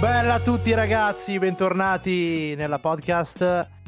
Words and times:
Bella 0.00 0.34
a 0.34 0.38
tutti 0.40 0.72
ragazzi, 0.74 1.38
bentornati 1.38 2.54
nella 2.56 2.78
podcast. 2.78 3.38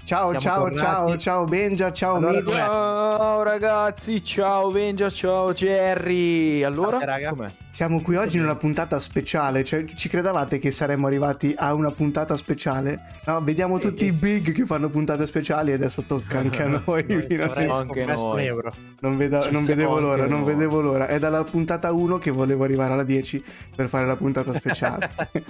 Ciao, 0.03 0.37
Siamo 0.37 0.39
ciao, 0.41 0.59
tornati. 0.59 0.79
ciao, 0.79 1.17
ciao 1.19 1.45
Benja, 1.45 1.93
ciao 1.93 2.19
Allora? 2.19 2.51
Ciao 2.53 3.43
ragazzi, 3.45 4.23
ciao 4.25 4.71
Benja, 4.71 5.09
ciao 5.09 5.53
Jerry. 5.53 6.63
Allora, 6.65 6.99
raga. 7.05 7.31
com'è? 7.31 7.51
Siamo 7.73 8.03
qui 8.03 8.17
oggi 8.17 8.37
in 8.37 8.43
una 8.43 8.57
puntata 8.57 8.99
speciale, 8.99 9.63
cioè 9.63 9.85
ci 9.85 10.09
credevate 10.09 10.59
che 10.59 10.71
saremmo 10.73 11.07
arrivati 11.07 11.55
a 11.57 11.73
una 11.73 11.93
puntata 11.93 12.37
speciale? 12.37 12.99
No, 13.27 13.41
vediamo 13.43 13.79
tutti 13.79 14.07
i 14.07 14.13
big 14.13 14.53
che 14.53 14.67
fanno 14.67 14.91
puntate 14.91 15.25
speciali 15.25 15.71
e 15.71 15.75
adesso 15.75 16.03
tocca 16.03 16.39
anche 16.41 16.63
a 16.65 16.67
noi. 16.85 17.05
Fino 17.27 17.45
a 17.45 17.77
anche 17.79 18.05
noi. 18.05 18.45
euro. 18.45 18.73
Non, 19.01 19.17
vedo- 19.17 19.49
non 19.53 19.65
vedevo 19.65 20.01
l'ora, 20.01 20.27
non 20.27 20.41
noi. 20.41 20.53
vedevo 20.53 20.81
l'ora. 20.81 21.07
È 21.07 21.19
dalla 21.21 21.45
puntata 21.45 21.93
1 21.93 22.19
che 22.19 22.31
volevo 22.33 22.65
arrivare 22.65 22.93
alla 22.93 23.05
10 23.05 23.43
per 23.75 23.89
fare 23.89 24.05
la 24.05 24.17
puntata 24.17 24.53
speciale. 24.53 25.09
e 25.31 25.45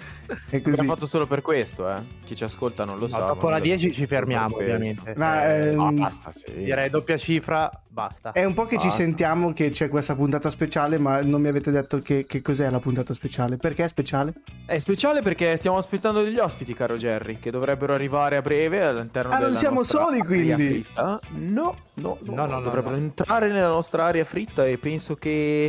L'abbiamo 0.50 0.77
così. 0.77 0.87
fatto 0.87 1.06
solo 1.06 1.27
per 1.27 1.41
questo, 1.41 1.91
eh. 1.91 1.97
Chi 2.25 2.37
ci 2.37 2.45
ascolta 2.45 2.84
non 2.84 2.97
lo 2.97 3.02
No, 3.02 3.09
sa. 3.09 3.19
dopo 3.20 3.48
la 3.48 3.56
noi 3.59 3.62
10 3.62 3.73
l'abbiamo 3.87 3.92
ci 3.95 4.06
fermiamo, 4.06 4.56
ovviamente. 4.56 5.14
Ma, 5.16 5.47
Eh, 5.47 5.69
ehm, 5.70 5.80
Ah, 5.80 5.91
basta, 5.92 6.30
sì. 6.33 6.52
Direi 6.52 6.91
doppia 6.91 7.16
cifra, 7.16 7.69
basta. 7.91 8.33
È 8.33 8.45
un 8.45 8.55
po' 8.55 8.65
che 8.65 8.79
ci 8.79 8.87
Basta. 8.87 9.03
sentiamo 9.03 9.53
che 9.53 9.71
c'è 9.71 9.89
questa 9.89 10.15
puntata 10.15 10.48
speciale, 10.51 10.97
ma 10.98 11.21
non 11.23 11.41
mi 11.41 11.48
avete 11.48 11.71
detto 11.71 12.01
che, 12.01 12.25
che 12.25 12.41
cos'è 12.41 12.71
la 12.71 12.79
puntata 12.81 13.12
speciale. 13.12 13.57
Perché 13.57 13.85
è 13.85 13.89
speciale? 13.89 14.33
È 14.65 14.79
speciale 14.79 15.23
perché 15.23 15.57
stiamo 15.57 15.77
aspettando 15.77 16.23
degli 16.23 16.39
ospiti, 16.39 16.73
caro 16.73 16.97
Jerry, 16.97 17.39
che 17.41 17.51
dovrebbero 17.51 17.93
arrivare 17.93 18.37
a 18.37 18.43
breve 18.43 18.84
all'interno 18.84 19.33
Ah, 19.33 19.39
non 19.39 19.47
della 19.48 19.57
siamo 19.57 19.77
nostra 19.77 20.05
soli, 20.05 20.21
quindi? 20.21 20.87
No, 20.97 21.19
no, 21.33 21.77
no, 21.95 22.19
No, 22.23 22.34
no, 22.34 22.47
no, 22.47 22.61
dovrebbero 22.61 22.95
no. 22.95 23.01
entrare 23.03 23.51
nella 23.51 23.69
nostra 23.69 24.05
area 24.05 24.25
fritta 24.25 24.65
e 24.67 24.79
penso 24.79 25.17
che 25.17 25.69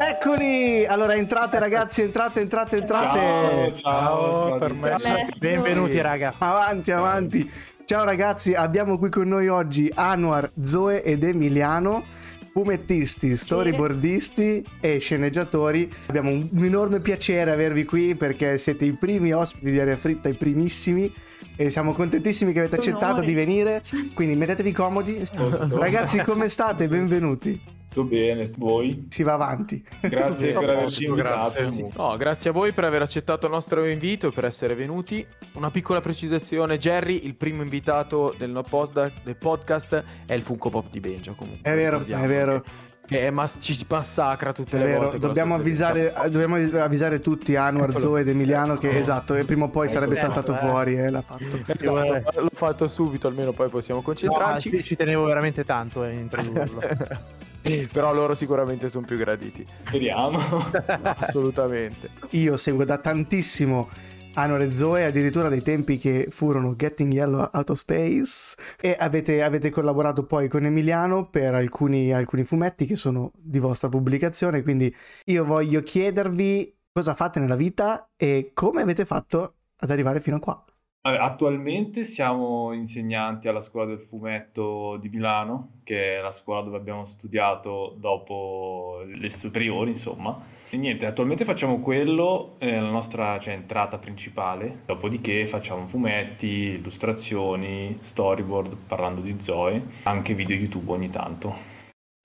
Eccoli! 0.00 0.84
Allora 0.86 1.14
entrate 1.14 1.58
ragazzi, 1.58 2.02
entrate, 2.02 2.40
entrate, 2.40 2.78
entrate. 2.78 3.74
Ciao, 3.80 3.80
ciao, 3.80 4.58
permesso. 4.58 5.08
Benvenuti 5.38 6.00
raga. 6.00 6.34
Avanti, 6.38 6.90
avanti. 6.90 7.50
Ciao 7.86 8.02
ragazzi, 8.04 8.54
abbiamo 8.54 8.96
qui 8.96 9.10
con 9.10 9.28
noi 9.28 9.48
oggi 9.48 9.92
Anwar, 9.94 10.50
Zoe 10.62 11.02
ed 11.02 11.22
Emiliano, 11.22 12.06
fumettisti, 12.50 13.36
storyboardisti 13.36 14.64
e 14.80 14.96
sceneggiatori. 14.96 15.92
Abbiamo 16.06 16.30
un, 16.30 16.48
un 16.50 16.64
enorme 16.64 17.00
piacere 17.00 17.50
avervi 17.50 17.84
qui 17.84 18.14
perché 18.14 18.56
siete 18.56 18.86
i 18.86 18.92
primi 18.96 19.34
ospiti 19.34 19.70
di 19.70 19.78
Aria 19.78 19.98
Fritta, 19.98 20.30
i 20.30 20.34
primissimi. 20.34 21.12
E 21.56 21.68
siamo 21.68 21.92
contentissimi 21.92 22.54
che 22.54 22.60
avete 22.60 22.76
accettato 22.76 23.20
di 23.20 23.34
venire. 23.34 23.82
Quindi 24.14 24.34
mettetevi 24.34 24.72
comodi. 24.72 25.22
Ragazzi, 25.34 26.22
come 26.22 26.48
state? 26.48 26.88
Benvenuti. 26.88 27.73
Tutto 27.94 28.08
bene, 28.08 28.50
voi? 28.56 29.06
Si 29.08 29.22
va 29.22 29.34
avanti. 29.34 29.80
Grazie 30.00 30.52
per 30.52 30.68
a 30.68 30.72
averci 30.72 31.04
invitato. 31.04 31.90
No, 31.96 32.16
grazie 32.16 32.50
a 32.50 32.52
voi 32.52 32.72
per 32.72 32.82
aver 32.82 33.02
accettato 33.02 33.46
il 33.46 33.52
nostro 33.52 33.84
invito 33.84 34.26
e 34.26 34.32
per 34.32 34.44
essere 34.46 34.74
venuti. 34.74 35.24
Una 35.52 35.70
piccola 35.70 36.00
precisazione, 36.00 36.76
Jerry, 36.78 37.24
il 37.24 37.36
primo 37.36 37.62
invitato 37.62 38.34
del, 38.36 38.50
no 38.50 38.62
post- 38.62 39.12
del 39.22 39.36
podcast 39.36 40.02
è 40.26 40.34
il 40.34 40.42
Funko 40.42 40.70
Pop 40.70 40.90
di 40.90 40.98
Benja 40.98 41.34
comunque. 41.36 41.70
È 41.70 41.74
vero, 41.76 41.98
ricordiamo 41.98 42.24
è 42.24 42.26
vero. 42.26 42.64
Che, 43.06 43.30
mas- 43.30 43.58
ci 43.60 43.84
massacra 43.86 44.52
tutte 44.54 44.76
È 44.76 44.80
le 44.80 44.86
vero, 44.86 45.00
volte. 45.02 45.18
dobbiamo 45.18 45.54
avvisare, 45.54 46.12
dobbiamo 46.30 46.56
avvisare 46.56 47.20
tutti, 47.20 47.54
Anwar, 47.54 47.90
Eccolo. 47.90 47.98
Zoe 48.00 48.20
ed 48.22 48.28
Emiliano, 48.28 48.76
che 48.78 48.96
esatto, 48.98 49.34
e 49.34 49.44
prima 49.44 49.66
o 49.66 49.68
poi 49.68 49.88
sarebbe 49.90 50.14
Eh, 50.14 50.16
saltato 50.16 50.54
eh. 50.54 50.56
fuori 50.58 50.96
e 50.96 51.10
l'ha 51.10 51.20
fatto. 51.20 51.44
Esatto, 51.66 52.40
l'ho 52.40 52.50
fatto 52.54 52.88
subito, 52.88 53.28
almeno 53.28 53.52
poi 53.52 53.68
possiamo 53.68 54.00
No, 54.00 54.06
concentrarci. 54.06 54.70
ci, 54.70 54.82
ci 54.82 54.96
tenevo 54.96 55.22
veramente 55.24 55.64
tanto 55.64 56.00
a 56.00 56.08
introdurlo. 56.10 56.80
Però 57.92 58.12
loro 58.12 58.34
sicuramente 58.34 58.88
sono 58.88 59.06
più 59.06 59.16
graditi. 59.16 59.66
Speriamo. 59.86 60.38
Assolutamente. 61.02 62.10
Io 62.30 62.56
seguo 62.56 62.84
da 62.84 62.98
tantissimo 62.98 63.88
Anwar 64.34 64.62
e 64.62 64.74
Zoe, 64.74 65.04
addirittura 65.04 65.48
dai 65.48 65.62
tempi 65.62 65.96
che 65.96 66.26
furono 66.30 66.74
Getting 66.74 67.12
Yellow 67.12 67.48
Out 67.52 67.70
of 67.70 67.78
Space 67.78 68.56
e 68.80 68.96
avete, 68.98 69.42
avete 69.42 69.70
collaborato 69.70 70.24
poi 70.24 70.48
con 70.48 70.64
Emiliano 70.64 71.28
per 71.28 71.54
alcuni, 71.54 72.12
alcuni 72.12 72.44
fumetti 72.44 72.84
che 72.84 72.96
sono 72.96 73.30
di 73.36 73.60
vostra 73.60 73.88
pubblicazione, 73.88 74.62
quindi 74.62 74.94
io 75.26 75.44
voglio 75.44 75.82
chiedervi 75.82 76.76
cosa 76.92 77.14
fate 77.14 77.38
nella 77.38 77.56
vita 77.56 78.10
e 78.16 78.50
come 78.54 78.82
avete 78.82 79.04
fatto 79.04 79.54
ad 79.76 79.90
arrivare 79.90 80.20
fino 80.20 80.36
a 80.36 80.40
qua. 80.40 80.64
Attualmente 81.06 82.06
siamo 82.06 82.72
insegnanti 82.72 83.46
alla 83.46 83.60
scuola 83.60 83.88
del 83.88 84.06
fumetto 84.08 84.96
di 84.96 85.10
Milano, 85.10 85.80
che 85.84 86.16
è 86.16 86.22
la 86.22 86.32
scuola 86.32 86.62
dove 86.62 86.78
abbiamo 86.78 87.04
studiato 87.04 87.94
dopo 87.98 89.02
le 89.04 89.28
superiori, 89.28 89.90
insomma. 89.90 90.40
E 90.70 90.78
niente, 90.78 91.04
attualmente 91.04 91.44
facciamo 91.44 91.80
quello, 91.80 92.54
è 92.56 92.80
la 92.80 92.88
nostra 92.88 93.38
cioè, 93.38 93.52
entrata 93.52 93.98
principale. 93.98 94.80
Dopodiché 94.86 95.46
facciamo 95.46 95.86
fumetti, 95.88 96.46
illustrazioni, 96.46 97.98
storyboard, 98.00 98.74
parlando 98.86 99.20
di 99.20 99.38
Zoe, 99.40 99.82
anche 100.04 100.32
video 100.32 100.56
YouTube 100.56 100.90
ogni 100.90 101.10
tanto. 101.10 101.54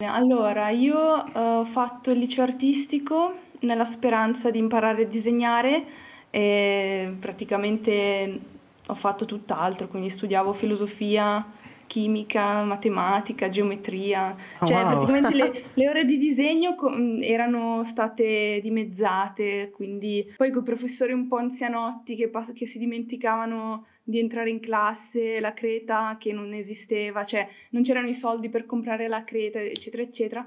Allora, 0.06 0.70
io 0.70 1.26
eh, 1.26 1.38
ho 1.38 1.66
fatto 1.66 2.12
il 2.12 2.20
liceo 2.20 2.46
artistico 2.46 3.34
nella 3.60 3.84
speranza 3.84 4.50
di 4.50 4.60
imparare 4.60 5.02
a 5.02 5.06
disegnare 5.06 5.84
e 6.30 7.14
praticamente 7.20 8.58
ho 8.90 8.96
fatto 8.96 9.26
tutt'altro, 9.26 9.88
quindi 9.88 10.10
studiavo 10.10 10.54
filosofia, 10.54 11.46
chimica, 11.86 12.64
matematica, 12.64 13.50
geometria, 13.50 14.36
Oh, 14.60 14.68
cioè 14.68 14.84
wow. 14.84 14.92
praticamente 14.92 15.34
le, 15.36 15.64
le 15.74 15.90
ore 15.90 16.06
di 16.06 16.18
disegno 16.18 16.76
mh, 16.80 17.22
erano 17.24 17.84
state 17.92 18.60
dimezzate, 18.62 19.72
quindi 19.74 20.32
poi 20.36 20.52
con 20.52 20.62
i 20.62 20.66
professori 20.66 21.14
un 21.14 21.28
po' 21.28 21.38
anzianotti 21.38 22.16
che, 22.16 22.30
che 22.54 22.68
si 22.68 22.78
dimenticavano 22.78 23.86
di 24.04 24.20
entrare 24.20 24.50
in 24.50 24.60
classe, 24.60 25.40
la 25.40 25.54
creta 25.54 26.18
che 26.20 26.34
non 26.34 26.54
esisteva, 26.54 27.26
cioè 27.26 27.48
non 27.72 27.84
c'erano 27.84 28.08
i 28.08 28.16
soldi 28.16 28.50
per 28.50 28.66
comprare 28.66 29.08
la 29.08 29.24
creta, 29.24 29.60
eccetera, 29.60 30.02
eccetera. 30.04 30.46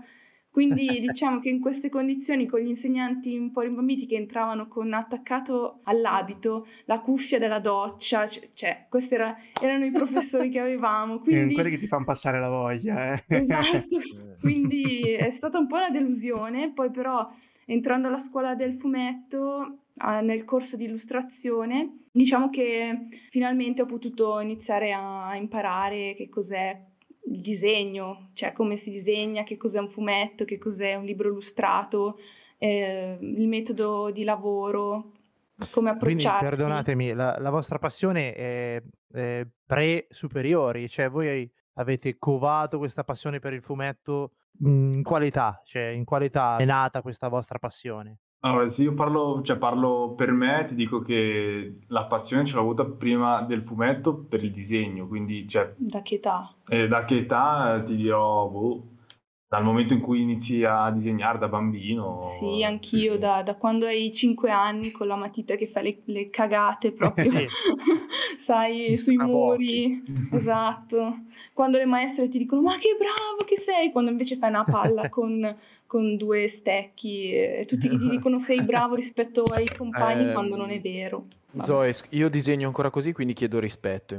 Quindi 0.52 1.00
diciamo 1.00 1.40
che 1.40 1.48
in 1.48 1.60
queste 1.60 1.88
condizioni 1.88 2.46
con 2.46 2.60
gli 2.60 2.68
insegnanti 2.68 3.34
un 3.38 3.52
po' 3.52 3.62
rimbambiti 3.62 4.04
che 4.06 4.16
entravano 4.16 4.68
con 4.68 4.92
attaccato 4.92 5.80
all'abito 5.84 6.66
la 6.84 7.00
cuffia 7.00 7.38
della 7.38 7.58
doccia, 7.58 8.28
cioè 8.52 8.84
questi 8.90 9.14
era- 9.14 9.34
erano 9.58 9.86
i 9.86 9.90
professori 9.90 10.50
che 10.50 10.58
avevamo, 10.58 11.14
Eh, 11.14 11.20
quindi 11.20 11.54
quelli 11.54 11.70
che 11.70 11.78
ti 11.78 11.86
fanno 11.86 12.04
passare 12.04 12.38
la 12.38 12.50
voglia, 12.50 13.14
eh. 13.14 13.24
Esatto, 13.28 13.88
quindi 14.40 15.00
è 15.14 15.32
stata 15.36 15.58
un 15.58 15.66
po' 15.66 15.76
una 15.76 15.88
delusione, 15.88 16.70
poi 16.74 16.90
però 16.90 17.26
entrando 17.64 18.08
alla 18.08 18.18
scuola 18.18 18.54
del 18.54 18.74
fumetto, 18.74 19.78
nel 20.22 20.44
corso 20.44 20.76
di 20.76 20.84
illustrazione, 20.84 22.00
diciamo 22.10 22.50
che 22.50 23.08
finalmente 23.30 23.82
ho 23.82 23.86
potuto 23.86 24.38
iniziare 24.40 24.92
a 24.92 25.34
imparare 25.36 26.14
che 26.14 26.28
cos'è 26.28 26.78
il 27.24 27.40
disegno, 27.40 28.30
cioè 28.34 28.52
come 28.52 28.76
si 28.76 28.90
disegna, 28.90 29.44
che 29.44 29.56
cos'è 29.56 29.78
un 29.78 29.90
fumetto, 29.90 30.44
che 30.44 30.58
cos'è 30.58 30.94
un 30.94 31.04
libro 31.04 31.28
illustrato, 31.28 32.18
eh, 32.58 33.18
il 33.20 33.48
metodo 33.48 34.10
di 34.10 34.24
lavoro, 34.24 35.12
come 35.70 35.96
Quindi 35.96 36.24
approcciarsi. 36.24 36.44
perdonatemi, 36.44 37.12
la, 37.12 37.36
la 37.38 37.50
vostra 37.50 37.78
passione 37.78 38.34
è, 38.34 38.82
è 39.12 39.46
pre-superiori, 39.66 40.88
cioè 40.88 41.08
voi 41.08 41.50
avete 41.74 42.18
covato 42.18 42.78
questa 42.78 43.04
passione 43.04 43.38
per 43.38 43.52
il 43.52 43.62
fumetto 43.62 44.32
mm, 44.64 44.94
in 44.94 45.02
quale 45.02 45.26
età? 45.26 45.60
Cioè 45.64 45.84
in 45.84 46.04
quale 46.04 46.26
età 46.26 46.56
è 46.56 46.64
nata 46.64 47.02
questa 47.02 47.28
vostra 47.28 47.58
passione? 47.58 48.18
Allora, 48.44 48.68
se 48.70 48.82
io 48.82 48.94
parlo, 48.94 49.40
cioè 49.44 49.56
parlo 49.56 50.14
per 50.16 50.32
me, 50.32 50.64
ti 50.68 50.74
dico 50.74 51.00
che 51.00 51.78
la 51.88 52.04
passione 52.06 52.44
ce 52.44 52.54
l'ho 52.54 52.60
avuta 52.62 52.84
prima 52.84 53.42
del 53.42 53.62
fumetto 53.62 54.16
per 54.28 54.42
il 54.42 54.50
disegno, 54.50 55.06
quindi 55.06 55.48
cioè, 55.48 55.72
Da 55.76 56.02
che 56.02 56.16
età? 56.16 56.52
eh, 56.68 56.88
da 56.88 57.04
che 57.04 57.18
età 57.18 57.76
eh, 57.76 57.84
ti 57.84 57.94
dirò, 57.94 58.48
boh, 58.48 58.82
dal 59.48 59.62
momento 59.62 59.92
in 59.94 60.00
cui 60.00 60.22
inizi 60.22 60.64
a 60.64 60.90
disegnare 60.90 61.38
da 61.38 61.46
bambino. 61.46 62.30
Sì, 62.40 62.64
anch'io 62.64 63.16
da, 63.16 63.42
da 63.44 63.54
quando 63.54 63.86
hai 63.86 64.12
5 64.12 64.50
anni 64.50 64.90
con 64.90 65.06
la 65.06 65.14
matita 65.14 65.54
che 65.54 65.68
fa 65.68 65.80
le, 65.80 66.00
le 66.06 66.28
cagate 66.30 66.90
proprio, 66.90 67.30
Sì. 67.30 67.46
sai, 68.44 68.96
sui 68.96 69.16
muri, 69.18 70.02
esatto. 70.32 71.16
Quando 71.52 71.76
le 71.78 71.84
maestre 71.84 72.28
ti 72.28 72.38
dicono 72.38 72.62
ma 72.62 72.78
che 72.78 72.96
bravo 72.98 73.44
che 73.44 73.60
sei, 73.60 73.92
quando 73.92 74.10
invece 74.10 74.36
fai 74.36 74.48
una 74.48 74.64
palla 74.64 75.08
con, 75.10 75.56
con 75.92 76.16
due 76.16 76.48
stecchi 76.48 77.34
e 77.34 77.66
tutti 77.68 77.86
ti 77.86 77.98
dicono 78.08 78.40
sei 78.40 78.62
bravo 78.62 78.94
rispetto 78.94 79.42
ai 79.42 79.68
compagni 79.76 80.28
Ehm, 80.28 80.32
quando 80.32 80.56
non 80.56 80.70
è 80.70 80.80
vero. 80.80 81.26
Vabbè. 81.50 81.66
Zoe, 81.66 81.94
io 82.10 82.30
disegno 82.30 82.66
ancora 82.66 82.88
così, 82.88 83.12
quindi 83.12 83.34
chiedo 83.34 83.58
rispetto. 83.60 84.18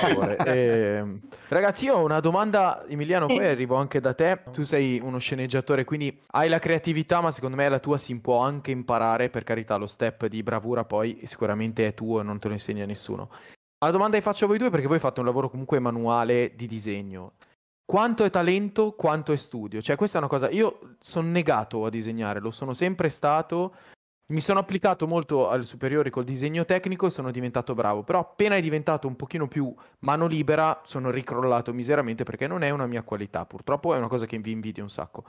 Favore. 0.00 0.38
Ehm, 0.48 1.20
ragazzi, 1.48 1.84
io 1.84 1.96
ho 1.96 2.04
una 2.04 2.20
domanda, 2.20 2.86
Emiliano, 2.88 3.26
Sì. 3.28 3.34
poi 3.34 3.46
arrivo 3.48 3.74
anche 3.74 4.00
da 4.00 4.14
te. 4.14 4.44
Tu 4.50 4.62
sei 4.62 4.98
uno 4.98 5.18
sceneggiatore, 5.18 5.84
quindi 5.84 6.18
hai 6.30 6.48
la 6.48 6.58
creatività, 6.58 7.20
ma 7.20 7.30
secondo 7.32 7.56
me 7.56 7.68
la 7.68 7.80
tua 7.80 7.98
si 7.98 8.18
può 8.18 8.38
anche 8.38 8.70
imparare, 8.70 9.28
per 9.28 9.44
carità, 9.44 9.76
lo 9.76 9.86
step 9.86 10.24
di 10.26 10.42
bravura 10.42 10.84
poi 10.86 11.20
sicuramente 11.24 11.86
è 11.86 11.92
tuo 11.92 12.20
e 12.20 12.22
non 12.22 12.38
te 12.38 12.46
lo 12.48 12.54
insegna 12.54 12.86
nessuno. 12.86 13.28
La 13.84 13.90
domanda 13.90 14.16
che 14.16 14.22
faccio 14.22 14.46
a 14.46 14.48
voi 14.48 14.56
due, 14.56 14.70
perché 14.70 14.86
voi 14.86 14.98
fate 14.98 15.20
un 15.20 15.26
lavoro 15.26 15.50
comunque 15.50 15.78
manuale 15.80 16.52
di 16.56 16.66
disegno. 16.66 17.32
Quanto 17.86 18.24
è 18.24 18.30
talento, 18.30 18.92
quanto 18.92 19.32
è 19.32 19.36
studio? 19.36 19.82
Cioè, 19.82 19.96
questa 19.96 20.16
è 20.16 20.20
una 20.20 20.30
cosa. 20.30 20.48
Io 20.50 20.96
sono 21.00 21.28
negato 21.28 21.84
a 21.84 21.90
disegnare, 21.90 22.40
lo 22.40 22.50
sono 22.50 22.72
sempre 22.72 23.08
stato. 23.08 23.74
mi 24.28 24.40
sono 24.40 24.58
applicato 24.58 25.06
molto 25.06 25.50
alle 25.50 25.64
superiori 25.64 26.08
col 26.08 26.24
disegno 26.24 26.64
tecnico 26.64 27.06
e 27.06 27.10
sono 27.10 27.30
diventato 27.30 27.74
bravo, 27.74 28.02
però 28.02 28.20
appena 28.20 28.56
è 28.56 28.60
diventato 28.62 29.06
un 29.06 29.16
pochino 29.16 29.48
più 29.48 29.72
mano 30.00 30.26
libera 30.26 30.80
sono 30.86 31.10
ricrollato 31.10 31.74
miseramente 31.74 32.24
perché 32.24 32.46
non 32.46 32.62
è 32.62 32.70
una 32.70 32.86
mia 32.86 33.02
qualità, 33.02 33.44
purtroppo 33.44 33.94
è 33.94 33.98
una 33.98 34.08
cosa 34.08 34.24
che 34.24 34.38
vi 34.38 34.50
invidio 34.50 34.82
un 34.82 34.88
sacco. 34.88 35.24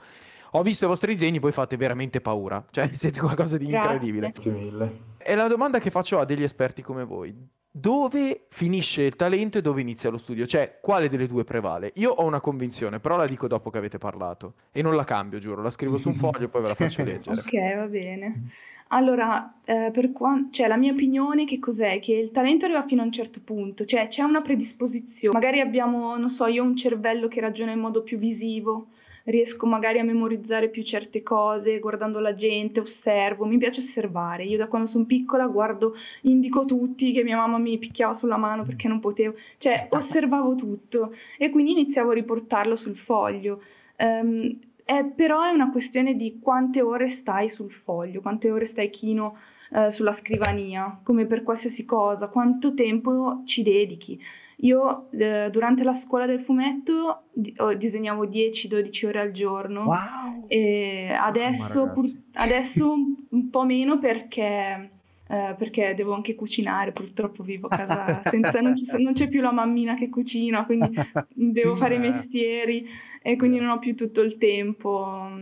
Ho 0.52 0.62
visto 0.62 0.86
i 0.86 0.88
vostri 0.88 1.12
disegni, 1.12 1.38
voi 1.38 1.52
fate 1.52 1.76
veramente 1.76 2.22
paura, 2.22 2.64
cioè 2.70 2.88
siete 2.96 3.20
qualcosa 3.20 3.58
di 3.58 3.66
incredibile. 3.66 4.30
Grazie 4.30 4.50
mille. 4.50 5.00
E 5.18 5.34
la 5.34 5.48
domanda 5.48 5.78
che 5.78 5.90
faccio 5.90 6.18
a 6.18 6.24
degli 6.24 6.42
esperti 6.42 6.80
come 6.80 7.04
voi, 7.04 7.34
dove 7.78 8.46
finisce 8.48 9.02
il 9.02 9.16
talento 9.16 9.58
e 9.58 9.60
dove 9.60 9.82
inizia 9.82 10.08
lo 10.08 10.16
studio? 10.16 10.46
Cioè, 10.46 10.78
quale 10.80 11.10
delle 11.10 11.26
due 11.26 11.44
prevale? 11.44 11.92
Io 11.96 12.10
ho 12.10 12.24
una 12.24 12.40
convinzione, 12.40 13.00
però 13.00 13.16
la 13.16 13.26
dico 13.26 13.46
dopo 13.48 13.68
che 13.68 13.76
avete 13.76 13.98
parlato 13.98 14.54
e 14.72 14.80
non 14.80 14.96
la 14.96 15.04
cambio, 15.04 15.38
giuro, 15.38 15.60
la 15.60 15.70
scrivo 15.70 15.98
su 15.98 16.08
un 16.08 16.14
foglio 16.16 16.44
e 16.44 16.48
poi 16.48 16.62
ve 16.62 16.68
la 16.68 16.74
faccio 16.74 17.04
leggere. 17.04 17.40
Ok, 17.40 17.76
va 17.76 17.86
bene. 17.86 18.50
Allora, 18.88 19.56
eh, 19.64 19.90
per 19.92 20.12
quan- 20.12 20.50
cioè, 20.52 20.68
la 20.68 20.76
mia 20.76 20.92
opinione 20.92 21.44
che 21.44 21.58
cos'è? 21.58 22.00
Che 22.00 22.12
il 22.12 22.30
talento 22.30 22.64
arriva 22.64 22.84
fino 22.86 23.02
a 23.02 23.04
un 23.04 23.12
certo 23.12 23.40
punto, 23.44 23.84
cioè 23.84 24.08
c'è 24.08 24.22
una 24.22 24.40
predisposizione. 24.40 25.38
Magari 25.38 25.60
abbiamo, 25.60 26.16
non 26.16 26.30
so, 26.30 26.46
io 26.46 26.62
ho 26.62 26.66
un 26.66 26.76
cervello 26.76 27.28
che 27.28 27.40
ragiona 27.40 27.72
in 27.72 27.80
modo 27.80 28.02
più 28.02 28.16
visivo, 28.16 28.86
riesco 29.26 29.66
magari 29.66 29.98
a 29.98 30.04
memorizzare 30.04 30.68
più 30.68 30.82
certe 30.82 31.22
cose, 31.22 31.78
guardando 31.78 32.18
la 32.18 32.34
gente, 32.34 32.80
osservo, 32.80 33.44
mi 33.44 33.58
piace 33.58 33.80
osservare. 33.80 34.44
Io 34.44 34.56
da 34.56 34.66
quando 34.66 34.88
sono 34.88 35.04
piccola 35.04 35.46
guardo, 35.46 35.94
indico 36.22 36.64
tutti 36.64 37.12
che 37.12 37.22
mia 37.22 37.36
mamma 37.36 37.58
mi 37.58 37.78
picchiava 37.78 38.14
sulla 38.14 38.36
mano 38.36 38.64
perché 38.64 38.88
non 38.88 39.00
potevo, 39.00 39.34
cioè 39.58 39.86
osservavo 39.90 40.54
tutto 40.54 41.14
e 41.38 41.50
quindi 41.50 41.72
iniziavo 41.72 42.10
a 42.10 42.14
riportarlo 42.14 42.76
sul 42.76 42.96
foglio. 42.96 43.62
Ehm, 43.96 44.58
è- 44.84 45.04
però 45.04 45.42
è 45.42 45.50
una 45.50 45.70
questione 45.70 46.14
di 46.16 46.38
quante 46.40 46.80
ore 46.80 47.10
stai 47.10 47.50
sul 47.50 47.72
foglio, 47.72 48.20
quante 48.20 48.50
ore 48.50 48.66
stai 48.66 48.90
chino 48.90 49.36
eh, 49.72 49.90
sulla 49.90 50.12
scrivania, 50.14 51.00
come 51.02 51.26
per 51.26 51.42
qualsiasi 51.42 51.84
cosa, 51.84 52.28
quanto 52.28 52.72
tempo 52.74 53.42
ci 53.46 53.62
dedichi. 53.64 54.20
Io 54.60 55.10
eh, 55.12 55.48
durante 55.52 55.82
la 55.84 55.94
scuola 55.94 56.24
del 56.26 56.40
fumetto 56.42 57.24
di- 57.32 57.54
oh, 57.58 57.74
disegnavo 57.74 58.24
10-12 58.26 59.04
ore 59.06 59.20
al 59.20 59.30
giorno. 59.32 59.84
Wow! 59.84 60.44
E 60.48 61.08
adesso, 61.12 61.90
pur- 61.92 62.22
adesso 62.34 62.88
un, 62.92 63.14
un 63.28 63.50
po' 63.50 63.64
meno 63.64 63.98
perché, 63.98 64.90
eh, 65.28 65.54
perché 65.58 65.94
devo 65.94 66.14
anche 66.14 66.34
cucinare, 66.34 66.92
purtroppo 66.92 67.42
vivo 67.42 67.66
a 67.68 67.76
casa 67.76 68.22
senza, 68.30 68.60
non, 68.60 68.74
ci- 68.76 68.86
non 69.02 69.12
c'è 69.12 69.28
più 69.28 69.42
la 69.42 69.52
mammina 69.52 69.94
che 69.96 70.08
cucina, 70.08 70.64
quindi 70.64 70.94
devo 71.34 71.76
fare 71.76 71.96
i 71.96 72.04
Eh. 72.04 72.10
mestieri 72.10 72.86
e 73.22 73.36
quindi 73.36 73.58
non 73.58 73.70
ho 73.70 73.78
più 73.78 73.94
tutto 73.94 74.22
il 74.22 74.38
tempo. 74.38 75.38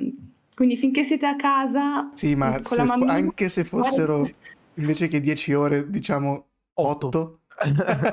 Quindi 0.57 0.77
finché 0.77 1.05
siete 1.05 1.27
a 1.27 1.37
casa 1.37 2.11
Sì, 2.15 2.35
ma 2.35 2.53
con 2.53 2.63
se 2.63 2.77
la 2.77 2.85
fo- 2.85 2.91
mammina, 2.93 3.13
anche 3.13 3.49
se 3.49 3.63
fossero 3.65 4.29
invece 4.75 5.07
che 5.07 5.21
10 5.21 5.53
ore, 5.53 5.89
diciamo 5.89 6.47
Otto. 6.77 7.07
8. 7.07 7.39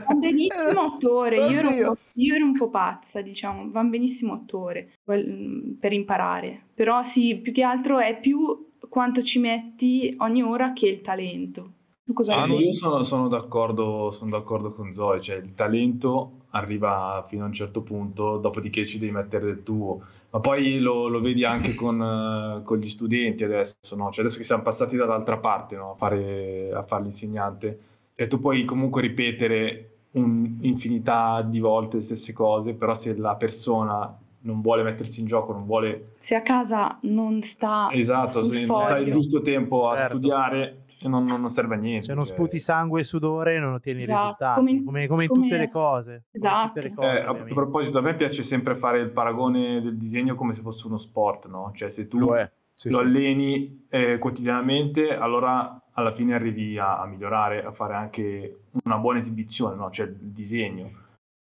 Van 0.06 0.20
benissimo 0.20 0.82
otto 0.86 1.16
ore, 1.18 1.40
io 1.42 1.60
ero, 1.60 1.70
un 1.70 1.82
po', 1.82 1.98
io 2.14 2.36
ero 2.36 2.46
un 2.46 2.54
po' 2.54 2.70
pazza, 2.70 3.22
diciamo, 3.22 3.70
van 3.72 3.90
benissimo 3.90 4.34
otto 4.34 4.60
ore 4.60 4.94
quel- 5.04 5.78
per 5.80 5.94
imparare. 5.94 6.68
Però 6.74 7.04
sì, 7.04 7.36
più 7.38 7.52
che 7.52 7.64
altro 7.64 8.00
è 8.00 8.20
più 8.20 8.70
quanto 8.90 9.22
ci 9.24 9.40
metti 9.40 10.14
ogni 10.20 10.44
ora 10.44 10.74
che 10.74 10.88
il 10.88 11.02
talento. 11.02 11.74
Tu 12.04 12.14
cosa 12.14 12.34
Ah, 12.34 12.46
io 12.48 12.74
sono, 12.74 13.04
sono 13.04 13.28
d'accordo, 13.28 14.12
sono 14.12 14.30
d'accordo 14.32 14.72
con 14.74 14.94
Zoe, 14.94 15.22
cioè 15.22 15.36
il 15.36 15.54
talento 15.54 16.46
arriva 16.52 17.24
fino 17.28 17.44
a 17.44 17.48
un 17.48 17.54
certo 17.54 17.82
punto, 17.82 18.38
dopodiché 18.38 18.88
ci 18.88 18.98
devi 19.00 19.12
mettere 19.12 19.46
del 19.46 19.64
tuo. 19.64 20.02
Ma 20.30 20.40
poi 20.40 20.80
lo, 20.80 21.08
lo 21.10 21.20
vedi 21.20 21.44
anche 21.44 21.74
con, 21.74 22.02
eh, 22.02 22.64
con 22.64 22.78
gli 22.80 22.88
studenti 22.90 23.44
adesso, 23.44 23.96
no? 23.98 24.12
Cioè 24.12 24.24
adesso 24.24 24.38
che 24.40 24.46
siamo 24.46 24.64
passati 24.64 24.96
dall'altra 24.96 25.38
parte, 25.40 25.76
no? 25.76 25.92
A 25.92 25.96
fare, 25.96 26.72
a 26.74 26.84
fare 26.84 27.04
l'insegnante, 27.04 27.80
cioè 28.22 28.30
tu 28.30 28.40
puoi 28.40 28.66
comunque 28.66 29.02
ripetere 29.02 29.88
un'infinità 30.12 31.42
di 31.42 31.60
volte 31.60 31.98
le 31.98 32.04
stesse 32.04 32.34
cose, 32.34 32.76
però 32.76 32.94
se 32.96 33.16
la 33.18 33.34
persona 33.36 34.16
non 34.42 34.62
vuole 34.62 34.84
mettersi 34.84 35.22
in 35.22 35.26
gioco, 35.26 35.54
non 35.54 35.66
vuole 35.66 36.12
Se 36.20 36.36
a 36.36 36.42
casa 36.44 37.00
non 37.02 37.42
sta 37.42 37.90
Esatto, 37.92 38.44
se 38.46 38.64
non 38.66 38.84
stai 38.86 39.08
il 39.08 39.12
giusto 39.14 39.42
tempo 39.42 39.90
a 39.90 39.96
Certo. 39.98 40.18
studiare 40.18 40.76
non, 41.04 41.26
non- 41.26 41.42
non 41.42 41.50
serve 41.50 41.74
a 41.74 41.78
niente. 41.80 42.06
Se 42.06 42.14
non 42.14 42.26
cioè. 42.26 42.36
sputi 42.36 42.60
sangue 42.60 43.02
e 43.02 43.04
sudore 43.06 43.58
non 43.60 43.74
ottieni 43.74 44.04
Esatto, 44.04 44.22
risultati, 44.22 44.60
come- 44.60 44.84
come, 44.84 45.08
come 45.08 45.24
in 45.24 45.30
come- 45.30 45.42
tutte 45.42 45.58
le 45.58 45.70
cose. 45.72 46.12
in 46.34 46.42
tutte 46.42 46.82
le 46.82 46.88
Esatto. 46.90 47.02
cose, 47.02 47.18
Eh, 47.18 47.22
a 47.24 47.34
proposito, 47.56 47.98
a 47.98 48.02
me 48.02 48.14
piace 48.16 48.44
sempre 48.44 48.76
fare 48.76 49.00
il 49.00 49.10
paragone 49.10 49.82
del 49.82 49.98
disegno 49.98 50.36
come 50.36 50.54
se 50.54 50.62
fosse 50.62 50.86
uno 50.86 51.00
sport, 51.00 51.48
no? 51.48 51.72
Cioè 51.74 51.90
se 51.90 52.08
tu 52.08 52.20
Lo 52.20 52.36
è. 52.36 52.48
Sì, 52.76 52.90
lo 52.92 52.98
sì. 52.98 53.04
alleni 53.04 53.86
eh, 53.90 54.18
quotidianamente, 54.20 55.16
allora 55.18 55.81
alla 55.94 56.14
fine 56.14 56.34
arrivi 56.34 56.78
a, 56.78 57.00
a 57.00 57.06
migliorare, 57.06 57.64
a 57.64 57.72
fare 57.72 57.94
anche 57.94 58.62
una 58.84 58.98
buona 58.98 59.20
esibizione, 59.20 59.76
no? 59.76 59.90
Cioè 59.92 60.08
il 60.08 60.16
disegno. 60.16 60.92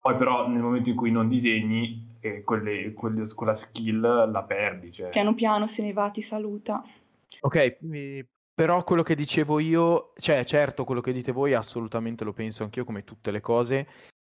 Poi 0.00 0.16
però 0.16 0.48
nel 0.48 0.62
momento 0.62 0.88
in 0.88 0.96
cui 0.96 1.10
non 1.10 1.28
disegni, 1.28 2.16
eh, 2.20 2.42
quelle- 2.42 2.92
quelle- 2.92 3.32
quella 3.34 3.56
skill 3.56 4.30
la 4.30 4.42
perdi. 4.42 4.92
Cioè. 4.92 5.10
piano 5.10 5.34
piano 5.34 5.68
se 5.68 5.82
ne 5.82 5.92
va, 5.92 6.10
ti 6.10 6.22
saluta. 6.22 6.82
Ok, 7.40 7.78
Però 8.58 8.82
quello 8.82 9.04
che 9.04 9.14
dicevo 9.14 9.60
io, 9.60 10.12
cioè 10.16 10.42
certo 10.44 10.82
quello 10.84 11.00
che 11.00 11.12
dite 11.12 11.30
voi 11.30 11.54
assolutamente 11.54 12.24
lo 12.24 12.32
penso 12.32 12.64
anch'io 12.64 12.84
come 12.84 13.04
tutte 13.04 13.30
le 13.30 13.40
cose, 13.40 13.86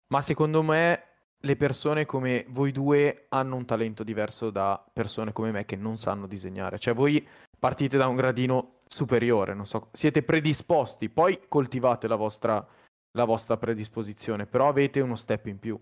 ma 0.08 0.20
secondo 0.20 0.62
me 0.62 1.04
le 1.40 1.56
persone 1.56 2.04
come 2.04 2.44
voi 2.50 2.70
due 2.70 3.24
hanno 3.30 3.56
un 3.56 3.64
talento 3.64 4.04
diverso 4.04 4.50
da 4.50 4.84
persone 4.92 5.32
come 5.32 5.52
me 5.52 5.64
che 5.64 5.76
non 5.76 5.96
sanno 5.96 6.26
disegnare. 6.26 6.78
Cioè 6.78 6.92
voi 6.92 7.26
partite 7.60 7.96
da 7.96 8.08
un 8.08 8.16
gradino 8.16 8.80
superiore, 8.86 9.54
non 9.54 9.66
so, 9.66 9.90
siete 9.92 10.24
predisposti, 10.24 11.08
poi 11.08 11.42
coltivate 11.46 12.08
la 12.08 12.16
vostra, 12.16 12.66
la 13.12 13.24
vostra 13.24 13.56
predisposizione, 13.56 14.46
però 14.46 14.66
avete 14.68 14.98
uno 15.00 15.14
step 15.14 15.46
in 15.46 15.60
più. 15.60 15.78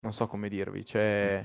Non 0.00 0.12
so 0.12 0.28
come 0.28 0.48
dirvi, 0.48 0.84
cioè... 0.84 1.44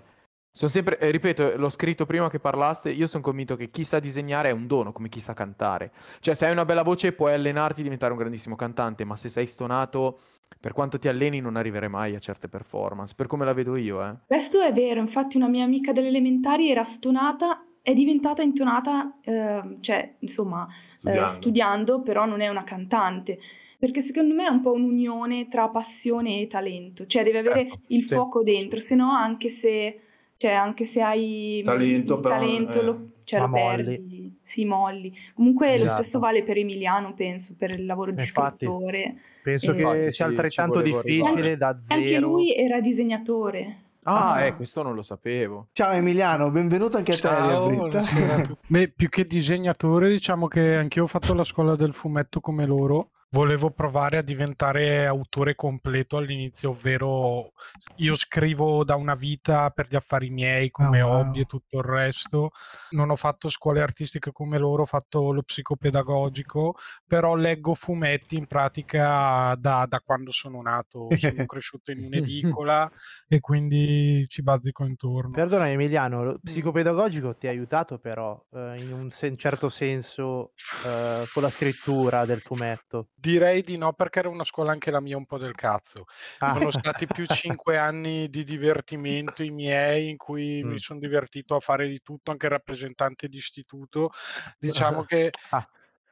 Sono 0.58 0.72
sempre, 0.72 0.98
eh, 0.98 1.12
ripeto, 1.12 1.56
l'ho 1.56 1.70
scritto 1.70 2.08
prima 2.08 2.32
che 2.32 2.40
parlaste, 2.40 2.90
io 2.90 3.06
sono 3.06 3.22
convinto 3.22 3.56
che 3.56 3.70
chi 3.70 3.84
sa 3.84 4.00
disegnare 4.00 4.50
è 4.50 4.52
un 4.52 4.66
dono, 4.66 4.92
come 4.92 5.08
chi 5.08 5.20
sa 5.20 5.34
cantare. 5.34 5.92
Cioè, 6.20 6.34
se 6.34 6.48
hai 6.48 6.52
una 6.52 6.66
bella 6.66 6.82
voce 6.82 7.12
puoi 7.12 7.34
allenarti 7.36 7.82
a 7.82 7.84
diventare 7.84 8.12
un 8.12 8.18
grandissimo 8.18 8.56
cantante, 8.56 9.06
ma 9.06 9.16
se 9.16 9.30
sei 9.30 9.46
stonato, 9.46 10.20
per 10.60 10.74
quanto 10.74 10.98
ti 10.98 11.08
alleni 11.08 11.42
non 11.42 11.58
arriverai 11.58 11.90
mai 11.90 12.16
a 12.16 12.20
certe 12.20 12.48
performance, 12.48 13.14
per 13.16 13.28
come 13.28 13.46
la 13.46 13.54
vedo 13.54 13.76
io, 13.76 14.04
eh. 14.04 14.16
Questo 14.26 14.60
è 14.60 14.74
vero, 14.74 15.00
infatti 15.00 15.38
una 15.38 15.48
mia 15.48 15.64
amica 15.64 15.94
delle 15.94 16.08
elementari 16.08 16.72
era 16.72 16.86
stonata, 16.86 17.64
è 17.88 17.94
diventata 17.94 18.42
intonata, 18.42 19.18
ehm, 19.22 19.78
cioè 19.82 20.16
insomma, 20.20 20.68
eh, 20.68 20.98
studiando. 20.98 21.34
studiando, 21.36 22.02
però 22.02 22.26
non 22.26 22.42
è 22.42 22.50
una 22.50 22.66
cantante. 22.66 23.40
Perché 23.80 24.02
secondo 24.02 24.34
me 24.34 24.46
è 24.46 24.50
un 24.50 24.60
po' 24.62 24.74
un'unione 24.74 25.48
tra 25.48 25.70
passione 25.70 26.42
e 26.42 26.48
talento, 26.48 27.06
cioè 27.08 27.24
devi 27.24 27.38
avere 27.38 27.68
Certo, 27.70 27.80
il 27.88 28.06
sì. 28.06 28.14
fuoco 28.16 28.44
dentro, 28.44 28.82
se 28.82 28.94
no 28.96 29.12
anche 29.12 29.50
se, 29.52 30.00
cioè, 30.36 30.52
anche 30.52 30.84
se 30.86 31.00
hai 31.02 31.62
Talento, 31.64 32.16
il 32.16 32.20
però, 32.20 32.36
talento 32.40 32.80
eh, 32.82 32.84
lo, 32.84 33.08
cioè, 33.24 33.40
lo 33.40 33.48
molli. 33.48 33.84
perdi, 33.84 34.38
sì, 34.44 34.66
molli. 34.66 35.14
Comunque 35.34 35.68
lo 35.68 35.74
Esatto. 35.76 36.02
stesso 36.02 36.20
vale 36.20 36.44
per 36.44 36.58
Emiliano, 36.58 37.14
penso, 37.14 37.54
per 37.58 37.70
il 37.72 37.86
lavoro 37.86 38.12
di 38.12 38.20
Infatti. 38.20 38.66
scrittore. 38.66 39.16
penso 39.44 39.72
Eh, 39.72 39.76
che 39.76 40.12
sia 40.12 40.12
sì, 40.12 40.24
altrettanto 40.24 40.82
difficile 40.82 41.56
da 41.56 41.68
Anche 41.70 42.10
zero. 42.10 42.28
lui 42.28 42.54
era 42.54 42.82
disegnatore. 42.82 43.78
Ah, 44.10 44.36
Ah. 44.36 44.42
eh, 44.46 44.56
questo 44.56 44.82
non 44.84 44.96
lo 44.96 45.02
sapevo. 45.02 45.68
Ciao 45.74 45.92
Emiliano, 45.92 46.50
benvenuto 46.50 46.96
anche 46.96 47.12
a 47.12 47.16
te, 47.16 47.22
Ciao, 47.22 47.90
tutti. 47.90 48.58
Beh, 48.68 48.88
più 48.96 49.10
che 49.10 49.28
disegnatore, 49.28 50.10
diciamo 50.10 50.48
che 50.48 50.78
anch'io 50.78 51.04
ho 51.04 51.08
fatto 51.08 51.34
la 51.34 51.44
scuola 51.44 51.76
del 51.76 51.94
fumetto 51.94 52.40
come 52.40 52.66
loro. 52.66 53.10
Volevo 53.30 53.72
provare 53.72 54.18
a 54.18 54.22
diventare 54.22 55.06
autore 55.06 55.54
completo 55.54 56.16
all'inizio, 56.16 56.70
ovvero 56.70 57.52
io 57.98 58.16
scrivo 58.16 58.86
da 58.86 58.96
una 58.96 59.16
vita 59.16 59.70
per 59.70 59.88
gli 59.90 59.96
affari 59.98 60.30
miei 60.30 60.72
come 60.72 61.02
Oh, 61.02 61.08
wow. 61.08 61.20
hobby 61.20 61.42
e 61.42 61.46
tutto 61.46 61.78
il 61.80 61.84
resto. 61.84 62.52
Non 62.92 63.10
ho 63.10 63.18
fatto 63.18 63.50
scuole 63.50 63.82
artistiche 63.82 64.32
come 64.32 64.58
loro, 64.58 64.84
ho 64.84 64.86
fatto 64.86 65.34
lo 65.34 65.44
psicopedagogico, 65.44 66.76
però 67.06 67.36
leggo 67.36 67.74
fumetti 67.74 68.38
in 68.38 68.48
pratica 68.48 69.56
da, 69.60 69.86
da 69.86 70.00
quando 70.00 70.32
sono 70.32 70.62
nato. 70.62 71.10
Sono 71.18 71.44
cresciuto 71.46 71.92
in 71.92 72.06
un'edicola 72.06 72.90
e 73.28 73.42
quindi 73.42 74.26
ci 74.30 74.42
bazzico 74.42 74.86
intorno. 74.86 75.34
Perdona 75.34 75.68
Emiliano, 75.70 76.24
lo 76.24 76.40
psicopedagogico 76.42 77.34
ti 77.34 77.48
ha 77.48 77.50
aiutato 77.50 78.00
però 78.00 78.42
eh, 78.54 78.78
in 78.80 78.92
un 78.94 79.10
sen- 79.12 79.38
certo 79.38 79.70
senso 79.70 80.54
eh, 80.84 81.24
con 81.34 81.44
la 81.44 81.50
scrittura 81.50 82.26
del 82.26 82.42
fumetto. 82.42 83.10
Direi 83.20 83.64
di 83.64 83.78
no 83.78 83.94
perché 83.94 84.20
era 84.20 84.30
una 84.30 84.44
scuola 84.44 84.72
anche 84.72 84.92
la 84.92 85.00
mia 85.02 85.18
un 85.18 85.26
po' 85.26 85.40
del 85.40 85.56
cazzo. 85.56 86.06
Ah. 86.42 86.54
Sono 86.54 86.70
stati 86.70 87.10
più 87.10 87.26
cinque 87.26 87.76
anni 87.76 88.30
di 88.30 88.44
divertimento 88.44 89.42
i 89.42 89.50
miei 89.50 90.10
in 90.12 90.18
cui 90.18 90.64
Mm. 90.64 90.64
mi 90.64 90.78
sono 90.78 91.00
divertito 91.00 91.56
a 91.56 91.60
fare 91.60 91.88
di 91.88 92.00
tutto, 92.04 92.30
anche 92.30 92.48
rappresentante 92.48 93.28
di 93.28 93.38
istituto. 93.38 94.12
Diciamo 94.60 95.02
che 95.04 95.34
Ah. 95.52 95.68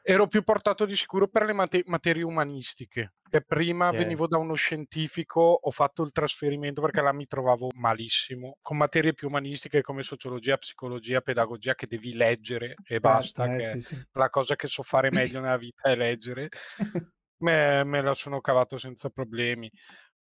Ero 0.07 0.27
più 0.27 0.43
portato 0.43 0.85
di 0.85 0.95
sicuro 0.95 1.27
per 1.27 1.43
le 1.45 1.53
mate- 1.53 1.83
materie 1.85 2.23
umanistiche. 2.23 3.13
Che 3.27 3.41
prima 3.41 3.91
Ok. 3.91 3.93
venivo 3.93 4.27
da 4.27 4.37
uno 4.37 4.53
scientifico, 4.53 5.41
ho 5.41 5.71
fatto 5.71 6.03
il 6.03 6.11
trasferimento 6.11 6.79
perché 6.81 7.01
là 7.01 7.11
mi 7.11 7.25
trovavo 7.25 7.69
malissimo. 7.75 8.57
Con 8.61 8.77
materie 8.77 9.13
più 9.13 9.27
umanistiche 9.27 9.81
come 9.81 10.03
sociologia, 10.03 10.57
psicologia, 10.57 11.21
pedagogia, 11.21 11.73
che 11.75 11.87
devi 11.87 12.13
leggere 12.13 12.79
e 12.83 12.99
basta. 12.99 13.49
eh, 13.55 13.59
che 13.59 13.61
sì, 13.61 13.81
sì. 13.81 14.05
La 14.13 14.29
cosa 14.29 14.55
che 14.55 14.67
so 14.67 14.83
fare 14.83 15.11
meglio 15.11 15.39
nella 15.41 15.57
vita 15.57 15.89
è 15.89 15.95
leggere. 15.95 16.49
Me, 17.41 17.83
me 17.83 18.01
la 18.01 18.13
sono 18.13 18.39
cavato 18.41 18.77
senza 18.77 19.09
problemi. 19.09 19.69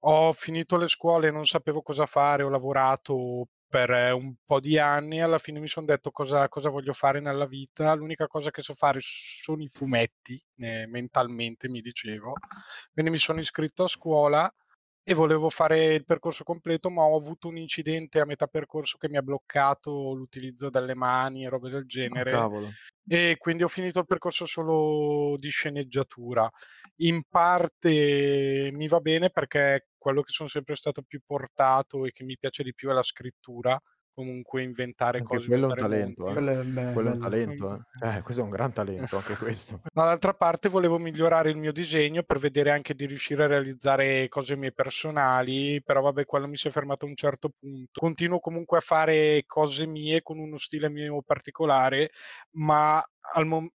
Ho 0.07 0.31
finito 0.33 0.77
le 0.77 0.87
scuole, 0.87 1.31
non 1.31 1.45
sapevo 1.45 1.81
cosa 1.81 2.05
fare, 2.05 2.43
ho 2.43 2.49
lavorato 2.49 3.47
per 3.75 3.91
eh, 3.91 4.11
un 4.11 4.35
po' 4.45 4.61
di 4.61 4.79
anni, 4.79 5.21
alla 5.21 5.37
fine 5.37 5.59
mi 5.59 5.67
sono 5.67 5.85
detto 5.85 6.09
cosa, 6.09 6.47
cosa 6.47 6.69
voglio 6.69 6.93
fare 6.93 7.19
nella 7.19 7.45
vita. 7.45 7.93
L'unica 7.93 8.25
cosa 8.25 8.49
che 8.49 8.61
so 8.61 8.73
fare 8.73 8.99
sono 9.01 9.61
i 9.61 9.67
fumetti, 9.69 10.41
eh, 10.59 10.85
mentalmente 10.87 11.67
mi 11.67 11.81
dicevo. 11.81 12.31
Quindi 12.93 13.11
mi 13.11 13.17
sono 13.17 13.41
iscritto 13.41 13.83
a 13.83 13.87
scuola 13.87 14.49
e 15.03 15.13
volevo 15.13 15.49
fare 15.49 15.93
il 15.93 16.05
percorso 16.05 16.45
completo, 16.45 16.89
ma 16.89 17.01
ho 17.03 17.17
avuto 17.17 17.49
un 17.49 17.57
incidente 17.57 18.21
a 18.21 18.25
metà 18.25 18.47
percorso 18.47 18.97
che 18.97 19.09
mi 19.09 19.17
ha 19.17 19.21
bloccato 19.21 20.13
l'utilizzo 20.13 20.69
delle 20.69 20.95
mani 20.95 21.43
e 21.43 21.49
robe 21.49 21.69
del 21.69 21.85
Ah, 22.09 22.23
genere. 22.23 22.23
cavolo. 22.23 22.77
E 23.05 23.35
quindi 23.37 23.63
ho 23.63 23.67
finito 23.67 23.99
il 23.99 24.05
percorso 24.05 24.45
solo 24.45 25.35
di 25.37 25.49
sceneggiatura. 25.49 26.49
In 26.99 27.23
parte 27.29 28.69
mi 28.71 28.87
va 28.87 28.99
bene 29.01 29.29
perché 29.31 29.89
quello 30.05 30.21
che 30.21 30.31
sono 30.31 30.49
sempre 30.49 30.75
stato 30.75 31.01
più 31.01 31.19
portato 31.25 32.05
e 32.05 32.11
che 32.11 32.23
mi 32.23 32.37
piace 32.37 32.61
di 32.61 32.75
più 32.75 32.89
è 32.89 32.93
la 32.93 33.01
scrittura, 33.01 33.81
comunque 34.13 34.61
inventare 34.61 35.17
Anche 35.17 35.35
cose, 35.35 35.47
quello 35.47 35.65
è 35.65 35.69
un 35.71 35.75
talento, 35.75 36.29
eh. 36.29 36.33
Quello 36.33 36.51
è, 36.51 36.63
beh, 36.63 36.93
Quello 36.93 37.09
è 37.09 37.13
un 37.13 37.19
talento, 37.19 37.73
eh. 37.73 38.17
Eh, 38.17 38.21
questo 38.21 38.41
è 38.41 38.45
un 38.45 38.51
gran 38.51 38.71
talento, 38.71 39.17
anche 39.17 39.35
questo. 39.35 39.81
Dall'altra 39.91 40.35
parte 40.35 40.69
volevo 40.69 40.99
migliorare 40.99 41.49
il 41.49 41.57
mio 41.57 41.71
disegno 41.71 42.21
per 42.21 42.37
vedere 42.37 42.69
anche 42.69 42.93
di 42.93 43.07
riuscire 43.07 43.45
a 43.45 43.47
realizzare 43.47 44.27
cose 44.27 44.55
mie 44.55 44.73
personali, 44.73 45.81
però 45.83 46.01
vabbè, 46.01 46.23
quello 46.25 46.47
mi 46.47 46.55
si 46.55 46.67
è 46.67 46.71
fermato 46.71 47.05
a 47.05 47.07
un 47.09 47.15
certo 47.15 47.49
punto. 47.49 47.99
Continuo 47.99 48.39
comunque 48.39 48.77
a 48.77 48.81
fare 48.81 49.41
cose 49.47 49.87
mie 49.87 50.21
con 50.21 50.37
uno 50.37 50.59
stile 50.59 50.87
mio 50.87 51.19
particolare, 51.25 52.11
ma 52.57 53.03
al, 53.33 53.45
mom- 53.47 53.65
n- 53.65 53.69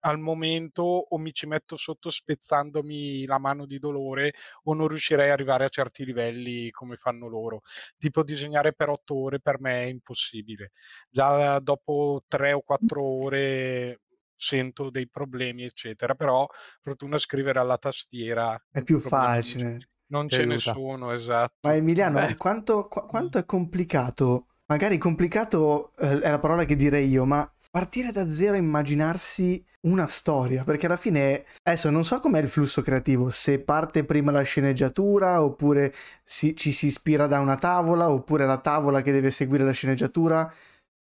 al 0.00 0.18
momento 0.18 0.82
o 0.82 1.18
mi 1.18 1.32
ci 1.32 1.46
metto 1.46 1.76
sotto 1.76 2.10
spezzandomi 2.10 3.24
la 3.26 3.38
mano 3.38 3.66
di 3.66 3.78
dolore 3.78 4.34
o 4.64 4.74
non 4.74 4.88
riuscirei 4.88 5.26
ad 5.26 5.32
arrivare 5.32 5.64
a 5.64 5.68
certi 5.68 6.04
livelli 6.04 6.70
come 6.70 6.96
fanno 6.96 7.28
loro. 7.28 7.62
Tipo 7.98 8.22
disegnare 8.22 8.72
per 8.72 8.88
otto 8.88 9.14
ore 9.16 9.40
per 9.40 9.60
me 9.60 9.84
è 9.84 9.86
impossibile. 9.86 10.72
Già 11.10 11.58
dopo 11.58 12.22
tre 12.28 12.52
o 12.52 12.60
quattro 12.60 13.02
ore 13.02 14.00
sento 14.36 14.90
dei 14.90 15.08
problemi, 15.08 15.64
eccetera. 15.64 16.14
Però, 16.14 16.46
fortuna 16.80 17.18
scrivere 17.18 17.58
alla 17.58 17.78
tastiera 17.78 18.60
È 18.70 18.82
più 18.82 18.98
facile. 18.98 19.88
Non 20.06 20.28
ce 20.28 20.44
ne 20.44 20.58
sono, 20.58 21.12
esatto. 21.12 21.66
Ma 21.66 21.74
Emiliano, 21.74 22.18
Beh. 22.18 22.36
quanto, 22.36 22.88
qu- 22.88 23.06
quanto 23.06 23.38
è 23.38 23.44
complicato? 23.44 24.46
Magari 24.66 24.98
complicato 24.98 25.92
eh, 25.96 26.20
è 26.20 26.30
la 26.30 26.38
parola 26.38 26.64
che 26.64 26.76
direi 26.76 27.08
io, 27.08 27.24
ma 27.24 27.50
partire 27.74 28.12
da 28.12 28.30
zero 28.30 28.54
e 28.54 28.58
immaginarsi 28.58 29.60
una 29.80 30.06
storia, 30.06 30.62
perché 30.62 30.86
alla 30.86 30.96
fine, 30.96 31.44
adesso 31.64 31.90
non 31.90 32.04
so 32.04 32.20
com'è 32.20 32.38
il 32.40 32.46
flusso 32.48 32.82
creativo, 32.82 33.30
se 33.30 33.58
parte 33.58 34.04
prima 34.04 34.30
la 34.30 34.42
sceneggiatura, 34.42 35.42
oppure 35.42 35.92
si- 36.22 36.54
ci 36.54 36.70
si 36.70 36.86
ispira 36.86 37.26
da 37.26 37.40
una 37.40 37.56
tavola, 37.56 38.10
oppure 38.10 38.46
la 38.46 38.58
tavola 38.58 39.02
che 39.02 39.10
deve 39.10 39.32
seguire 39.32 39.64
la 39.64 39.72
sceneggiatura. 39.72 40.48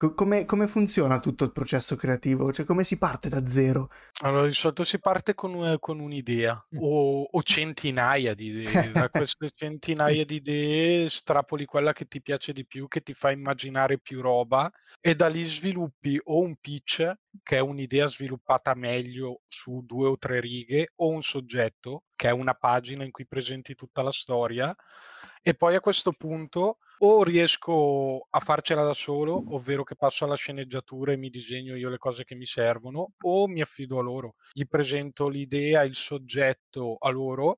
Co- 0.03 0.15
come, 0.15 0.45
come 0.47 0.67
funziona 0.67 1.21
tutto 1.21 1.45
il 1.45 1.53
processo 1.53 1.95
creativo? 1.95 2.53
Cioè, 2.53 2.67
come 2.67 2.83
si 2.83 2.99
parte 2.99 3.29
da 3.29 3.47
zero? 3.47 3.89
Allora, 4.23 4.49
di 4.49 4.53
solito 4.53 4.83
si 4.83 4.99
parte 4.99 5.35
con, 5.35 5.55
un- 5.55 5.77
con 5.79 6.01
un'idea 6.01 6.55
Mm. 6.75 6.79
o, 6.81 7.23
o 7.31 7.43
centinaia 7.45 8.35
di 8.35 8.47
idee. 8.47 8.91
Da 8.93 9.09
queste 9.11 9.51
centinaia 9.55 10.25
di 10.25 10.35
idee 10.35 11.09
strapoli 11.09 11.67
quella 11.67 11.93
che 11.93 12.07
ti 12.07 12.21
piace 12.21 12.53
di 12.53 12.67
più, 12.67 12.89
che 12.89 13.03
ti 13.03 13.15
fa 13.15 13.31
immaginare 13.31 14.01
più 14.01 14.21
roba 14.21 14.69
e 15.01 15.15
da 15.15 15.29
lì 15.29 15.45
sviluppi 15.49 16.21
o 16.25 16.41
un 16.41 16.57
pitch, 16.61 17.09
che 17.45 17.57
è 17.59 17.61
un'idea 17.61 18.09
sviluppata 18.09 18.75
meglio 18.75 19.43
su 19.47 19.85
due 19.87 20.09
o 20.09 20.19
tre 20.19 20.41
righe, 20.41 20.91
o 20.97 21.11
un 21.11 21.23
soggetto, 21.23 22.07
che 22.17 22.27
è 22.27 22.33
una 22.33 22.55
pagina 22.55 23.05
in 23.05 23.13
cui 23.13 23.25
presenti 23.29 23.77
tutta 23.77 24.03
la 24.03 24.11
storia. 24.13 24.75
E 25.45 25.55
poi 25.55 25.75
a 25.75 25.81
questo 25.81 26.13
punto 26.13 26.79
o 26.99 27.25
riesco 27.25 28.29
a 28.31 28.39
farcela 28.39 28.85
da 28.85 28.95
solo, 28.95 29.43
ovvero 29.57 29.83
che 29.83 29.97
passo 29.97 30.25
alla 30.25 30.37
sceneggiatura 30.37 31.11
e 31.11 31.17
mi 31.17 31.31
disegno 31.31 31.75
io 31.77 31.89
le 31.89 31.99
cose 31.99 32.23
che 32.23 32.37
mi 32.37 32.47
servono, 32.47 33.15
o 33.23 33.49
mi 33.49 33.61
affido 33.61 33.99
a 33.99 34.03
loro. 34.03 34.37
Gli 34.53 34.65
presento 34.69 35.27
l'idea, 35.29 35.83
il 35.83 35.97
soggetto 35.97 36.97
a 37.01 37.11
loro 37.11 37.57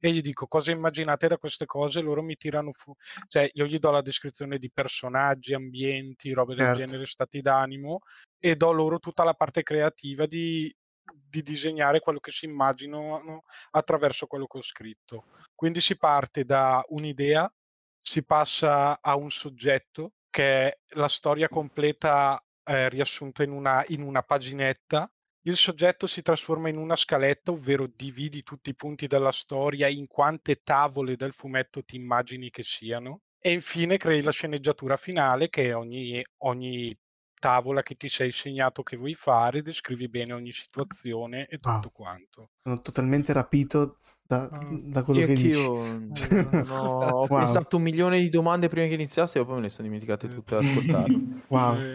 e 0.00 0.12
gli 0.12 0.22
dico 0.22 0.46
cosa 0.46 0.70
immaginate 0.70 1.28
da 1.28 1.36
queste 1.36 1.66
cose, 1.66 2.00
loro 2.00 2.22
mi 2.22 2.36
tirano 2.36 2.72
fuori, 2.72 2.98
cioè 3.28 3.50
io 3.52 3.66
gli 3.66 3.78
do 3.78 3.90
la 3.90 4.00
descrizione 4.00 4.56
di 4.58 4.70
personaggi, 4.70 5.52
ambienti, 5.52 6.32
robe 6.32 6.54
del 6.54 6.70
Certo. 6.70 6.72
genere, 6.72 7.04
stati 7.04 7.42
d'animo 7.42 7.98
e 8.38 8.56
do 8.56 8.72
loro 8.72 8.98
tutta 8.98 9.24
la 9.24 9.34
parte 9.34 9.62
creativa 9.62 10.24
di, 10.26 10.74
di 11.12 11.42
disegnare 11.42 12.00
quello 12.00 12.18
che 12.18 12.30
si 12.30 12.46
immaginano 12.46 13.44
attraverso 13.70 14.26
quello 14.26 14.46
che 14.46 14.58
ho 14.58 14.62
scritto. 14.62 15.24
Quindi 15.54 15.80
si 15.80 15.96
parte 15.96 16.44
da 16.44 16.84
un'idea, 16.88 17.52
si 18.00 18.24
passa 18.24 19.00
a 19.00 19.16
un 19.16 19.30
soggetto 19.30 20.12
che 20.30 20.68
è 20.68 20.78
la 20.94 21.08
storia 21.08 21.48
completa 21.48 22.38
eh, 22.64 22.88
riassunta 22.88 23.42
in 23.42 23.52
una, 23.52 23.84
in 23.88 24.02
una 24.02 24.22
paginetta. 24.22 25.10
Il 25.46 25.56
soggetto 25.56 26.06
si 26.06 26.22
trasforma 26.22 26.68
in 26.68 26.76
una 26.76 26.96
scaletta, 26.96 27.52
ovvero 27.52 27.86
dividi 27.86 28.42
tutti 28.42 28.70
i 28.70 28.74
punti 28.74 29.06
della 29.06 29.30
storia 29.30 29.88
in 29.88 30.06
quante 30.06 30.62
tavole 30.62 31.16
del 31.16 31.32
fumetto 31.32 31.84
ti 31.84 31.96
immagini 31.96 32.50
che 32.50 32.64
siano. 32.64 33.22
E 33.38 33.52
infine 33.52 33.96
crei 33.96 34.22
la 34.22 34.32
sceneggiatura 34.32 34.96
finale, 34.96 35.48
che 35.48 35.72
ogni, 35.72 36.22
ogni 36.38 36.96
tavola 37.38 37.82
che 37.82 37.96
ti 37.96 38.08
sei 38.08 38.32
segnato 38.32 38.82
che 38.82 38.96
vuoi 38.96 39.14
fare, 39.14 39.62
descrivi 39.62 40.08
bene 40.08 40.32
ogni 40.32 40.52
situazione 40.52 41.46
e 41.46 41.58
Wow. 41.64 41.82
tutto 41.82 41.90
quanto. 41.90 42.50
Sono 42.62 42.80
totalmente 42.82 43.32
rapito 43.32 44.00
da, 44.22 44.50
Ah. 44.50 44.80
da 44.84 45.02
quello 45.04 45.20
Io 45.20 45.24
che 45.24 45.36
dici. 45.38 45.70
anch'io 45.70 45.98
non 45.98 46.66
ho, 46.68 47.22
ho 47.22 47.28
Wow. 47.28 47.32
pensato 47.32 47.76
un 47.76 47.82
milione 47.82 48.20
di 48.20 48.28
domande 48.28 48.68
prima 48.68 48.86
che 48.88 48.94
iniziasse 48.94 49.38
e 49.40 49.44
poi 49.44 49.56
me 49.56 49.62
le 49.62 49.68
sono 49.68 49.84
dimenticate 49.88 50.28
tutte 50.28 50.54
ad 50.54 50.60
ascoltarlo. 50.60 51.24
Wow. 51.48 51.88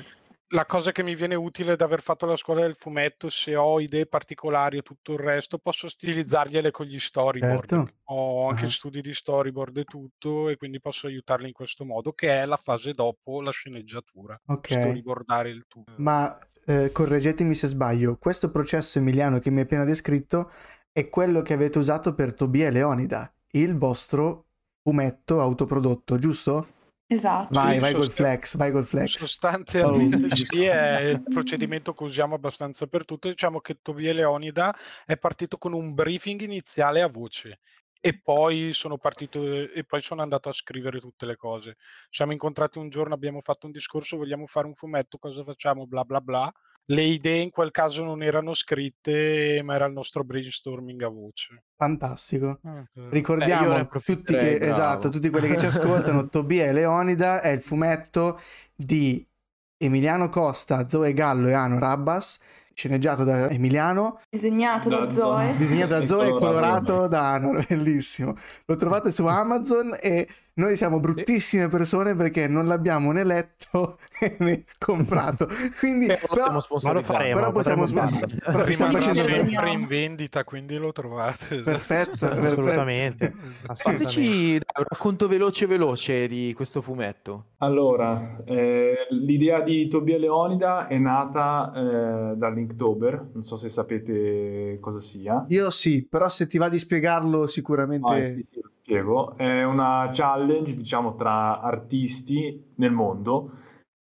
Eh, 0.51 0.55
La 0.55 0.65
cosa 0.65 0.91
che 0.91 1.01
mi 1.03 1.15
viene 1.15 1.35
utile 1.35 1.75
da 1.75 1.85
aver 1.85 2.01
fatto 2.01 2.25
la 2.25 2.35
scuola 2.35 2.61
del 2.61 2.75
fumetto, 2.75 3.29
se 3.29 3.55
ho 3.55 3.79
idee 3.79 4.05
particolari 4.05 4.77
e 4.77 4.81
tutto 4.81 5.13
il 5.13 5.19
resto, 5.19 5.57
posso 5.57 5.87
stilizzargliele 5.87 6.71
con 6.71 6.85
gli 6.85 6.99
storyboard. 6.99 7.69
Certo. 7.69 7.93
Ho 8.05 8.49
anche 8.49 8.65
Ah. 8.65 8.69
studi 8.69 9.01
di 9.01 9.13
storyboard 9.13 9.77
e 9.77 9.83
tutto, 9.85 10.49
e 10.49 10.57
quindi 10.57 10.79
posso 10.81 11.07
aiutarli 11.07 11.47
in 11.47 11.53
questo 11.53 11.85
modo, 11.85 12.11
che 12.13 12.41
è 12.41 12.45
la 12.45 12.57
fase 12.57 12.93
dopo 12.93 13.41
la 13.41 13.51
sceneggiatura. 13.51 14.39
Ok. 14.47 14.67
Storyboardare 14.71 15.49
il 15.49 15.65
tutto. 15.67 15.93
Ma 15.97 16.37
eh, 16.65 16.91
correggetemi 16.91 17.55
se 17.55 17.67
sbaglio, 17.67 18.17
questo 18.17 18.51
processo 18.51 18.99
Emiliano 18.99 19.39
che 19.39 19.49
mi 19.49 19.57
hai 19.57 19.63
appena 19.63 19.83
descritto 19.85 20.51
è 20.91 21.09
quello 21.09 21.41
che 21.41 21.53
avete 21.53 21.77
usato 21.79 22.13
per 22.13 22.33
Tobia 22.33 22.67
e 22.67 22.71
Leonida, 22.71 23.33
il 23.51 23.77
vostro 23.77 24.47
fumetto 24.83 25.39
autoprodotto, 25.39 26.17
giusto? 26.17 26.67
Esatto. 27.11 27.49
Vai, 27.51 27.77
vai 27.79 27.93
col 27.93 28.09
flex, 28.09 28.55
vai 28.55 28.71
col 28.71 28.85
flex. 28.85 29.17
Sostanzialmente 29.17 30.27
Oh. 30.31 30.35
sì, 30.35 30.63
è 30.63 30.99
il 31.01 31.21
procedimento 31.21 31.93
che 31.93 32.03
usiamo 32.03 32.35
abbastanza 32.35 32.87
per 32.87 33.03
tutto. 33.03 33.27
Diciamo 33.27 33.59
che 33.59 33.79
Tobia 33.81 34.13
Leonida 34.13 34.73
è 35.05 35.17
partito 35.17 35.57
con 35.57 35.73
un 35.73 35.93
briefing 35.93 36.39
iniziale 36.39 37.01
a 37.01 37.09
voce 37.09 37.59
e 37.99 38.17
poi 38.17 38.71
sono 38.71 38.97
partito 38.97 39.43
e 39.43 39.83
poi 39.83 39.99
sono 39.99 40.21
andato 40.21 40.47
a 40.47 40.53
scrivere 40.53 41.01
tutte 41.01 41.25
le 41.25 41.35
cose. 41.35 41.75
Ci 41.75 42.07
siamo 42.11 42.31
incontrati 42.31 42.77
un 42.77 42.87
giorno, 42.87 43.13
abbiamo 43.13 43.41
fatto 43.41 43.65
un 43.65 43.73
discorso, 43.73 44.15
vogliamo 44.15 44.47
fare 44.47 44.67
un 44.67 44.75
fumetto, 44.75 45.17
cosa 45.17 45.43
facciamo? 45.43 45.85
Bla 45.85 46.05
bla 46.05 46.21
bla. 46.21 46.53
Le 46.85 47.03
idee 47.03 47.41
in 47.41 47.51
quel 47.51 47.71
caso 47.71 48.03
non 48.03 48.21
erano 48.21 48.53
scritte, 48.53 49.61
ma 49.63 49.75
era 49.75 49.85
il 49.85 49.93
nostro 49.93 50.23
brainstorming 50.23 51.01
a 51.03 51.07
voce. 51.09 51.63
Fantastico. 51.77 52.59
Eh, 52.63 52.69
ne 52.93 53.09
Ricordiamo 53.09 53.69
tutti, 53.69 53.79
approfitterei, 53.81 54.53
che, 54.53 54.57
bravo. 54.59 54.71
esatto, 54.71 55.09
tutti 55.09 55.29
quelli 55.29 55.47
che 55.47 55.57
ci 55.57 55.65
ascoltano, 55.67 56.27
Tobia 56.29 56.65
e 56.65 56.73
Leonida 56.73 57.41
è 57.41 57.49
il 57.49 57.61
fumetto 57.61 58.39
di 58.75 59.25
Emiliano 59.77 60.29
Costa, 60.29 60.87
Zoe 60.87 61.13
Gallo 61.13 61.47
e 61.47 61.53
Ano 61.53 61.79
Rabbas, 61.79 62.39
sceneggiato 62.73 63.23
da 63.23 63.49
Emiliano, 63.49 64.19
Disegnato 64.29 64.89
da, 64.89 65.05
Da 65.05 65.13
Zoe. 65.13 65.55
Disegnato 65.55 65.93
da 65.93 66.01
E 66.01 66.05
Zoe 66.05 66.27
e 66.27 66.33
colorato 66.33 66.93
colorato 66.93 67.07
da 67.07 67.31
Ano, 67.33 67.63
bellissimo. 67.67 68.35
Lo 68.65 68.75
trovate 68.75 69.11
su 69.11 69.25
Amazon 69.25 69.97
e 69.99 70.27
noi 70.53 70.75
siamo 70.75 70.99
bruttissime 70.99 71.67
persone 71.67 72.15
perché 72.15 72.47
non 72.47 72.67
l'abbiamo 72.67 73.11
né 73.11 73.23
letto 73.23 73.97
né 74.39 74.63
comprato. 74.77 75.47
Quindi, 75.79 76.07
Però 76.07 76.19
però, 76.19 76.27
possiamo 76.27 76.49
Ma 76.49 76.53
lo 76.55 76.61
sponsorizzare. 76.61 77.17
faremo, 77.17 77.39
però 77.39 77.51
possiamo 77.51 77.81
potremmo 77.83 77.85
sp- 77.85 78.19
farlo. 78.19 78.51
però 78.51 78.71
stiamo 78.71 78.97
Rimane 78.97 79.01
sempre 79.49 79.71
in 79.71 79.87
vendita, 79.87 80.43
quindi 80.43 80.77
lo 80.77 80.91
trovate. 80.91 81.55
perfetto, 81.63 82.27
perfetto. 82.27 82.41
Assolutamente. 82.51 83.33
Fateci 83.73 84.53
un 84.55 84.83
racconto 84.89 85.27
veloce 85.27 85.65
veloce 85.65 86.27
di 86.27 86.53
questo 86.55 86.81
fumetto. 86.81 87.45
Allora, 87.57 88.41
eh, 88.45 89.07
l'idea 89.11 89.61
di 89.61 89.87
Tobia 89.87 90.17
Leonida 90.17 90.87
è 90.87 90.97
nata 90.97 91.71
eh, 91.75 92.35
dall'Inktober, 92.35 93.29
non 93.33 93.43
so 93.43 93.55
se 93.57 93.69
sapete 93.69 94.77
cosa 94.81 94.99
sia. 94.99 95.45
Io 95.49 95.69
sì, 95.69 96.05
però 96.07 96.27
se 96.29 96.47
ti 96.47 96.57
va 96.57 96.69
di 96.69 96.79
spiegarlo 96.79 97.47
sicuramente... 97.47 98.11
Ah, 98.11 98.33
sì, 98.33 98.45
sì, 98.51 98.59
lo 98.61 98.69
spiego. 98.81 99.37
È 99.37 99.63
una 99.63 100.09
challenge, 100.13 100.75
diciamo, 100.75 101.15
tra 101.15 101.61
artisti 101.61 102.73
nel 102.75 102.91
mondo, 102.91 103.51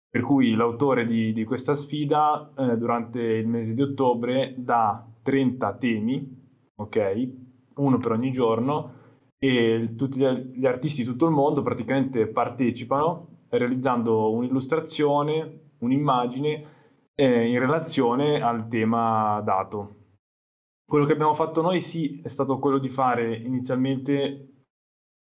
per 0.10 0.22
cui 0.22 0.56
l'autore 0.56 1.06
di, 1.06 1.34
di 1.34 1.44
questa 1.44 1.76
sfida 1.76 2.52
eh, 2.58 2.78
durante 2.78 3.22
il 3.22 3.48
mese 3.48 3.74
di 3.74 3.82
ottobre 3.82 4.56
dà 4.58 5.06
30 5.22 5.78
temi, 5.78 6.38
ok? 6.76 7.30
Uno 7.76 7.98
per 8.00 8.12
ogni 8.12 8.32
giorno, 8.32 8.98
e 9.38 9.94
tutti 9.96 10.20
gli 10.20 10.66
artisti 10.66 11.04
di 11.04 11.08
tutto 11.08 11.26
il 11.26 11.32
mondo 11.32 11.62
praticamente 11.62 12.28
partecipano 12.28 13.46
realizzando 13.50 14.32
un'illustrazione, 14.32 15.72
un'immagine 15.80 16.66
eh, 17.16 17.50
in 17.50 17.60
relazione 17.60 18.42
al 18.42 18.68
tema 18.68 19.42
dato. 19.42 19.96
Quello 20.86 21.06
che 21.06 21.14
abbiamo 21.14 21.36
fatto 21.36 21.62
noi 21.62 21.82
sì 21.82 22.20
è 22.24 22.30
stato 22.30 22.58
quello 22.60 22.80
di 22.80 22.90
fare 22.90 23.36
inizialmente, 23.36 24.49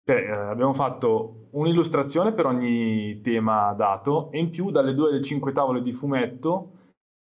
cioè, 0.08 0.22
eh, 0.22 0.30
abbiamo 0.30 0.72
fatto 0.72 1.48
un'illustrazione 1.50 2.32
per 2.32 2.46
ogni 2.46 3.20
tema 3.20 3.74
dato 3.74 4.30
e 4.32 4.38
in 4.38 4.48
più 4.48 4.70
dalle 4.70 4.94
due 4.94 5.10
alle 5.10 5.22
cinque 5.22 5.52
tavole 5.52 5.82
di 5.82 5.92
fumetto 5.92 6.70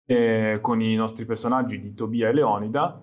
eh, 0.05 0.59
con 0.61 0.83
i 0.83 0.95
nostri 0.95 1.25
personaggi 1.25 1.81
di 1.81 1.95
Tobia 1.95 2.29
e 2.29 2.35
Leonida, 2.35 3.03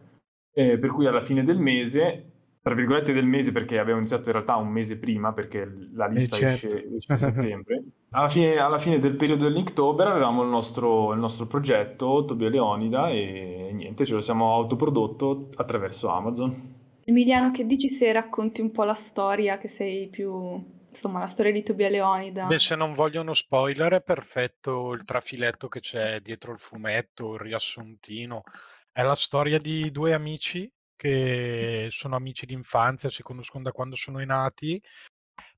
eh, 0.54 0.78
per 0.78 0.92
cui 0.92 1.08
alla 1.08 1.24
fine 1.24 1.44
del 1.44 1.58
mese, 1.58 2.34
tra 2.62 2.76
virgolette 2.76 3.14
del 3.14 3.26
mese 3.26 3.52
perché 3.52 3.80
abbiamo 3.80 3.98
iniziato 3.98 4.28
in 4.28 4.34
realtà 4.34 4.58
un 4.58 4.70
mese 4.70 4.98
prima 4.98 5.34
perché 5.34 5.68
la 5.94 6.06
lista 6.06 6.36
certo. 6.36 6.68
esce, 6.68 6.96
esce 6.96 7.14
a 7.14 7.18
settembre, 7.18 7.84
alla 8.14 8.30
fine, 8.30 8.60
alla 8.60 8.80
fine 8.80 9.00
del 9.00 9.16
periodo 9.16 9.46
dell'Inktober 9.46 10.06
avevamo 10.06 10.44
il 10.44 10.50
nostro, 10.50 11.14
il 11.14 11.20
nostro 11.20 11.48
progetto 11.48 12.26
Tobia 12.26 12.46
e 12.46 12.52
Leonida 12.52 13.10
e 13.10 13.72
niente, 13.74 14.06
ce 14.06 14.14
lo 14.14 14.22
siamo 14.22 14.54
autoprodotto 14.54 15.50
attraverso 15.56 16.10
Amazon. 16.10 16.73
Emiliano, 17.06 17.52
che 17.52 17.66
dici 17.66 17.90
se 17.90 18.12
racconti 18.12 18.62
un 18.62 18.72
po' 18.72 18.84
la 18.84 18.94
storia, 18.94 19.58
che 19.58 19.68
sei 19.68 20.08
più... 20.08 20.86
insomma, 20.92 21.20
la 21.20 21.28
storia 21.28 21.52
di 21.52 21.64
Tobia 21.64 21.90
Leonida? 21.90 22.46
Beh, 22.46 22.60
se 22.60 22.76
non 22.76 22.94
vogliono 22.94 23.34
spoiler, 23.34 23.94
è 23.94 24.02
perfetto 24.02 24.94
il 24.94 25.04
trafiletto 25.04 25.68
che 25.68 25.82
c'è 25.82 26.22
dietro 26.22 26.54
il 26.54 26.60
fumetto, 26.60 27.34
il 27.34 27.42
riassuntino. 27.42 28.44
È 28.92 29.02
la 29.02 29.16
storia 29.16 29.58
di 29.58 29.92
due 29.92 30.14
amici 30.14 30.72
che 30.96 31.88
sono 31.90 32.16
amici 32.16 32.46
d'infanzia, 32.46 33.10
si 33.10 33.24
conoscono 33.24 33.64
da 33.64 33.72
quando 33.72 33.96
sono 33.96 34.24
nati. 34.24 34.82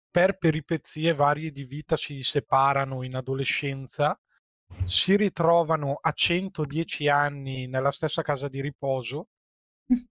Per 0.10 0.38
peripezie 0.38 1.14
varie 1.14 1.52
di 1.52 1.66
vita 1.66 1.96
si 1.96 2.24
separano 2.24 3.04
in 3.04 3.16
adolescenza, 3.16 4.20
si 4.84 5.16
ritrovano 5.16 6.00
a 6.02 6.12
110 6.12 7.08
anni 7.10 7.68
nella 7.68 7.92
stessa 7.92 8.24
casa 8.24 8.48
di 8.48 8.62
riposo 8.62 9.28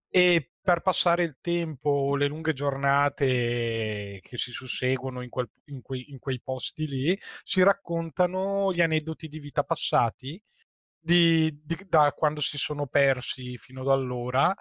e 0.09 0.51
per 0.61 0.81
passare 0.81 1.25
il 1.25 1.37
tempo, 1.41 2.17
le 2.17 2.27
lunghe 2.27 2.53
giornate 2.53 4.21
che 4.23 4.39
si 4.39 4.51
susseguono 4.51 5.23
in, 5.23 5.29
quel- 5.29 5.51
in 5.67 5.83
quei, 5.83 6.11
in 6.11 6.19
quei 6.19 6.41
posti 6.41 6.87
lì, 6.87 7.19
si 7.43 7.63
raccontano 7.63 8.73
gli 8.73 8.81
aneddoti 8.81 9.29
di 9.29 9.39
vita 9.39 9.63
passati 9.65 10.41
di- 10.99 11.61
di- 11.63 11.87
da 11.89 12.13
quando 12.13 12.41
si 12.41 12.57
sono 12.59 12.87
persi 12.87 13.59
fino 13.59 13.83
ad 13.83 13.89
allora. 13.89 14.55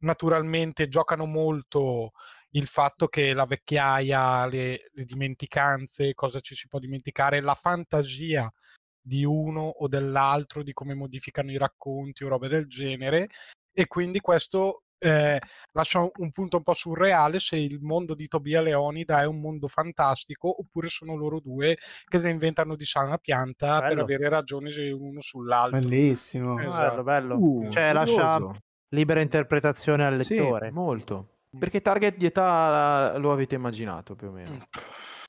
Naturalmente 0.00 0.88
giocano 0.88 1.24
molto 1.26 2.12
il 2.50 2.66
fatto 2.66 3.08
che 3.08 3.32
la 3.34 3.46
vecchiaia, 3.46 4.46
le, 4.46 4.90
le 4.92 5.04
dimenticanze, 5.04 6.14
cosa 6.14 6.40
ci 6.40 6.54
si 6.54 6.68
può 6.68 6.78
dimenticare, 6.78 7.40
la 7.40 7.54
fantasia 7.54 8.50
di 9.00 9.24
uno 9.24 9.62
o 9.62 9.88
dell'altro, 9.88 10.62
di 10.62 10.72
come 10.72 10.94
modificano 10.94 11.50
i 11.50 11.56
racconti 11.56 12.24
o 12.24 12.28
robe 12.28 12.48
del 12.48 12.66
genere, 12.68 13.28
e 13.78 13.86
quindi 13.86 14.18
questo 14.18 14.82
eh, 14.98 15.40
lascia 15.70 16.00
un 16.00 16.32
punto 16.32 16.56
un 16.56 16.64
po' 16.64 16.74
surreale 16.74 17.38
se 17.38 17.54
il 17.54 17.78
mondo 17.80 18.16
di 18.16 18.26
Tobia 18.26 18.60
Leonida 18.60 19.20
è 19.20 19.24
un 19.24 19.40
mondo 19.40 19.68
fantastico 19.68 20.52
oppure 20.58 20.88
sono 20.88 21.14
loro 21.14 21.38
due 21.38 21.78
che 22.08 22.18
ne 22.18 22.30
inventano 22.30 22.74
di 22.74 22.84
sana 22.84 23.18
pianta 23.18 23.78
per 23.78 23.90
Bello. 23.90 24.02
avere 24.02 24.28
ragione 24.28 24.72
uno 24.90 25.20
sull'altro. 25.20 25.78
Bellissimo. 25.78 26.58
Esatto. 26.58 26.76
Bello, 26.76 27.02
bello. 27.04 27.36
Uh, 27.36 27.70
cioè, 27.70 27.92
curioso. 27.92 28.16
lascia 28.16 28.60
libera 28.88 29.20
interpretazione 29.20 30.04
al 30.04 30.18
Sì, 30.22 30.34
lettore. 30.34 30.72
molto. 30.72 31.28
Perché 31.56 31.80
target 31.80 32.16
di 32.16 32.26
età 32.26 33.16
lo 33.16 33.30
avete 33.30 33.54
immaginato 33.54 34.16
più 34.16 34.26
o 34.26 34.32
meno? 34.32 34.66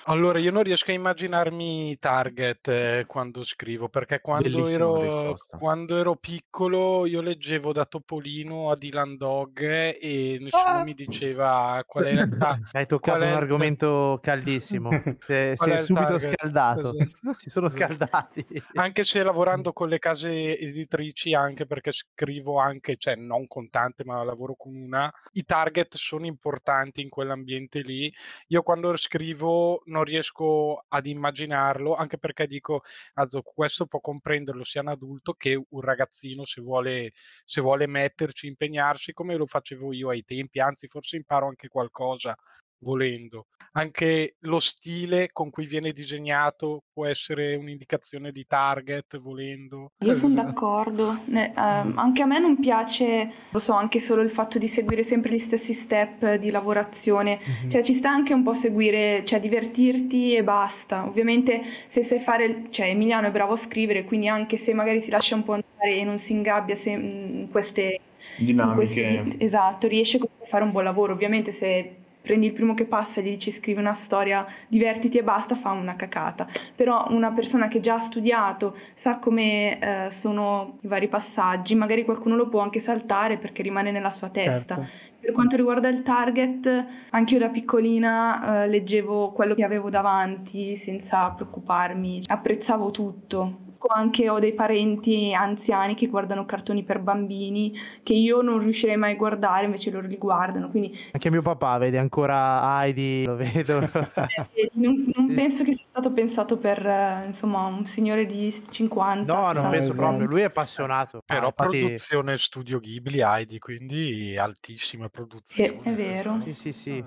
Allora, 0.06 0.40
io 0.40 0.52
non 0.52 0.64
riesco 0.64 0.92
a 0.92 0.94
immaginarmi 0.94 1.98
target 2.00 2.68
eh, 2.68 3.04
quando 3.06 3.44
scrivo, 3.44 3.90
perché 3.90 4.22
quando 4.22 4.66
ero, 4.68 5.36
quando 5.58 5.98
ero 5.98 6.16
piccolo 6.16 7.06
io 7.06 7.22
leggevo 7.22 7.72
da 7.74 7.86
Topolino 7.86 8.72
a 8.72 8.76
Dylan 8.76 9.18
Dog 9.18 9.60
e 9.62 10.38
nessuno 10.40 10.80
Ah! 10.80 10.84
mi 10.84 10.94
diceva 10.94 11.84
qual 11.86 12.06
è 12.06 12.12
il 12.14 12.34
ta- 12.38 12.60
Hai 12.72 12.86
toccato 12.88 13.26
un 13.26 13.34
argomento 13.34 14.20
caldissimo. 14.22 14.90
Si 15.20 15.34
è, 15.34 15.54
Qual 15.56 15.70
si 15.70 15.70
è 15.70 15.76
è 15.76 15.80
il 15.80 15.84
subito 15.84 16.18
target? 16.18 16.22
scaldato. 16.34 16.96
Esatto. 16.98 17.10
Si 17.38 17.50
sono 17.50 17.70
scaldati. 17.70 18.46
Anche 18.74 19.04
se 19.04 19.22
lavorando 19.24 19.74
con 19.74 19.90
le 19.90 20.00
case 20.00 20.58
editrici, 20.58 21.34
anche 21.34 21.66
perché 21.66 21.92
scrivo 21.92 22.58
anche, 22.60 22.96
cioè 22.98 23.16
non 23.16 23.48
con 23.48 23.70
tante, 23.70 24.04
ma 24.06 24.24
lavoro 24.24 24.56
con 24.56 24.76
una, 24.76 25.12
i 25.34 25.44
target 25.44 25.96
sono 25.96 26.26
importanti 26.26 27.02
in 27.02 27.10
quell'ambiente 27.10 27.82
lì. 27.82 28.12
Io 28.48 28.62
quando 28.64 28.96
scrivo 28.96 29.82
non 29.89 30.04
riesco 30.04 30.86
ad 30.88 31.06
immaginarlo, 31.06 31.95
anche 31.95 32.17
perché 32.17 32.47
dico, 32.47 32.84
Azzo, 33.15 33.41
questo 33.41 33.86
può 33.86 33.99
comprenderlo 33.99 34.63
sia 34.63 34.82
un 34.82 34.88
adulto 34.89 35.34
che 35.34 35.56
un 35.69 35.82
ragazzino 35.82 36.45
se 36.45 36.62
vuole, 36.62 37.12
se 37.45 37.62
vuole 37.62 37.88
metterci, 37.88 38.47
impegnarsi, 38.47 39.13
come 39.13 39.36
lo 39.36 39.45
facevo 39.45 39.91
io 39.93 40.10
ai 40.10 40.23
tempi, 40.23 40.60
anzi 40.60 40.88
forse 40.88 41.17
imparo 41.17 41.47
anche 41.47 41.67
qualcosa 41.67 42.36
volendo. 42.80 43.48
Anche 43.74 44.36
lo 44.39 44.60
stile 44.60 45.30
con 45.32 45.52
cui 45.52 45.65
viene 45.68 45.92
disegnato 45.92 46.84
può 46.92 47.06
essere 47.06 47.56
un'indicazione 47.56 48.32
di 48.32 48.46
target 48.48 49.20
volendo. 49.20 49.92
Io 50.00 50.15
sono 50.15 50.34
d'accordo, 50.34 51.22
Ne- 51.26 51.54
ehm, 51.56 51.98
anche 51.98 52.24
a 52.24 52.26
me 52.26 52.39
non 52.39 52.58
piace, 52.60 53.32
lo 53.52 53.60
so, 53.60 53.74
anche 53.74 54.00
solo 54.00 54.22
il 54.24 54.32
fatto 54.32 54.58
di 54.58 54.68
seguire 54.70 55.04
sempre 55.04 55.34
gli 55.36 55.39
stessi 55.39 55.74
step 55.76 56.36
di 56.36 56.50
lavorazione, 56.50 57.39
Mhm. 57.63 57.70
cioè 57.70 57.84
ci 57.84 57.94
sta 57.94 58.10
anche 58.10 58.34
un 58.34 58.42
po' 58.44 58.56
seguire, 58.56 59.24
cioè 59.26 59.39
divertirti 59.39 60.36
e 60.36 60.44
basta. 60.44 61.06
Ovviamente 61.06 61.62
se 61.89 62.04
sai 62.04 62.22
fare, 62.22 62.68
cioè 62.72 62.88
Emiliano 62.88 63.28
è 63.28 63.32
bravo 63.32 63.54
a 63.54 63.58
scrivere, 63.58 64.04
quindi 64.04 64.28
anche 64.28 64.58
se 64.58 64.74
magari 64.74 65.02
si 65.04 65.10
lascia 65.12 65.36
un 65.36 65.44
po' 65.44 65.54
andare 65.54 65.96
e 65.96 66.04
non 66.04 66.18
si 66.18 66.32
ingabbia 66.32 66.76
se- 66.76 66.89
in 66.89 67.48
queste 67.52 68.00
in 68.38 68.74
questi- 68.74 69.02
Dinamiche. 69.02 69.44
esatto, 69.44 69.88
riesce 69.88 70.18
a 70.18 70.46
fare 70.48 70.63
un 70.63 70.72
buon 70.72 70.86
lavoro. 70.86 71.12
Ovviamente 71.13 71.52
se 71.52 71.96
prendi 72.22 72.48
il 72.48 72.54
primo 72.54 72.74
che 72.74 72.86
passa 72.86 73.20
e 73.20 73.24
gli 73.24 73.30
dici 73.30 73.52
scrivi 73.52 73.80
una 73.80 73.96
storia, 73.96 74.46
divertiti 74.68 75.18
e 75.18 75.24
basta, 75.24 75.56
fa 75.56 75.72
una 75.72 75.96
cacata. 75.96 76.48
Però 76.76 77.08
una 77.10 77.32
persona 77.32 77.68
che 77.68 77.80
già 77.80 77.96
ha 77.96 78.00
studiato, 78.00 78.76
sa 78.96 79.18
come 79.18 79.80
eh, 79.80 80.12
sono 80.12 80.78
i 80.82 80.88
vari 80.88 81.08
passaggi, 81.08 81.76
magari 81.76 82.06
qualcuno 82.06 82.36
lo 82.36 82.50
può 82.50 82.62
anche 82.62 82.80
saltare 82.80 83.38
perché 83.38 83.62
rimane 83.62 83.92
nella 83.92 84.12
sua 84.12 84.30
testa. 84.30 84.76
Certo. 84.76 85.08
Per 85.20 85.34
quanto 85.34 85.58
riguarda 85.58 85.90
il 85.90 86.02
target, 86.02 86.86
anch'io 87.10 87.40
da 87.40 87.50
piccolina 87.50 88.64
eh, 88.64 88.68
leggevo 88.70 89.32
quello 89.32 89.54
che 89.54 89.66
avevo 89.66 89.90
davanti 89.90 90.78
senza 90.78 91.30
preoccuparmi, 91.32 92.24
apprezzavo 92.28 92.92
tutto. 92.92 93.69
Anche 93.88 94.30
ho 94.30 94.39
dei 94.39 94.54
parenti 94.54 95.34
anziani 95.34 95.96
che 95.96 96.08
guardano 96.08 96.46
cartoni 96.46 96.84
per 96.84 97.00
bambini 97.00 97.74
che 98.04 98.13
io 98.13 98.42
non 98.42 98.60
riuscirei 98.60 98.98
mai 98.98 99.13
a 99.13 99.15
guardare, 99.15 99.65
invece 99.65 99.89
loro 99.89 100.06
li 100.06 100.18
guardano. 100.18 100.70
Quindi 100.70 100.98
Anche 101.12 101.32
mio 101.32 101.42
papà 101.42 101.78
vede 101.78 101.98
ancora 101.98 102.62
Heidi, 102.84 103.26
lo 103.26 103.36
vedo. 103.36 103.80
eh, 104.54 104.70
non, 104.74 105.10
non 105.15 105.34
penso 105.34 105.63
che 105.63 105.76
sia 105.76 105.86
stato 105.89 106.12
pensato 106.12 106.58
per 106.58 106.86
eh, 106.86 107.26
insomma 107.28 107.65
un 107.65 107.86
signore 107.86 108.26
di 108.26 108.63
50. 108.70 109.34
No, 109.34 109.52
non 109.54 109.65
Ah, 109.65 109.70
penso 109.70 109.92
esatto. 109.92 110.08
proprio. 110.08 110.28
Lui 110.28 110.42
è 110.42 110.46
appassionato. 110.46 111.22
Però 111.26 111.39
Ah, 111.42 111.46
infatti- 111.48 111.78
produzione 111.80 112.38
studio 112.38 112.80
Ghibli 112.80 113.22
Heidi, 113.22 113.60
quindi 113.60 114.36
altissima 114.38 115.06
Sì, 115.06 115.10
produzione. 115.12 115.80
è 115.84 115.94
vero. 115.94 116.39
Sì, 116.44 116.54
sì, 116.54 116.72
sì. 116.74 116.98
Eh, 116.98 117.04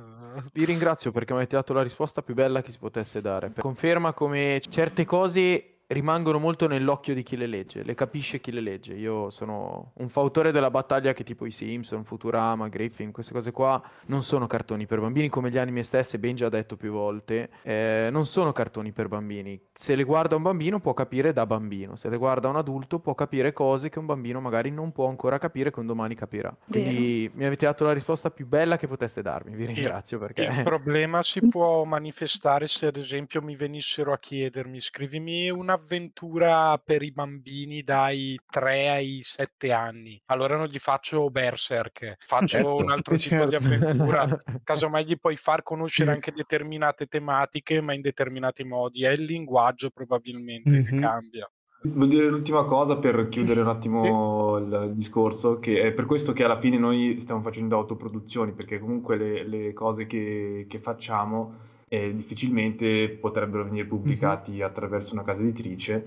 Vi 0.52 0.64
ringrazio 0.64 1.10
perché 1.12 1.32
mi 1.32 1.38
avete 1.40 1.56
dato 1.56 1.72
la 1.74 1.82
risposta 1.82 2.22
più 2.22 2.34
bella 2.34 2.62
che 2.62 2.70
si 2.70 2.78
potesse 2.78 3.20
dare. 3.20 3.52
Conferma 3.58 4.12
come 4.14 4.60
certe 4.68 5.04
cose 5.04 5.71
rimangono 5.92 6.38
molto 6.38 6.66
nell'occhio 6.66 7.14
di 7.14 7.22
chi 7.22 7.36
le 7.36 7.46
legge, 7.46 7.82
le 7.82 7.94
capisce 7.94 8.40
chi 8.40 8.52
le 8.52 8.60
legge. 8.60 8.94
Io 8.94 9.30
sono 9.30 9.92
un 9.94 10.08
fautore 10.08 10.52
della 10.52 10.70
battaglia 10.70 11.12
che 11.12 11.24
tipo 11.24 11.46
i 11.46 11.50
Simpson, 11.50 12.04
Futurama, 12.04 12.68
Griffin, 12.68 13.12
queste 13.12 13.32
cose 13.32 13.52
qua 13.52 13.82
non 14.06 14.22
sono 14.22 14.46
cartoni 14.46 14.86
per 14.86 15.00
bambini 15.00 15.28
come 15.28 15.50
gli 15.50 15.58
anime 15.58 15.82
stesse, 15.82 16.18
Ben 16.18 16.34
già 16.34 16.48
detto 16.48 16.76
più 16.76 16.92
volte, 16.92 17.50
eh, 17.62 18.08
non 18.10 18.26
sono 18.26 18.52
cartoni 18.52 18.92
per 18.92 19.08
bambini. 19.08 19.60
Se 19.72 19.94
le 19.94 20.04
guarda 20.04 20.36
un 20.36 20.42
bambino 20.42 20.80
può 20.80 20.94
capire 20.94 21.32
da 21.32 21.46
bambino, 21.46 21.96
se 21.96 22.08
le 22.08 22.16
guarda 22.16 22.48
un 22.48 22.56
adulto 22.56 22.98
può 22.98 23.14
capire 23.14 23.52
cose 23.52 23.88
che 23.88 23.98
un 23.98 24.06
bambino 24.06 24.40
magari 24.40 24.70
non 24.70 24.92
può 24.92 25.08
ancora 25.08 25.38
capire 25.38 25.70
che 25.70 25.80
un 25.80 25.86
domani 25.86 26.14
capirà. 26.14 26.54
Quindi 26.68 27.22
Vero. 27.22 27.32
mi 27.36 27.44
avete 27.44 27.66
dato 27.66 27.84
la 27.84 27.92
risposta 27.92 28.30
più 28.30 28.46
bella 28.46 28.76
che 28.76 28.86
poteste 28.86 29.22
darmi, 29.22 29.54
vi 29.54 29.66
ringrazio 29.66 30.18
perché... 30.18 30.42
Il 30.42 30.62
problema 30.62 31.22
si 31.22 31.40
può 31.48 31.84
manifestare 31.84 32.68
se 32.68 32.86
ad 32.86 32.96
esempio 32.96 33.42
mi 33.42 33.56
venissero 33.56 34.12
a 34.12 34.18
chiedermi 34.18 34.80
scrivimi 34.80 35.50
un'avventura 35.82 36.80
per 36.82 37.02
i 37.02 37.10
bambini 37.10 37.82
dai 37.82 38.38
3 38.48 38.88
ai 38.88 39.20
7 39.22 39.72
anni. 39.72 40.20
Allora 40.26 40.56
non 40.56 40.66
gli 40.66 40.78
faccio 40.78 41.28
Berserk, 41.28 42.16
faccio 42.24 42.46
certo, 42.46 42.76
un 42.76 42.90
altro 42.90 43.18
certo. 43.18 43.44
tipo 43.50 43.58
di 43.58 43.76
avventura. 43.76 44.38
Casomai 44.62 45.04
gli 45.04 45.18
puoi 45.18 45.36
far 45.36 45.62
conoscere 45.62 46.12
anche 46.12 46.32
determinate 46.32 47.06
tematiche, 47.06 47.80
ma 47.80 47.92
in 47.92 48.00
determinati 48.00 48.64
modi. 48.64 49.04
È 49.04 49.10
il 49.10 49.24
linguaggio 49.24 49.90
probabilmente 49.90 50.70
mm-hmm. 50.70 50.84
che 50.84 50.98
cambia. 50.98 51.50
Voglio 51.84 52.06
dire 52.06 52.28
l'ultima 52.28 52.64
cosa 52.64 52.96
per 52.96 53.28
chiudere 53.28 53.60
un 53.60 53.66
attimo 53.68 54.56
il 54.58 54.92
discorso, 54.94 55.58
che 55.58 55.82
è 55.82 55.92
per 55.92 56.06
questo 56.06 56.32
che 56.32 56.44
alla 56.44 56.60
fine 56.60 56.78
noi 56.78 57.18
stiamo 57.20 57.42
facendo 57.42 57.76
autoproduzioni, 57.76 58.52
perché 58.52 58.78
comunque 58.78 59.16
le, 59.16 59.46
le 59.46 59.72
cose 59.72 60.06
che, 60.06 60.66
che 60.68 60.78
facciamo 60.78 61.70
eh, 61.92 62.14
difficilmente 62.14 63.18
potrebbero 63.20 63.64
venire 63.64 63.84
pubblicati 63.84 64.52
mm-hmm. 64.52 64.62
attraverso 64.62 65.12
una 65.12 65.24
casa 65.24 65.42
editrice 65.42 66.06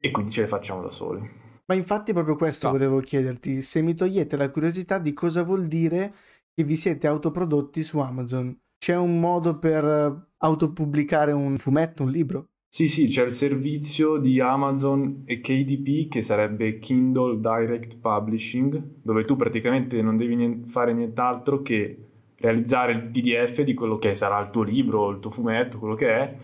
e 0.00 0.10
quindi 0.10 0.32
ce 0.32 0.40
le 0.40 0.48
facciamo 0.48 0.82
da 0.82 0.90
soli. 0.90 1.20
Ma 1.66 1.74
infatti 1.76 2.12
proprio 2.12 2.34
questo 2.34 2.66
no. 2.66 2.72
volevo 2.72 2.98
chiederti, 2.98 3.62
se 3.62 3.80
mi 3.80 3.94
togliete 3.94 4.36
la 4.36 4.50
curiosità 4.50 4.98
di 4.98 5.12
cosa 5.12 5.44
vuol 5.44 5.68
dire 5.68 6.12
che 6.52 6.64
vi 6.64 6.74
siete 6.74 7.06
autoprodotti 7.06 7.84
su 7.84 8.00
Amazon. 8.00 8.58
C'è 8.76 8.96
un 8.96 9.20
modo 9.20 9.56
per 9.60 10.30
autopubblicare 10.38 11.30
un 11.30 11.58
fumetto, 11.58 12.02
un 12.02 12.10
libro? 12.10 12.46
Sì, 12.68 12.88
sì, 12.88 13.06
c'è 13.06 13.24
il 13.24 13.34
servizio 13.34 14.16
di 14.16 14.40
Amazon 14.40 15.22
e 15.26 15.40
KDP 15.40 16.10
che 16.10 16.22
sarebbe 16.22 16.80
Kindle 16.80 17.38
Direct 17.38 17.98
Publishing, 17.98 19.02
dove 19.02 19.24
tu 19.24 19.36
praticamente 19.36 20.02
non 20.02 20.16
devi 20.16 20.64
fare 20.70 20.92
nient'altro 20.92 21.62
che 21.62 22.09
realizzare 22.40 22.92
il 22.92 23.02
PDF 23.02 23.60
di 23.62 23.74
quello 23.74 23.98
che 23.98 24.14
sarà 24.14 24.40
il 24.40 24.50
tuo 24.50 24.62
libro, 24.62 25.10
il 25.10 25.20
tuo 25.20 25.30
fumetto, 25.30 25.78
quello 25.78 25.94
che 25.94 26.08
è, 26.08 26.36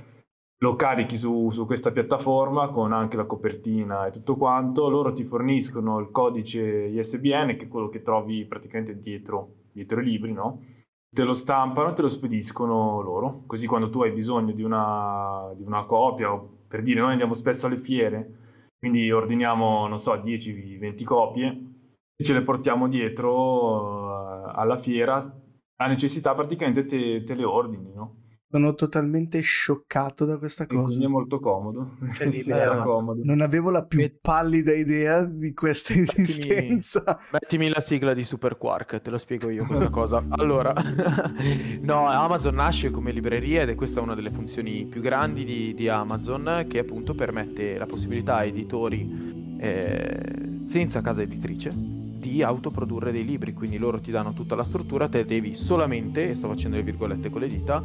lo 0.58 0.76
carichi 0.76 1.16
su, 1.16 1.50
su, 1.50 1.66
questa 1.66 1.90
piattaforma 1.90 2.68
con 2.68 2.92
anche 2.92 3.16
la 3.16 3.24
copertina 3.24 4.06
e 4.06 4.10
tutto 4.10 4.36
quanto, 4.36 4.88
loro 4.88 5.12
ti 5.12 5.24
forniscono 5.24 5.98
il 5.98 6.10
codice 6.10 6.60
ISBN 6.60 7.56
che 7.56 7.64
è 7.64 7.68
quello 7.68 7.88
che 7.88 8.02
trovi 8.02 8.44
praticamente 8.44 9.00
dietro, 9.00 9.54
dietro 9.72 10.00
i 10.00 10.04
libri, 10.04 10.32
no? 10.32 10.62
Te 11.08 11.24
lo 11.24 11.34
stampano 11.34 11.90
e 11.90 11.94
te 11.94 12.02
lo 12.02 12.08
spediscono 12.08 13.00
loro, 13.00 13.44
così 13.46 13.66
quando 13.66 13.90
tu 13.90 14.02
hai 14.02 14.12
bisogno 14.12 14.52
di 14.52 14.62
una, 14.62 15.50
di 15.56 15.62
una 15.62 15.84
copia, 15.84 16.32
o 16.32 16.64
per 16.68 16.82
dire 16.82 17.00
noi 17.00 17.12
andiamo 17.12 17.34
spesso 17.34 17.66
alle 17.66 17.78
fiere, 17.78 18.74
quindi 18.78 19.10
ordiniamo, 19.10 19.86
non 19.86 19.98
so, 19.98 20.12
10-20 20.14 21.04
copie, 21.04 21.66
e 22.14 22.24
ce 22.24 22.32
le 22.32 22.42
portiamo 22.42 22.88
dietro 22.88 23.32
uh, 23.32 24.50
alla 24.54 24.78
fiera, 24.80 25.22
a 25.76 25.86
necessità 25.86 26.34
praticamente 26.34 26.86
te, 26.86 27.24
te 27.24 27.34
le 27.34 27.44
ordini, 27.44 27.92
no? 27.94 28.24
Sono 28.48 28.74
totalmente 28.74 29.40
scioccato 29.40 30.24
da 30.24 30.38
questa 30.38 30.66
cosa. 30.66 30.84
Quindi 30.84 31.04
è 31.04 31.08
molto 31.08 31.40
comodo. 31.40 31.96
Cioè, 32.14 32.30
sì, 32.30 32.44
comodo. 32.84 33.20
Non 33.24 33.40
avevo 33.40 33.70
la 33.70 33.84
più 33.84 34.08
pallida 34.20 34.72
idea 34.72 35.24
di 35.24 35.52
questa 35.52 35.94
esistenza. 35.94 37.02
Mettimi, 37.04 37.28
mettimi, 37.32 37.68
la 37.68 37.80
sigla 37.80 38.14
di 38.14 38.22
Super 38.22 38.56
Quark, 38.56 39.02
te 39.02 39.10
lo 39.10 39.18
spiego 39.18 39.50
io 39.50 39.66
questa 39.66 39.90
cosa. 39.90 40.24
Allora, 40.28 40.72
no, 41.82 42.06
Amazon 42.06 42.54
nasce 42.54 42.90
come 42.90 43.10
libreria 43.10 43.62
ed 43.62 43.70
è 43.70 43.74
questa 43.74 44.00
una 44.00 44.14
delle 44.14 44.30
funzioni 44.30 44.86
più 44.86 45.00
grandi 45.00 45.44
di, 45.44 45.74
di 45.74 45.88
Amazon 45.88 46.66
che 46.68 46.78
appunto 46.78 47.14
permette 47.14 47.76
la 47.76 47.86
possibilità 47.86 48.36
a 48.36 48.44
editori 48.44 49.56
eh, 49.58 50.60
senza 50.64 51.00
casa 51.00 51.20
editrice 51.20 52.04
autoprodurre 52.42 53.12
dei 53.12 53.24
libri, 53.24 53.52
quindi 53.52 53.78
loro 53.78 54.00
ti 54.00 54.10
danno 54.10 54.32
tutta 54.32 54.54
la 54.54 54.64
struttura, 54.64 55.08
te 55.08 55.24
devi 55.24 55.54
solamente, 55.54 56.30
e 56.30 56.34
sto 56.34 56.48
facendo 56.48 56.76
le 56.76 56.82
virgolette 56.82 57.30
con 57.30 57.40
le 57.40 57.48
dita, 57.48 57.82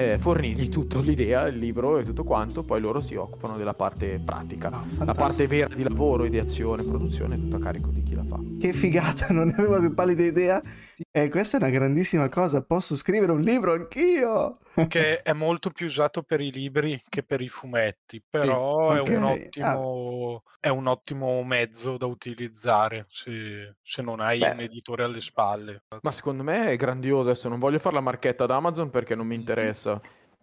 eh, 0.00 0.18
fornirgli 0.18 0.70
tutta 0.70 0.98
l'idea, 0.98 1.46
il 1.46 1.58
libro 1.58 1.98
e 1.98 2.04
tutto 2.04 2.24
quanto, 2.24 2.62
poi 2.62 2.80
loro 2.80 3.02
si 3.02 3.16
occupano 3.16 3.58
della 3.58 3.74
parte 3.74 4.18
pratica, 4.18 4.70
oh, 4.72 5.04
la 5.04 5.12
parte 5.12 5.46
vera 5.46 5.74
di 5.74 5.82
lavoro, 5.82 6.24
ideazione, 6.24 6.82
produzione, 6.82 7.36
tutto 7.36 7.56
a 7.56 7.60
carico 7.60 7.90
di 7.90 8.02
chi 8.02 8.14
la 8.14 8.24
fa. 8.24 8.38
Che 8.58 8.72
figata, 8.72 9.26
non 9.28 9.48
ne 9.48 9.54
avevo 9.54 9.74
la 9.74 9.80
più 9.80 9.92
pallida 9.92 10.22
idea. 10.22 10.62
E 11.10 11.24
eh, 11.24 11.28
questa 11.28 11.58
è 11.58 11.60
una 11.60 11.70
grandissima 11.70 12.30
cosa, 12.30 12.62
posso 12.62 12.96
scrivere 12.96 13.32
un 13.32 13.40
libro 13.42 13.72
anch'io! 13.72 14.54
Che 14.88 15.22
è 15.22 15.32
molto 15.32 15.70
più 15.70 15.86
usato 15.86 16.22
per 16.22 16.40
i 16.40 16.50
libri 16.50 17.02
che 17.08 17.22
per 17.22 17.40
i 17.40 17.48
fumetti, 17.48 18.22
però 18.26 18.94
sì, 18.94 19.00
okay. 19.00 19.14
è, 19.14 19.16
un 19.16 19.24
ottimo, 19.24 20.42
ah. 20.44 20.50
è, 20.60 20.68
un 20.68 20.86
ottimo, 20.86 21.42
mezzo 21.42 21.96
da 21.96 22.06
utilizzare 22.06 23.06
se, 23.10 23.74
se 23.82 24.02
non 24.02 24.20
hai 24.20 24.38
Beh. 24.38 24.50
un 24.50 24.60
editore 24.60 25.02
alle 25.02 25.20
spalle. 25.20 25.82
Ma 26.00 26.10
secondo 26.10 26.42
me 26.42 26.68
è 26.68 26.76
grandioso, 26.76 27.30
adesso 27.30 27.48
non 27.48 27.58
voglio 27.58 27.78
fare 27.78 27.96
la 27.96 28.00
marchetta 28.00 28.44
ad 28.44 28.50
Amazon 28.50 28.90
perché 28.90 29.14
non 29.14 29.26
mi 29.26 29.34
interessa. 29.34 29.89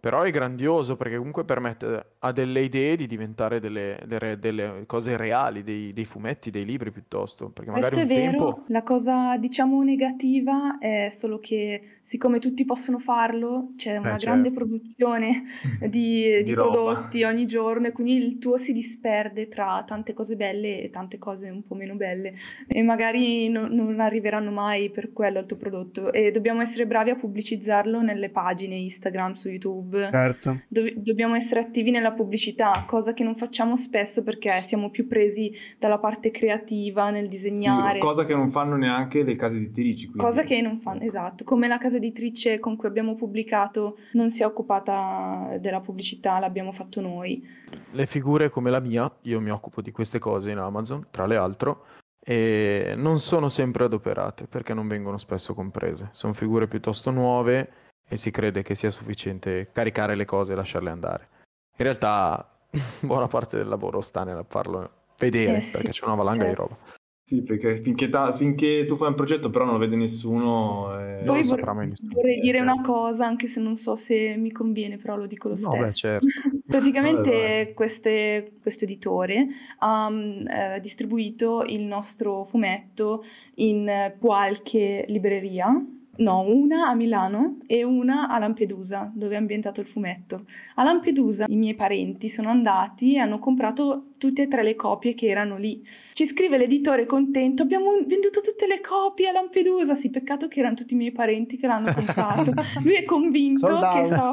Però 0.00 0.22
è 0.22 0.30
grandioso 0.30 0.96
perché 0.96 1.16
comunque 1.16 1.44
permette 1.44 2.06
a 2.20 2.30
delle 2.30 2.60
idee 2.60 2.94
di 2.96 3.08
diventare 3.08 3.58
delle, 3.58 4.00
delle, 4.06 4.38
delle 4.38 4.84
cose 4.86 5.16
reali, 5.16 5.64
dei, 5.64 5.92
dei, 5.92 6.04
fumetti, 6.04 6.50
dei 6.50 6.64
libri 6.64 6.92
piuttosto. 6.92 7.50
Perché 7.50 7.70
magari 7.70 7.96
Questo 7.96 8.12
un 8.12 8.18
è 8.18 8.20
vero, 8.30 8.44
tempo... 8.44 8.64
la 8.68 8.82
cosa 8.84 9.36
diciamo 9.38 9.82
negativa 9.82 10.78
è 10.78 11.12
solo 11.18 11.40
che 11.40 11.97
siccome 12.08 12.38
tutti 12.38 12.64
possono 12.64 12.98
farlo, 12.98 13.72
c'è 13.76 13.98
una 13.98 14.14
eh, 14.14 14.22
grande 14.22 14.48
certo. 14.48 14.64
produzione 14.64 15.44
di, 15.88 16.38
di, 16.38 16.42
di 16.42 16.52
prodotti 16.52 17.22
ogni 17.22 17.46
giorno 17.46 17.88
e 17.88 17.92
quindi 17.92 18.14
il 18.14 18.38
tuo 18.38 18.56
si 18.56 18.72
disperde 18.72 19.48
tra 19.48 19.84
tante 19.86 20.14
cose 20.14 20.34
belle 20.34 20.80
e 20.80 20.90
tante 20.90 21.18
cose 21.18 21.50
un 21.50 21.62
po' 21.62 21.74
meno 21.74 21.96
belle 21.96 22.32
e 22.66 22.82
magari 22.82 23.50
no, 23.50 23.68
non 23.68 24.00
arriveranno 24.00 24.50
mai 24.50 24.88
per 24.88 25.12
quello 25.12 25.38
al 25.38 25.44
tuo 25.44 25.58
prodotto 25.58 26.10
e 26.10 26.32
dobbiamo 26.32 26.62
essere 26.62 26.86
bravi 26.86 27.10
a 27.10 27.16
pubblicizzarlo 27.16 28.00
nelle 28.00 28.30
pagine 28.30 28.76
Instagram, 28.76 29.34
su 29.34 29.50
YouTube. 29.50 30.08
Certo. 30.10 30.62
Do- 30.66 30.90
dobbiamo 30.94 31.34
essere 31.34 31.60
attivi 31.60 31.90
nella 31.90 32.12
pubblicità, 32.12 32.84
cosa 32.86 33.12
che 33.12 33.22
non 33.22 33.36
facciamo 33.36 33.76
spesso 33.76 34.22
perché 34.22 34.50
siamo 34.66 34.88
più 34.88 35.06
presi 35.06 35.52
dalla 35.78 35.98
parte 35.98 36.30
creativa, 36.30 37.10
nel 37.10 37.28
disegnare. 37.28 37.98
Sì, 37.98 38.00
cosa 38.00 38.24
che 38.24 38.34
non 38.34 38.50
fanno 38.50 38.76
neanche 38.76 39.22
le 39.22 39.36
case 39.36 39.56
editrici. 39.56 40.06
Quindi. 40.06 40.22
Cosa 40.22 40.42
che 40.42 40.60
non 40.62 40.80
fanno, 40.80 41.02
esatto, 41.02 41.44
come 41.44 41.68
la 41.68 41.76
casa 41.76 41.97
editrice 41.98 42.58
con 42.58 42.76
cui 42.76 42.88
abbiamo 42.88 43.14
pubblicato 43.14 43.98
non 44.12 44.30
si 44.30 44.42
è 44.42 44.46
occupata 44.46 45.56
della 45.60 45.80
pubblicità, 45.80 46.38
l'abbiamo 46.38 46.72
fatto 46.72 47.00
noi. 47.00 47.46
Le 47.90 48.06
figure 48.06 48.48
come 48.48 48.70
la 48.70 48.80
mia, 48.80 49.10
io 49.22 49.40
mi 49.40 49.50
occupo 49.50 49.82
di 49.82 49.92
queste 49.92 50.18
cose 50.18 50.50
in 50.50 50.58
Amazon, 50.58 51.06
tra 51.10 51.26
le 51.26 51.36
altre, 51.36 51.76
e 52.20 52.94
non 52.96 53.20
sono 53.20 53.48
sempre 53.48 53.84
adoperate 53.84 54.46
perché 54.46 54.74
non 54.74 54.88
vengono 54.88 55.18
spesso 55.18 55.54
comprese. 55.54 56.08
Sono 56.12 56.32
figure 56.32 56.66
piuttosto 56.66 57.10
nuove 57.10 57.70
e 58.08 58.16
si 58.16 58.30
crede 58.30 58.62
che 58.62 58.74
sia 58.74 58.90
sufficiente 58.90 59.70
caricare 59.72 60.14
le 60.14 60.24
cose 60.24 60.52
e 60.52 60.56
lasciarle 60.56 60.90
andare. 60.90 61.28
In 61.76 61.84
realtà 61.84 62.58
buona 63.00 63.28
parte 63.28 63.56
del 63.56 63.68
lavoro 63.68 64.00
sta 64.00 64.24
nel 64.24 64.44
farlo 64.48 64.90
vedere 65.18 65.58
eh 65.58 65.62
sì, 65.62 65.70
perché 65.70 65.90
c'è 65.90 66.04
una 66.04 66.14
valanga 66.14 66.44
certo. 66.44 66.62
di 66.62 66.68
roba. 66.68 66.97
Sì, 67.28 67.42
perché 67.42 67.82
finché, 67.82 68.08
ta- 68.08 68.34
finché, 68.34 68.86
tu 68.86 68.96
fai 68.96 69.08
un 69.08 69.14
progetto 69.14 69.50
però 69.50 69.66
non 69.66 69.74
lo 69.74 69.80
vede 69.80 69.96
nessuno. 69.96 70.98
Eh... 70.98 71.24
Poi 71.26 71.42
vorrei, 71.42 71.92
vorrei 72.00 72.40
dire 72.40 72.58
una 72.58 72.80
cosa, 72.80 73.26
anche 73.26 73.48
se 73.48 73.60
non 73.60 73.76
so 73.76 73.96
se 73.96 74.34
mi 74.38 74.50
conviene, 74.50 74.96
però 74.96 75.14
lo 75.14 75.26
dico 75.26 75.50
lo 75.50 75.56
stesso. 75.56 75.70
No, 75.70 75.76
beh, 75.76 75.92
certo. 75.92 76.26
Praticamente 76.64 77.72
queste, 77.74 78.52
questo 78.62 78.84
editore 78.84 79.46
ha 79.80 80.10
eh, 80.10 80.80
distribuito 80.80 81.64
il 81.64 81.82
nostro 81.82 82.44
fumetto 82.44 83.22
in 83.56 84.14
qualche 84.18 85.04
libreria 85.08 85.84
No, 86.18 86.40
una 86.40 86.88
a 86.88 86.94
Milano 86.94 87.58
e 87.66 87.84
una 87.84 88.28
a 88.28 88.38
Lampedusa, 88.38 89.10
dove 89.14 89.34
è 89.34 89.38
ambientato 89.38 89.80
il 89.80 89.86
fumetto. 89.86 90.46
A 90.74 90.82
Lampedusa 90.82 91.44
i 91.46 91.54
miei 91.54 91.74
parenti 91.74 92.28
sono 92.28 92.48
andati 92.48 93.14
e 93.14 93.18
hanno 93.18 93.38
comprato 93.38 94.14
tutte 94.18 94.42
e 94.42 94.48
tre 94.48 94.64
le 94.64 94.74
copie 94.74 95.14
che 95.14 95.28
erano 95.28 95.56
lì. 95.56 95.80
Ci 96.14 96.26
scrive 96.26 96.58
l'editore 96.58 97.06
contento, 97.06 97.62
abbiamo 97.62 97.92
venduto 98.04 98.40
tutte 98.40 98.66
le 98.66 98.80
copie 98.80 99.28
a 99.28 99.32
Lampedusa, 99.32 99.94
sì, 99.94 100.10
peccato 100.10 100.48
che 100.48 100.58
erano 100.58 100.74
tutti 100.74 100.94
i 100.94 100.96
miei 100.96 101.12
parenti 101.12 101.56
che 101.56 101.68
l'hanno 101.68 101.92
comprato. 101.94 102.52
Lui 102.82 102.94
è 102.94 103.04
convinto 103.04 103.78
che 103.78 104.06
stavo... 104.06 104.32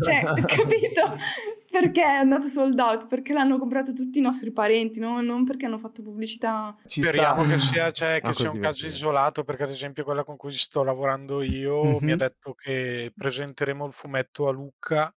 Cioè, 0.00 0.22
capito? 0.46 1.16
Perché 1.70 2.02
è 2.02 2.04
andato 2.04 2.48
sold 2.48 2.78
out? 2.78 3.06
Perché 3.06 3.32
l'hanno 3.32 3.58
comprato 3.58 3.92
tutti 3.92 4.18
i 4.18 4.22
nostri 4.22 4.50
parenti, 4.52 4.98
no? 4.98 5.20
non 5.20 5.44
perché 5.44 5.66
hanno 5.66 5.78
fatto 5.78 6.02
pubblicità. 6.02 6.76
Ci 6.86 7.02
Speriamo 7.02 7.44
sta. 7.44 7.52
che 7.52 7.60
sia, 7.60 7.90
cioè, 7.90 8.20
che 8.20 8.32
sia 8.34 8.50
un 8.50 8.60
caso 8.60 8.86
isolato, 8.86 9.44
perché 9.44 9.64
ad 9.64 9.70
esempio 9.70 10.04
quella 10.04 10.24
con 10.24 10.36
cui 10.36 10.52
sto 10.52 10.82
lavorando 10.82 11.42
io 11.42 11.84
mm-hmm. 11.84 11.98
mi 12.02 12.12
ha 12.12 12.16
detto 12.16 12.54
che 12.54 13.12
presenteremo 13.16 13.86
il 13.86 13.92
fumetto 13.92 14.48
a 14.48 14.52
Lucca 14.52 15.12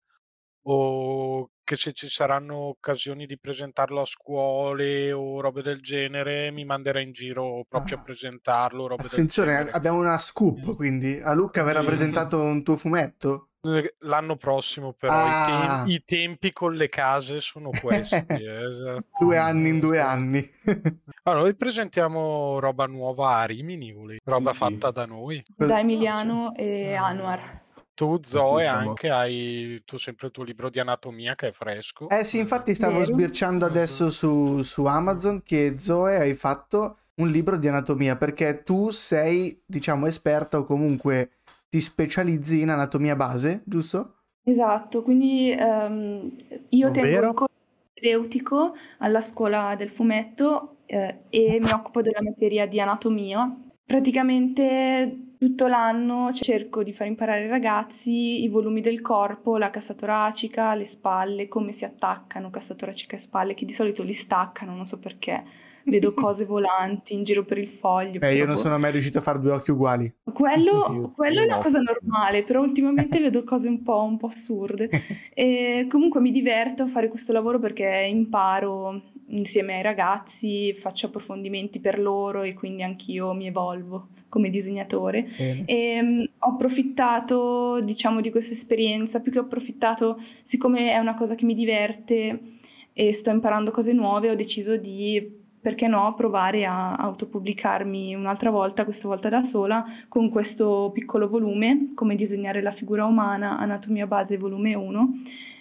o 0.62 1.50
che 1.64 1.76
se 1.76 1.92
ci 1.92 2.08
saranno 2.08 2.56
occasioni 2.56 3.26
di 3.26 3.38
presentarlo 3.38 4.00
a 4.00 4.04
scuole 4.04 5.12
o 5.12 5.40
robe 5.40 5.62
del 5.62 5.80
genere, 5.80 6.50
mi 6.50 6.64
manderà 6.64 7.00
in 7.00 7.12
giro 7.12 7.64
proprio 7.68 7.96
a 7.96 8.00
Ah. 8.00 8.02
presentarlo. 8.02 8.86
Robe 8.88 9.02
del 9.02 9.10
Attenzione, 9.12 9.70
abbiamo 9.70 10.00
una 10.00 10.18
scoop, 10.18 10.74
quindi 10.74 11.20
a 11.22 11.32
Luca 11.32 11.62
verrà 11.62 11.80
Sì. 11.80 11.86
presentato 11.86 12.40
un 12.40 12.62
tuo 12.62 12.76
fumetto? 12.76 13.49
L'anno 13.98 14.36
prossimo, 14.36 14.94
però, 14.94 15.12
Ah. 15.12 15.46
i, 15.46 15.52
tem- 15.84 15.88
i 15.88 16.04
tempi 16.04 16.52
con 16.52 16.74
le 16.74 16.88
case 16.88 17.40
sono 17.40 17.70
questi. 17.80 18.24
esatto. 18.28 19.04
Due 19.18 19.36
anni 19.36 19.68
in 19.68 19.80
due 19.80 20.00
anni. 20.00 20.50
Allora, 21.24 21.42
noi 21.42 21.54
presentiamo 21.54 22.58
roba 22.58 22.86
nuova 22.86 23.36
a 23.36 23.44
Rimini, 23.44 23.94
roba 24.24 24.52
Sì. 24.52 24.56
fatta 24.58 24.90
da 24.90 25.04
noi. 25.04 25.44
Da 25.54 25.78
Emiliano 25.78 26.54
e 26.56 26.94
Anwar. 26.94 27.60
Tu, 27.92 28.18
Zoe, 28.22 28.66
anche 28.66 29.10
hai 29.10 29.82
tu 29.84 29.98
sempre 29.98 30.28
il 30.28 30.32
tuo 30.32 30.42
libro 30.42 30.70
di 30.70 30.80
anatomia 30.80 31.34
che 31.34 31.48
è 31.48 31.52
fresco. 31.52 32.08
Eh 32.08 32.24
sì, 32.24 32.38
infatti 32.38 32.74
stavo 32.74 32.94
Vero? 32.94 33.04
sbirciando 33.04 33.66
adesso 33.66 34.08
su, 34.08 34.62
su 34.62 34.86
Amazon 34.86 35.42
che 35.42 35.76
Zoe 35.76 36.16
hai 36.16 36.32
fatto 36.34 36.96
un 37.16 37.28
libro 37.28 37.58
di 37.58 37.68
anatomia 37.68 38.16
perché 38.16 38.62
tu 38.62 38.88
sei, 38.88 39.62
diciamo, 39.66 40.06
esperta 40.06 40.56
o 40.58 40.64
comunque 40.64 41.32
ti 41.70 41.80
specializzi 41.80 42.60
in 42.60 42.68
anatomia 42.68 43.16
base, 43.16 43.62
giusto? 43.64 44.16
Esatto, 44.42 45.02
quindi 45.02 45.50
ehm, 45.52 46.30
io 46.70 46.90
tengo 46.90 47.18
Ovvero? 47.18 47.28
il 47.28 47.34
corso 47.34 47.54
propedeutico 47.92 48.74
alla 48.98 49.22
scuola 49.22 49.74
del 49.76 49.90
fumetto 49.90 50.78
eh, 50.86 51.24
e 51.28 51.58
mi 51.60 51.70
occupo 51.70 52.02
della 52.02 52.22
materia 52.22 52.66
di 52.66 52.80
anatomia. 52.80 53.56
Praticamente 53.84 55.34
tutto 55.38 55.66
l'anno 55.68 56.32
cerco 56.34 56.82
di 56.82 56.92
far 56.92 57.06
imparare 57.06 57.42
ai 57.42 57.48
ragazzi 57.48 58.42
i 58.42 58.48
volumi 58.48 58.80
del 58.80 59.00
corpo, 59.00 59.56
la 59.56 59.70
cassa 59.70 59.94
toracica, 59.94 60.74
le 60.74 60.86
spalle, 60.86 61.48
come 61.48 61.72
si 61.72 61.84
attaccano 61.84 62.50
cassa 62.50 62.74
toracica 62.74 63.16
e 63.16 63.20
spalle, 63.20 63.54
che 63.54 63.64
di 63.64 63.72
solito 63.72 64.02
li 64.02 64.14
staccano, 64.14 64.74
non 64.74 64.86
so 64.86 64.98
perché. 64.98 65.68
Vedo 65.84 66.12
cose 66.14 66.44
volanti 66.44 67.14
in 67.14 67.24
giro 67.24 67.44
per 67.44 67.58
il 67.58 67.68
foglio. 67.68 68.20
Eh, 68.20 68.34
io 68.34 68.44
non 68.44 68.54
boh. 68.54 68.60
sono 68.60 68.78
mai 68.78 68.92
riuscito 68.92 69.18
a 69.18 69.22
fare 69.22 69.38
due 69.38 69.52
occhi 69.52 69.70
uguali. 69.70 70.12
Quello, 70.32 71.12
quello 71.14 71.40
è 71.40 71.44
una 71.44 71.60
cosa 71.60 71.80
normale, 71.80 72.42
però 72.42 72.62
ultimamente 72.62 73.18
vedo 73.20 73.44
cose 73.44 73.68
un 73.68 73.82
po', 73.82 74.02
un 74.02 74.16
po' 74.16 74.32
assurde. 74.34 74.88
E 75.40 75.86
comunque 75.88 76.20
mi 76.20 76.32
diverto 76.32 76.82
a 76.82 76.88
fare 76.88 77.08
questo 77.08 77.32
lavoro 77.32 77.58
perché 77.58 78.06
imparo 78.10 79.00
insieme 79.28 79.76
ai 79.76 79.82
ragazzi, 79.82 80.74
faccio 80.74 81.06
approfondimenti 81.06 81.80
per 81.80 81.98
loro 81.98 82.42
e 82.42 82.52
quindi 82.52 82.82
anch'io 82.82 83.32
mi 83.32 83.46
evolvo 83.46 84.08
come 84.30 84.48
disegnatore. 84.48 85.28
Bene. 85.36 85.64
E, 85.66 86.02
mm, 86.02 86.20
ho 86.38 86.48
approfittato, 86.50 87.80
diciamo, 87.82 88.20
di 88.20 88.30
questa 88.30 88.54
esperienza, 88.54 89.20
più 89.20 89.32
che 89.32 89.38
ho 89.38 89.42
approfittato, 89.42 90.22
siccome 90.44 90.92
è 90.92 90.98
una 90.98 91.14
cosa 91.14 91.34
che 91.34 91.44
mi 91.44 91.54
diverte 91.54 92.58
e 92.92 93.12
sto 93.12 93.30
imparando 93.30 93.70
cose 93.70 93.92
nuove, 93.92 94.30
ho 94.30 94.34
deciso 94.34 94.76
di, 94.76 95.39
perché 95.60 95.86
no, 95.86 96.14
provare 96.14 96.64
a 96.64 96.94
autopubblicarmi 96.96 98.14
un'altra 98.14 98.50
volta, 98.50 98.84
questa 98.84 99.08
volta 99.08 99.28
da 99.28 99.44
sola, 99.44 99.84
con 100.08 100.30
questo 100.30 100.90
piccolo 100.92 101.28
volume, 101.28 101.92
come 101.94 102.16
disegnare 102.16 102.62
la 102.62 102.72
figura 102.72 103.04
umana, 103.04 103.58
Anatomia 103.58 104.06
Base 104.06 104.38
volume 104.38 104.74
1, 104.74 105.12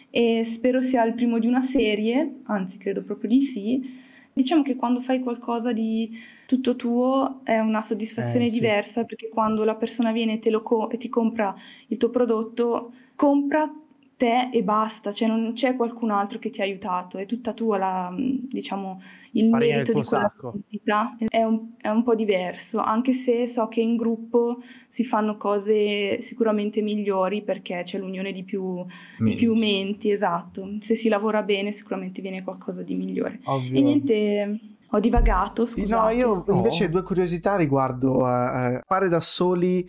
e 0.09 0.43
spero 0.45 0.81
sia 0.81 1.03
il 1.03 1.13
primo 1.13 1.37
di 1.39 1.47
una 1.47 1.63
serie, 1.63 2.41
anzi 2.45 2.77
credo 2.77 3.03
proprio 3.03 3.29
di 3.29 3.45
sì. 3.47 3.97
Diciamo 4.33 4.63
che 4.63 4.75
quando 4.75 5.01
fai 5.01 5.19
qualcosa 5.19 5.73
di 5.73 6.09
tutto 6.45 6.75
tuo 6.75 7.41
è 7.43 7.59
una 7.59 7.81
soddisfazione 7.81 8.45
Eh, 8.45 8.49
sì. 8.49 8.59
diversa 8.59 9.03
perché 9.03 9.27
quando 9.29 9.63
la 9.63 9.75
persona 9.75 10.11
viene 10.11 10.39
te 10.39 10.49
lo 10.49 10.61
co- 10.63 10.89
e 10.89 10.97
ti 10.97 11.09
compra 11.09 11.53
il 11.87 11.97
tuo 11.97 12.09
prodotto, 12.09 12.93
compra 13.15 13.69
te 14.19 14.49
e 14.51 14.61
basta, 14.63 15.13
cioè 15.13 15.29
non 15.29 15.53
c'è 15.53 15.77
qualcun 15.77 16.11
altro 16.11 16.39
che 16.39 16.49
ti 16.49 16.59
ha 16.59 16.65
aiutato, 16.65 17.17
è 17.17 17.25
tutta 17.25 17.53
tua 17.53 17.77
la, 17.77 18.09
mh, 18.09 18.49
diciamo, 18.51 19.01
il 19.31 19.49
Farina 19.49 19.75
merito 19.75 19.93
di 19.93 20.03
quella 20.03 20.23
sacco. 20.23 20.51
pubblicità 20.51 21.15
è 21.25 21.41
un, 21.41 21.69
è 21.79 21.87
un 21.87 22.03
po' 22.03 22.15
diverso, 22.15 22.79
anche 22.79 23.13
se 23.13 23.47
so 23.47 23.69
che 23.69 23.79
in 23.79 23.95
gruppo 23.95 24.57
si 24.89 25.05
fanno 25.05 25.37
cose 25.37 26.21
sicuramente 26.21 26.81
migliori 26.81 27.43
perché 27.43 27.83
c'è 27.85 27.97
l'unione 27.97 28.33
di 28.33 28.43
più, 28.43 28.85
di 29.17 29.35
più 29.35 29.55
menti, 29.55 30.11
esatto. 30.11 30.67
Se 30.81 30.95
si 30.95 31.07
lavora 31.07 31.41
bene 31.41 31.71
sicuramente 31.71 32.21
viene 32.21 32.43
qualcosa 32.43 32.81
di 32.81 32.95
migliore. 32.95 33.39
Ovvio. 33.45 33.77
E 33.77 33.81
niente, 33.81 34.59
ho 34.89 34.99
divagato, 34.99 35.65
scusate. 35.65 35.93
No, 35.93 36.09
io 36.09 36.43
invece 36.53 36.85
No. 36.85 36.91
due 36.91 37.03
curiosità 37.03 37.55
riguardo 37.55 38.25
a, 38.25 38.65
a 38.65 38.83
fare 38.85 39.07
da 39.07 39.21
soli 39.21 39.87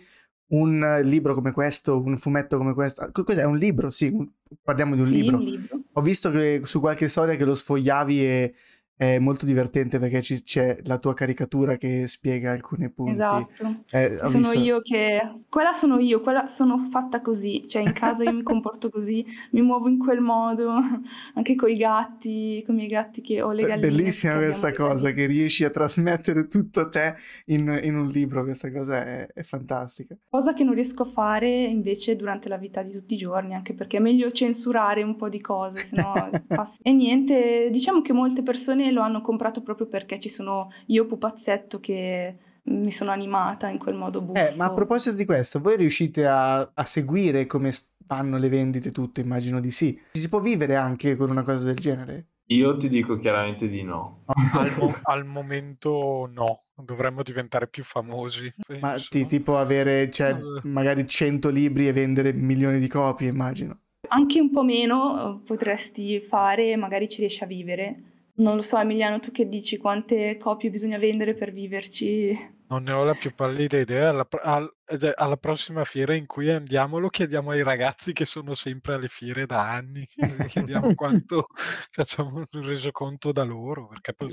un 0.51 1.01
libro 1.03 1.33
come 1.33 1.51
questo, 1.51 2.01
un 2.01 2.17
fumetto 2.17 2.57
come 2.57 2.73
questo. 2.73 3.09
Co- 3.11 3.23
Cos'è? 3.23 3.43
Un 3.43 3.57
libro? 3.57 3.89
Sì, 3.89 4.07
un- 4.07 4.27
parliamo 4.63 4.95
di 4.95 5.01
un 5.01 5.07
Sì, 5.07 5.13
libro. 5.13 5.37
un 5.37 5.43
libro. 5.43 5.79
Ho 5.93 6.01
visto 6.01 6.31
che 6.31 6.61
su 6.63 6.79
qualche 6.79 7.07
storia 7.07 7.35
che 7.35 7.45
lo 7.45 7.55
sfogliavi 7.55 8.23
e 8.25 8.53
è 9.01 9.17
molto 9.17 9.47
divertente 9.47 9.97
perché 9.97 10.21
ci- 10.21 10.43
c'è 10.43 10.77
la 10.83 10.99
tua 10.99 11.15
caricatura 11.15 11.75
che 11.75 12.07
spiega 12.07 12.51
alcuni 12.51 12.87
punti. 12.91 13.13
Esatto. 13.13 13.83
Eh, 13.89 14.17
Sono 14.21 14.37
visto- 14.37 14.59
io 14.59 14.81
che... 14.81 15.19
Quella 15.49 15.73
sono 15.73 15.97
io, 15.97 16.21
quella 16.21 16.47
sono 16.49 16.87
fatta 16.91 17.19
così, 17.19 17.65
cioè 17.67 17.81
in 17.81 17.93
casa 17.93 18.21
io 18.23 18.31
mi 18.31 18.43
comporto 18.43 18.91
così, 18.91 19.25
mi 19.53 19.61
muovo 19.63 19.87
in 19.89 19.97
quel 19.97 20.21
modo, 20.21 20.69
anche 21.33 21.55
con 21.55 21.69
i 21.69 21.77
gatti, 21.77 22.61
con 22.63 22.75
i 22.75 22.77
miei 22.77 22.89
gatti 22.89 23.21
che 23.21 23.41
ho 23.41 23.51
le 23.51 23.63
galline. 23.63 23.87
Bellissima 23.87 24.35
questa 24.37 24.71
cosa, 24.71 25.11
che 25.13 25.25
riesci 25.25 25.63
a 25.65 25.71
trasmettere 25.71 26.45
tutto 26.47 26.87
te 26.89 27.15
in, 27.45 27.79
in 27.81 27.97
un 27.97 28.07
libro, 28.07 28.43
questa 28.43 28.71
cosa 28.71 29.03
è, 29.03 29.27
è 29.33 29.41
fantastica. 29.41 30.15
Cosa 30.29 30.53
che 30.53 30.63
non 30.63 30.75
riesco 30.75 31.01
a 31.03 31.11
fare 31.11 31.49
invece 31.49 32.15
durante 32.15 32.47
la 32.49 32.57
vita 32.57 32.83
di 32.83 32.91
tutti 32.91 33.15
i 33.15 33.17
giorni, 33.17 33.55
anche 33.55 33.73
perché 33.73 33.97
è 33.97 33.99
meglio 33.99 34.29
censurare 34.31 35.01
un 35.01 35.15
po' 35.15 35.27
di 35.27 35.41
cose, 35.41 35.87
sennò 35.89 36.13
passi- 36.47 36.77
E 36.83 36.91
niente, 36.91 37.69
diciamo 37.71 38.01
che 38.03 38.13
molte 38.13 38.43
persone 38.43 38.89
lo 38.91 39.01
hanno 39.01 39.21
comprato 39.21 39.61
proprio 39.61 39.87
perché 39.87 40.19
ci 40.19 40.29
sono 40.29 40.71
io 40.87 41.05
pupazzetto 41.05 41.79
che 41.79 42.35
mi 42.63 42.91
sono 42.91 43.11
animata 43.11 43.67
in 43.69 43.77
quel 43.79 43.95
modo 43.95 44.21
buffo. 44.21 44.39
Eh, 44.39 44.53
ma 44.55 44.65
a 44.65 44.73
proposito 44.73 45.15
di 45.15 45.25
questo, 45.25 45.59
voi 45.59 45.77
riuscite 45.77 46.25
a, 46.27 46.59
a 46.73 46.85
seguire 46.85 47.45
come 47.47 47.71
s- 47.71 47.87
vanno 48.05 48.37
le 48.37 48.49
vendite 48.49 48.91
tutte? 48.91 49.21
Immagino 49.21 49.59
di 49.59 49.71
sì. 49.71 49.99
Ci 50.11 50.19
si 50.19 50.29
può 50.29 50.39
vivere 50.39 50.75
anche 50.75 51.15
con 51.15 51.29
una 51.31 51.41
cosa 51.43 51.65
del 51.65 51.77
genere? 51.77 52.25
Io 52.51 52.75
ti 52.77 52.89
dico 52.89 53.17
chiaramente 53.17 53.67
di 53.69 53.81
no. 53.81 54.23
Al, 54.53 54.75
mo- 54.77 54.99
al 55.03 55.25
momento 55.25 56.29
no, 56.33 56.59
dovremmo 56.75 57.23
diventare 57.23 57.67
più 57.67 57.83
famosi. 57.83 58.53
Ma 58.79 58.91
penso. 58.91 59.07
ti- 59.09 59.25
tipo 59.25 59.57
avere, 59.57 60.11
cioè, 60.11 60.31
Eh. 60.31 60.67
magari 60.67 61.07
100 61.07 61.49
libri 61.49 61.87
e 61.87 61.93
vendere 61.93 62.33
milioni 62.33 62.79
di 62.79 62.87
copie, 62.87 63.29
immagino. 63.29 63.79
Anche 64.09 64.39
un 64.41 64.51
po' 64.51 64.63
meno 64.63 65.39
eh, 65.41 65.45
potresti 65.47 66.19
fare 66.27 66.75
magari 66.75 67.07
ci 67.09 67.19
riesci 67.21 67.41
a 67.43 67.47
vivere. 67.47 68.03
Non 68.35 68.57
lo 68.57 68.61
so, 68.61 68.77
Emiliano, 68.77 69.19
tu 69.21 69.31
che 69.31 69.47
dici? 69.47 69.77
Quante 69.77 70.37
copie 70.37 70.69
bisogna 70.69 70.97
vendere 70.97 71.33
per 71.33 71.53
viverci? 71.53 72.35
Non 72.71 72.83
ne 72.83 72.91
ho 72.93 73.03
la 73.03 73.15
più 73.15 73.33
pallida 73.35 73.77
idea. 73.79 74.09
Alla, 74.09 74.23
pro- 74.23 74.39
al- 74.41 74.69
ed- 74.85 75.11
alla 75.15 75.35
prossima 75.35 75.83
fiera 75.83 76.13
in 76.15 76.25
cui 76.25 76.49
andiamo 76.49 76.99
lo 76.99 77.09
chiediamo 77.09 77.51
ai 77.51 77.63
ragazzi 77.63 78.13
che 78.13 78.23
sono 78.25 78.53
sempre 78.53 78.93
alle 78.93 79.09
fiere 79.09 79.45
da 79.45 79.69
anni. 79.71 80.07
Chiediamo 80.49 80.93
quanto 80.93 81.47
facciamo 81.91 82.37
un 82.49 82.61
resoconto 82.63 83.33
da 83.33 83.43
loro. 83.43 83.89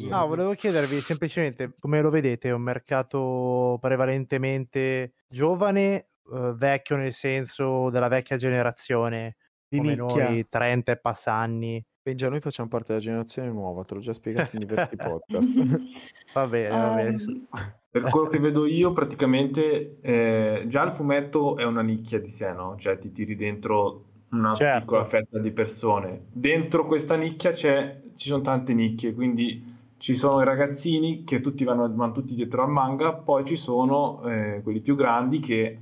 No, 0.08 0.26
volevo 0.26 0.52
chiedervi 0.54 1.00
semplicemente 1.00 1.74
come 1.78 2.00
lo 2.00 2.10
vedete, 2.10 2.48
è 2.48 2.52
un 2.52 2.60
mercato 2.62 3.78
prevalentemente 3.80 5.14
giovane, 5.26 6.10
eh, 6.30 6.52
vecchio 6.54 6.96
nel 6.96 7.12
senso 7.12 7.88
della 7.90 8.08
vecchia 8.08 8.36
generazione, 8.36 9.36
Di 9.70 9.78
come 9.78 9.96
nicchia. 9.96 10.26
noi 10.26 10.46
30 10.48 10.92
e 10.92 10.98
passanni. 10.98 11.84
Benja, 12.08 12.30
noi 12.30 12.40
facciamo 12.40 12.70
parte 12.70 12.86
della 12.88 13.04
generazione 13.04 13.50
nuova, 13.50 13.84
te 13.84 13.92
l'ho 13.92 14.00
già 14.00 14.14
spiegato 14.14 14.56
in 14.56 14.60
diversi 14.60 14.96
podcast. 14.96 15.80
Va 16.32 16.46
bene, 16.46 16.68
va 16.68 16.94
bene. 16.94 17.08
Ehm, 17.10 17.48
Per 17.90 18.02
quello 18.04 18.28
che 18.28 18.38
vedo 18.38 18.64
io, 18.64 18.94
praticamente 18.94 19.98
eh, 20.00 20.64
già 20.68 20.84
il 20.84 20.92
fumetto 20.92 21.58
è 21.58 21.64
una 21.64 21.82
nicchia 21.82 22.18
di 22.18 22.30
sé, 22.30 22.50
no? 22.52 22.76
Cioè 22.78 22.98
ti 22.98 23.12
tiri 23.12 23.36
dentro 23.36 24.04
una 24.30 24.54
Certo. 24.54 24.80
piccola 24.80 25.04
fetta 25.04 25.38
di 25.38 25.50
persone. 25.50 26.22
Dentro 26.32 26.86
questa 26.86 27.14
nicchia 27.14 27.52
c'è, 27.52 28.00
ci 28.16 28.28
sono 28.28 28.40
tante 28.40 28.72
nicchie, 28.72 29.12
quindi 29.12 29.76
ci 29.98 30.16
sono 30.16 30.40
i 30.40 30.44
ragazzini 30.46 31.24
che 31.24 31.42
tutti 31.42 31.62
vanno, 31.64 31.92
vanno 31.94 32.12
tutti 32.12 32.34
dietro 32.34 32.62
al 32.62 32.70
manga, 32.70 33.12
poi 33.12 33.44
ci 33.44 33.56
sono 33.56 34.22
eh, 34.26 34.60
quelli 34.62 34.80
più 34.80 34.96
grandi 34.96 35.40
che 35.40 35.78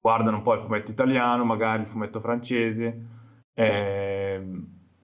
guardano 0.00 0.38
un 0.38 0.42
po' 0.42 0.54
il 0.54 0.62
fumetto 0.62 0.90
italiano, 0.90 1.44
magari 1.44 1.82
il 1.82 1.88
fumetto 1.88 2.18
francese, 2.18 3.06
ehm, 3.54 4.17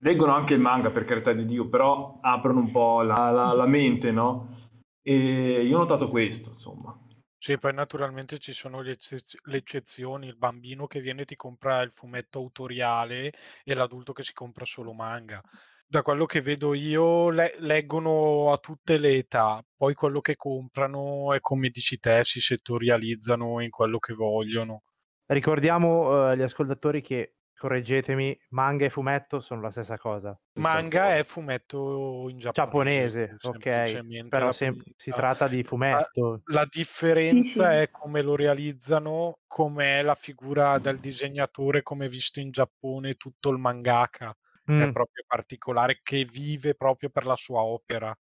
leggono 0.04 0.34
anche 0.34 0.52
il 0.54 0.60
manga 0.60 0.90
per 0.90 1.04
carità 1.06 1.32
di 1.32 1.46
Dio, 1.46 1.68
però 1.68 2.18
aprono 2.20 2.60
un 2.60 2.70
po' 2.70 3.00
la, 3.02 3.30
la- 3.30 3.52
la 3.54 3.66
mente, 3.66 4.10
no? 4.10 4.70
E 5.02 5.62
io 5.66 5.76
ho 5.76 5.80
notato 5.80 6.08
questo, 6.10 6.50
insomma. 6.50 6.96
Sì, 7.38 7.58
poi 7.58 7.74
naturalmente 7.74 8.38
ci 8.38 8.52
sono 8.52 8.80
le, 8.80 8.92
eccez- 8.92 9.38
le 9.44 9.58
eccezioni, 9.58 10.26
il 10.28 10.36
bambino 10.36 10.86
che 10.86 11.00
viene 11.00 11.22
e 11.22 11.24
ti 11.26 11.36
compra 11.36 11.80
il 11.82 11.90
fumetto 11.94 12.38
autoriale 12.38 13.32
e 13.64 13.74
l'adulto 13.74 14.12
che 14.12 14.22
si 14.22 14.32
compra 14.32 14.64
solo 14.64 14.92
manga. 14.92 15.40
Da 15.86 16.02
quello 16.02 16.26
che 16.26 16.40
vedo 16.42 16.74
io, 16.74 17.30
le- 17.30 17.54
leggono 17.60 18.50
a 18.52 18.58
tutte 18.58 18.98
le 18.98 19.12
età, 19.16 19.62
poi 19.76 19.94
quello 19.94 20.20
che 20.20 20.36
comprano 20.36 21.32
è 21.34 21.40
come 21.40 21.68
dici 21.70 21.98
te, 21.98 22.24
si 22.24 22.40
settorializzano 22.40 23.60
in 23.60 23.70
quello 23.70 23.98
che 23.98 24.14
vogliono. 24.14 24.82
Ricordiamo 25.26 26.26
eh, 26.28 26.30
agli 26.32 26.42
ascoltatori 26.42 27.00
che 27.02 27.34
correggetemi, 27.56 28.38
manga 28.50 28.84
e 28.84 28.90
fumetto 28.90 29.40
sono 29.40 29.60
la 29.60 29.70
stessa 29.70 29.96
cosa. 29.96 30.38
Manga 30.54 31.16
è 31.16 31.24
fumetto 31.24 32.26
in 32.28 32.38
giapponese. 32.38 33.36
Giapponese, 33.38 34.18
ok, 34.20 34.28
però 34.28 34.52
sem- 34.52 34.82
si 34.96 35.10
tratta 35.10 35.48
di 35.48 35.62
fumetto. 35.64 36.42
La, 36.46 36.60
la 36.60 36.68
differenza 36.70 37.70
sì, 37.70 37.76
sì. 37.76 37.82
è 37.82 37.90
come 37.90 38.22
lo 38.22 38.36
realizzano, 38.36 39.38
come 39.46 40.00
è 40.00 40.02
la 40.02 40.14
figura 40.14 40.78
del 40.78 40.98
disegnatore, 40.98 41.82
come 41.82 42.08
visto 42.08 42.40
in 42.40 42.50
Giappone, 42.50 43.14
tutto 43.14 43.50
il 43.50 43.58
mangaka. 43.58 44.36
Mm. 44.70 44.82
È 44.82 44.92
proprio 44.92 45.24
particolare, 45.26 46.00
che 46.02 46.24
vive 46.24 46.74
proprio 46.74 47.10
per 47.10 47.26
la 47.26 47.36
sua 47.36 47.62
opera. 47.62 48.16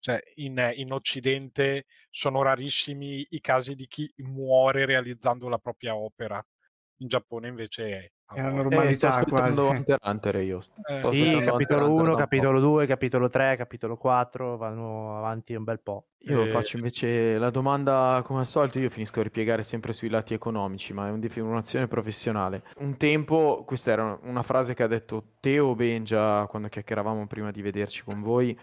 Cioè, 0.00 0.22
in, 0.36 0.72
in, 0.76 0.92
Occidente 0.92 1.86
sono 2.08 2.42
rarissimi 2.42 3.26
i 3.30 3.40
casi 3.40 3.74
di 3.74 3.88
chi 3.88 4.10
muore 4.18 4.86
realizzando 4.86 5.48
la 5.48 5.58
propria 5.58 5.96
opera. 5.96 6.44
In 7.00 7.08
Giappone 7.08 7.48
invece 7.48 7.90
è 7.90 8.10
è 8.34 8.40
una 8.40 8.50
normalità 8.50 9.20
eh, 9.20 9.24
quasi. 9.24 9.58
Hunter 9.58 9.98
Hunter 10.02 10.36
io. 10.36 10.62
Eh, 10.86 11.00
sì, 11.10 11.42
capitolo 11.44 11.92
1, 11.92 12.14
capitolo 12.14 12.60
2, 12.60 12.86
capitolo 12.86 13.28
3, 13.28 13.56
capitolo 13.56 13.96
4, 13.96 14.56
vanno 14.56 15.16
avanti 15.16 15.54
un 15.54 15.64
bel 15.64 15.80
po'. 15.80 16.04
Io 16.20 16.44
eh... 16.44 16.50
faccio 16.50 16.76
invece 16.76 17.38
la 17.38 17.50
domanda, 17.50 18.22
come 18.24 18.40
al 18.40 18.46
solito, 18.46 18.78
io 18.78 18.90
finisco 18.90 19.20
a 19.20 19.22
ripiegare 19.22 19.62
sempre 19.62 19.92
sui 19.92 20.08
lati 20.08 20.34
economici, 20.34 20.92
ma 20.92 21.08
è 21.08 21.40
un'azione 21.40 21.88
professionale. 21.88 22.64
Un 22.78 22.96
tempo, 22.96 23.62
questa 23.66 23.92
era 23.92 24.18
una 24.22 24.42
frase 24.42 24.74
che 24.74 24.82
ha 24.82 24.88
detto 24.88 25.24
Teo 25.40 25.74
Benja 25.74 26.46
quando 26.46 26.68
chiacchieravamo 26.68 27.26
prima 27.26 27.50
di 27.50 27.62
vederci 27.62 28.02
con 28.04 28.20
voi, 28.20 28.58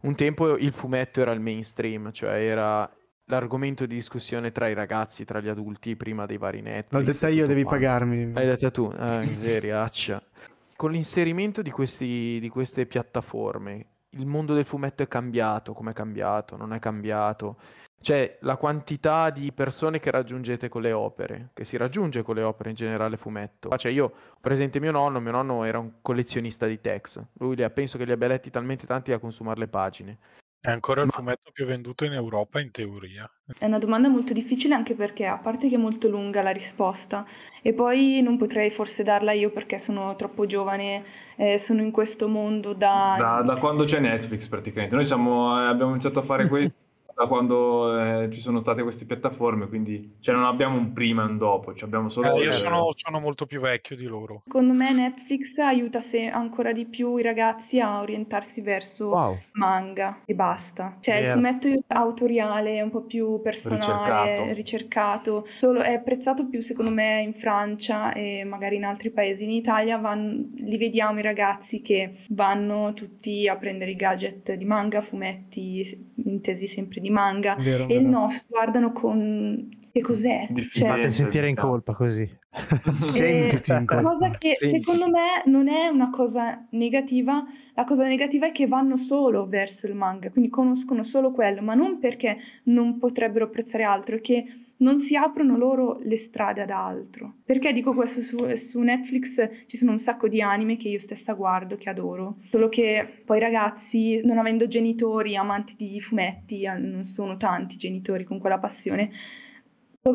un 0.00 0.14
tempo 0.14 0.56
il 0.56 0.72
fumetto 0.72 1.20
era 1.20 1.32
il 1.32 1.40
mainstream, 1.40 2.12
cioè 2.12 2.34
era 2.34 2.88
l'argomento 3.28 3.86
di 3.86 3.94
discussione 3.94 4.52
tra 4.52 4.68
i 4.68 4.74
ragazzi, 4.74 5.24
tra 5.24 5.40
gli 5.40 5.48
adulti, 5.48 5.96
prima 5.96 6.26
dei 6.26 6.38
vari 6.38 6.60
Netflix. 6.60 6.92
L'ho 6.92 7.12
detta 7.12 7.28
io, 7.28 7.46
devi 7.46 7.62
quanto. 7.62 7.80
pagarmi. 7.80 8.32
L'hai 8.32 8.46
detta 8.46 8.70
tu, 8.70 8.92
ah, 8.96 9.20
miseriaccia. 9.24 10.22
Con 10.76 10.92
l'inserimento 10.92 11.62
di, 11.62 11.70
questi, 11.70 12.38
di 12.40 12.48
queste 12.48 12.86
piattaforme, 12.86 13.86
il 14.10 14.26
mondo 14.26 14.54
del 14.54 14.64
fumetto 14.64 15.02
è 15.02 15.08
cambiato, 15.08 15.72
come 15.72 15.90
è 15.90 15.94
cambiato, 15.94 16.56
non 16.56 16.72
è 16.72 16.78
cambiato. 16.78 17.56
Cioè, 18.00 18.38
la 18.42 18.56
quantità 18.56 19.30
di 19.30 19.50
persone 19.52 19.98
che 19.98 20.12
raggiungete 20.12 20.68
con 20.68 20.82
le 20.82 20.92
opere, 20.92 21.50
che 21.52 21.64
si 21.64 21.76
raggiunge 21.76 22.22
con 22.22 22.36
le 22.36 22.42
opere 22.42 22.70
in 22.70 22.76
generale 22.76 23.16
fumetto. 23.16 23.76
Cioè, 23.76 23.90
io 23.90 24.04
ho 24.04 24.38
presente 24.40 24.78
mio 24.78 24.92
nonno, 24.92 25.18
mio 25.18 25.32
nonno 25.32 25.64
era 25.64 25.80
un 25.80 25.94
collezionista 26.00 26.66
di 26.66 26.80
text. 26.80 27.26
Lui 27.38 27.56
penso 27.70 27.98
che 27.98 28.04
li 28.04 28.12
abbia 28.12 28.28
letti 28.28 28.50
talmente 28.50 28.86
tanti 28.86 29.10
da 29.10 29.18
consumare 29.18 29.58
le 29.58 29.68
pagine. 29.68 30.18
È 30.60 30.70
ancora 30.70 31.02
il 31.02 31.10
fumetto 31.10 31.52
più 31.52 31.66
venduto 31.66 32.04
in 32.04 32.12
Europa 32.12 32.60
in 32.60 32.72
teoria. 32.72 33.30
È 33.58 33.64
una 33.64 33.78
domanda 33.78 34.08
molto 34.08 34.32
difficile 34.32 34.74
anche 34.74 34.94
perché, 34.94 35.24
a 35.24 35.38
parte 35.38 35.68
che 35.68 35.76
è 35.76 35.78
molto 35.78 36.08
lunga 36.08 36.42
la 36.42 36.50
risposta, 36.50 37.24
e 37.62 37.72
poi 37.72 38.20
non 38.22 38.36
potrei 38.38 38.70
forse 38.72 39.04
darla 39.04 39.32
io 39.32 39.50
perché 39.50 39.78
sono 39.78 40.16
troppo 40.16 40.46
giovane, 40.46 41.04
eh, 41.36 41.58
sono 41.60 41.80
in 41.80 41.92
questo 41.92 42.26
mondo 42.26 42.72
da... 42.72 43.14
da... 43.18 43.42
Da, 43.42 43.56
quando 43.58 43.84
c'è 43.84 44.00
Netflix 44.00 44.48
praticamente. 44.48 44.96
Noi 44.96 45.06
siamo, 45.06 45.56
eh, 45.60 45.66
abbiamo 45.66 45.92
iniziato 45.92 46.18
a 46.18 46.22
fare 46.22 46.48
questo 46.48 46.74
da 47.18 47.26
quando 47.26 47.98
eh, 47.98 48.30
ci 48.30 48.40
sono 48.40 48.60
state 48.60 48.84
queste 48.84 49.04
piattaforme, 49.04 49.66
quindi 49.66 50.18
cioè, 50.20 50.36
non 50.36 50.44
abbiamo 50.44 50.76
un 50.76 50.92
prima 50.92 51.24
e 51.24 51.26
un 51.26 51.36
dopo, 51.36 51.74
cioè 51.74 51.88
abbiamo 51.88 52.10
solo... 52.10 52.32
Eh, 52.32 52.44
io 52.44 52.52
sono, 52.52 52.90
sono, 52.94 53.18
molto 53.18 53.44
più 53.44 53.60
vecchio 53.60 53.96
di 53.96 54.06
loro. 54.06 54.42
Secondo 54.44 54.72
me 54.72 54.92
Netflix 54.92 55.58
aiuta 55.58 56.00
ancora 56.30 56.72
di 56.72 56.86
più 56.86 57.16
i 57.16 57.22
ragazzi 57.22 57.80
a 57.80 58.00
orientarsi 58.00 58.60
verso 58.60 59.08
wow. 59.08 59.36
manga 59.54 60.20
e 60.24 60.34
basta. 60.34 60.98
Cioè 61.00 61.16
yeah. 61.16 61.26
il 61.26 61.32
fumetto 61.32 61.68
autoriale 61.88 62.76
è 62.76 62.82
un 62.82 62.90
po' 62.90 63.02
più 63.02 63.40
personale, 63.42 64.52
ricercato, 64.52 64.52
ricercato. 64.52 65.46
Solo, 65.58 65.80
è 65.80 65.94
apprezzato 65.94 66.46
più 66.46 66.62
secondo 66.62 66.92
me 66.92 67.20
in 67.22 67.34
Francia 67.34 68.12
e 68.12 68.44
magari 68.44 68.76
in 68.76 68.84
altri 68.84 69.10
paesi. 69.10 69.42
In 69.42 69.50
Italia 69.50 69.96
vanno, 69.96 70.50
li 70.54 70.76
vediamo 70.76 71.18
i 71.18 71.22
ragazzi 71.22 71.82
che 71.82 72.18
vanno 72.28 72.92
tutti 72.94 73.48
a 73.48 73.56
prendere 73.56 73.90
i 73.90 73.96
gadget 73.96 74.52
di 74.52 74.64
manga, 74.64 75.02
fumetti, 75.02 76.06
intesi 76.24 76.68
sempre 76.68 77.00
di 77.00 77.07
di 77.08 77.10
manga 77.10 77.54
vero, 77.56 77.84
e 77.84 77.86
vero. 77.86 78.00
il 78.00 78.06
nostro 78.06 78.46
guardano 78.48 78.92
con 78.92 79.76
che 79.92 80.00
cos'è? 80.00 80.48
Cioè, 80.70 80.88
fate 80.88 81.10
sentire 81.10 81.48
in 81.48 81.56
colpa 81.56 81.94
così. 81.94 82.28
Sentiti 82.98 83.72
in 83.72 83.86
colpa. 83.86 84.02
Cosa 84.02 84.30
che 84.38 84.54
Sentiti. 84.54 84.82
secondo 84.82 85.08
me 85.08 85.42
non 85.46 85.68
è 85.68 85.88
una 85.88 86.10
cosa 86.10 86.66
negativa, 86.70 87.44
la 87.74 87.84
cosa 87.84 88.04
negativa 88.04 88.46
è 88.46 88.52
che 88.52 88.66
vanno 88.66 88.96
solo 88.96 89.46
verso 89.46 89.86
il 89.86 89.94
manga, 89.94 90.30
quindi 90.30 90.50
conoscono 90.50 91.04
solo 91.04 91.32
quello, 91.32 91.62
ma 91.62 91.74
non 91.74 91.98
perché 91.98 92.36
non 92.64 92.98
potrebbero 92.98 93.46
apprezzare 93.46 93.84
altro, 93.84 94.16
è 94.16 94.20
che 94.20 94.44
non 94.78 95.00
si 95.00 95.16
aprono 95.16 95.56
loro 95.56 95.98
le 96.02 96.18
strade 96.18 96.62
ad 96.62 96.70
altro. 96.70 97.36
Perché 97.44 97.72
dico 97.72 97.94
questo? 97.94 98.22
Su, 98.22 98.38
su, 98.56 98.80
Netflix 98.80 99.66
ci 99.66 99.76
sono 99.76 99.92
un 99.92 99.98
sacco 99.98 100.28
di 100.28 100.40
anime 100.40 100.76
che 100.76 100.88
io 100.88 101.00
stessa 101.00 101.32
guardo, 101.32 101.76
che 101.76 101.88
adoro, 101.88 102.38
solo 102.50 102.68
che 102.68 103.22
poi 103.24 103.40
ragazzi, 103.40 104.20
non 104.24 104.38
avendo 104.38 104.68
genitori 104.68 105.36
amanti 105.36 105.74
di 105.76 106.00
fumetti, 106.00 106.62
eh, 106.62 106.78
non 106.78 107.06
sono 107.06 107.36
tanti 107.36 107.76
genitori 107.76 108.24
con 108.24 108.38
quella 108.38 108.58
passione, 108.58 109.10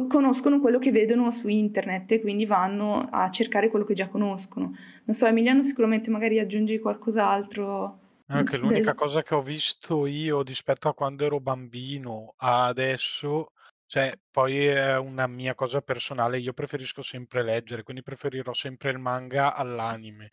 conoscono 0.07 0.59
quello 0.59 0.79
che 0.79 0.91
vedono 0.91 1.31
su 1.31 1.47
internet 1.47 2.11
e 2.13 2.21
quindi 2.21 2.45
vanno 2.45 3.07
a 3.11 3.29
cercare 3.29 3.69
quello 3.69 3.85
che 3.85 3.93
già 3.93 4.07
conoscono. 4.07 4.75
Non 5.03 5.15
so, 5.15 5.25
Emiliano 5.25 5.63
sicuramente 5.63 6.09
magari 6.09 6.39
aggiungi 6.39 6.79
qualcos'altro. 6.79 7.99
Anche 8.27 8.57
l'unica 8.57 8.95
cosa 8.95 9.21
che 9.21 9.35
ho 9.35 9.43
visto 9.43 10.07
io 10.07 10.41
rispetto 10.41 10.87
a 10.87 10.93
quando 10.93 11.25
ero 11.25 11.39
bambino 11.39 12.33
a 12.37 12.65
adesso 12.65 13.51
cioè, 13.93 14.11
poi 14.31 14.65
è 14.65 14.97
una 14.97 15.27
mia 15.27 15.53
cosa 15.53 15.79
personale, 15.81 16.39
io 16.39 16.53
preferisco 16.53 17.03
sempre 17.03 17.43
leggere, 17.43 17.83
quindi 17.83 18.01
preferirò 18.01 18.51
sempre 18.51 18.89
il 18.89 18.97
manga 18.97 19.53
all'anime. 19.53 20.31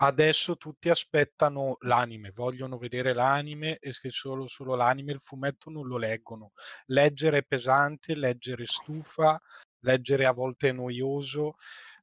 Adesso 0.00 0.56
tutti 0.56 0.88
aspettano 0.88 1.76
l'anime, 1.82 2.32
vogliono 2.32 2.76
vedere 2.76 3.14
l'anime 3.14 3.78
e 3.78 3.92
che 3.92 4.10
solo, 4.10 4.48
solo 4.48 4.74
l'anime, 4.74 5.12
il 5.12 5.20
fumetto 5.22 5.70
non 5.70 5.86
lo 5.86 5.96
leggono. 5.96 6.50
Leggere 6.86 7.38
è 7.38 7.44
pesante, 7.44 8.16
leggere 8.16 8.66
stufa, 8.66 9.40
leggere 9.82 10.26
a 10.26 10.32
volte 10.32 10.70
è 10.70 10.72
noioso. 10.72 11.54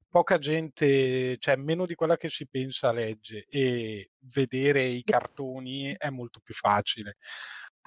Poca 0.07 0.37
gente, 0.37 1.37
cioè 1.39 1.57
meno 1.57 1.85
di 1.85 1.95
quella 1.95 2.15
che 2.15 2.29
si 2.29 2.47
pensa 2.47 2.93
legge 2.93 3.45
e 3.49 4.11
vedere 4.33 4.83
i 4.83 5.03
cartoni 5.03 5.93
è 5.97 6.09
molto 6.09 6.39
più 6.41 6.53
facile 6.53 7.17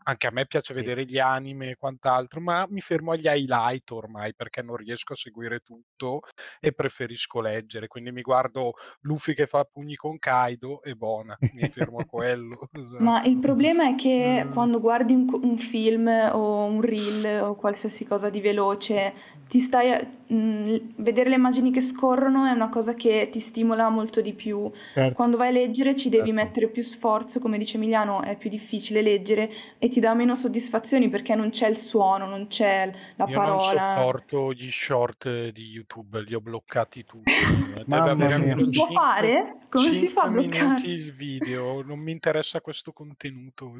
anche 0.04 0.26
a 0.26 0.30
me 0.30 0.46
piace 0.46 0.72
sì. 0.72 0.80
vedere 0.80 1.04
gli 1.04 1.18
anime 1.18 1.70
e 1.70 1.76
quant'altro, 1.76 2.40
ma 2.40 2.66
mi 2.68 2.80
fermo 2.80 3.12
agli 3.12 3.26
highlight 3.26 3.90
ormai 3.90 4.34
perché 4.34 4.62
non 4.62 4.76
riesco 4.76 5.12
a 5.12 5.16
seguire 5.16 5.60
tutto 5.60 6.22
e 6.60 6.72
preferisco 6.72 7.40
leggere. 7.40 7.88
Quindi 7.88 8.12
mi 8.12 8.22
guardo 8.22 8.74
Luffy 9.00 9.34
che 9.34 9.46
fa 9.46 9.64
pugni 9.64 9.96
con 9.96 10.18
Kaido 10.18 10.82
e 10.82 10.94
buona, 10.94 11.36
mi 11.40 11.68
fermo 11.68 11.98
a 11.98 12.04
quello. 12.04 12.68
Esatto. 12.72 13.02
Ma 13.02 13.22
il 13.24 13.38
problema 13.38 13.88
è 13.88 13.94
che 13.94 14.44
mm. 14.44 14.52
quando 14.52 14.80
guardi 14.80 15.12
un, 15.12 15.26
un, 15.42 15.58
film 15.58 16.06
o 16.08 16.64
un 16.64 16.80
reel 16.80 17.42
o 17.42 17.54
qualsiasi 17.54 18.04
cosa 18.04 18.30
di 18.30 18.40
veloce, 18.40 19.12
ti 19.48 19.60
stai 19.60 19.92
a, 19.92 20.06
mh, 20.26 20.34
mm, 20.34 20.76
vedere 20.96 21.28
le 21.28 21.36
immagini 21.36 21.70
che 21.70 21.80
scorrono 21.80 22.46
è 22.46 22.50
una 22.50 22.68
cosa 22.68 22.94
che 22.94 23.28
ti 23.32 23.40
stimola 23.40 23.88
molto 23.88 24.20
di 24.20 24.32
più. 24.32 24.70
Certo. 24.94 25.14
Quando 25.14 25.36
vai 25.36 25.48
a 25.48 25.52
leggere 25.52 25.96
ci 25.96 26.08
devi 26.08 26.28
certo. 26.28 26.42
mettere 26.42 26.68
più 26.68 26.82
sforzo, 26.82 27.40
come 27.40 27.58
dice 27.58 27.76
Emiliano, 27.76 28.22
è 28.22 28.36
più 28.36 28.50
difficile 28.50 29.02
leggere 29.02 29.50
e 29.88 29.90
ti 29.90 30.00
dà 30.00 30.14
meno 30.14 30.36
soddisfazioni 30.36 31.08
perché 31.08 31.34
non 31.34 31.50
c'è 31.50 31.66
il 31.66 31.78
suono, 31.78 32.26
non 32.26 32.46
c'è 32.46 32.92
la 33.16 33.24
Io 33.26 33.34
parola. 33.34 33.72
Io 33.72 33.78
non 33.78 33.96
sopporto 33.96 34.52
gli 34.52 34.70
short 34.70 35.48
di 35.48 35.64
YouTube, 35.64 36.22
li 36.22 36.34
ho 36.34 36.40
bloccati 36.40 37.04
tutti. 37.04 37.32
Mamma 37.86 38.14
mia. 38.38 38.56
Si 38.56 38.68
può 38.70 38.90
fare? 38.92 39.56
Come 39.68 39.98
si 39.98 40.08
fa 40.08 40.22
a 40.22 40.28
bloccare? 40.28 40.64
minuti 40.64 40.90
il 40.90 41.14
video, 41.14 41.82
non 41.82 41.98
mi 41.98 42.12
interessa 42.12 42.60
questo 42.60 42.92
contenuto 42.92 43.72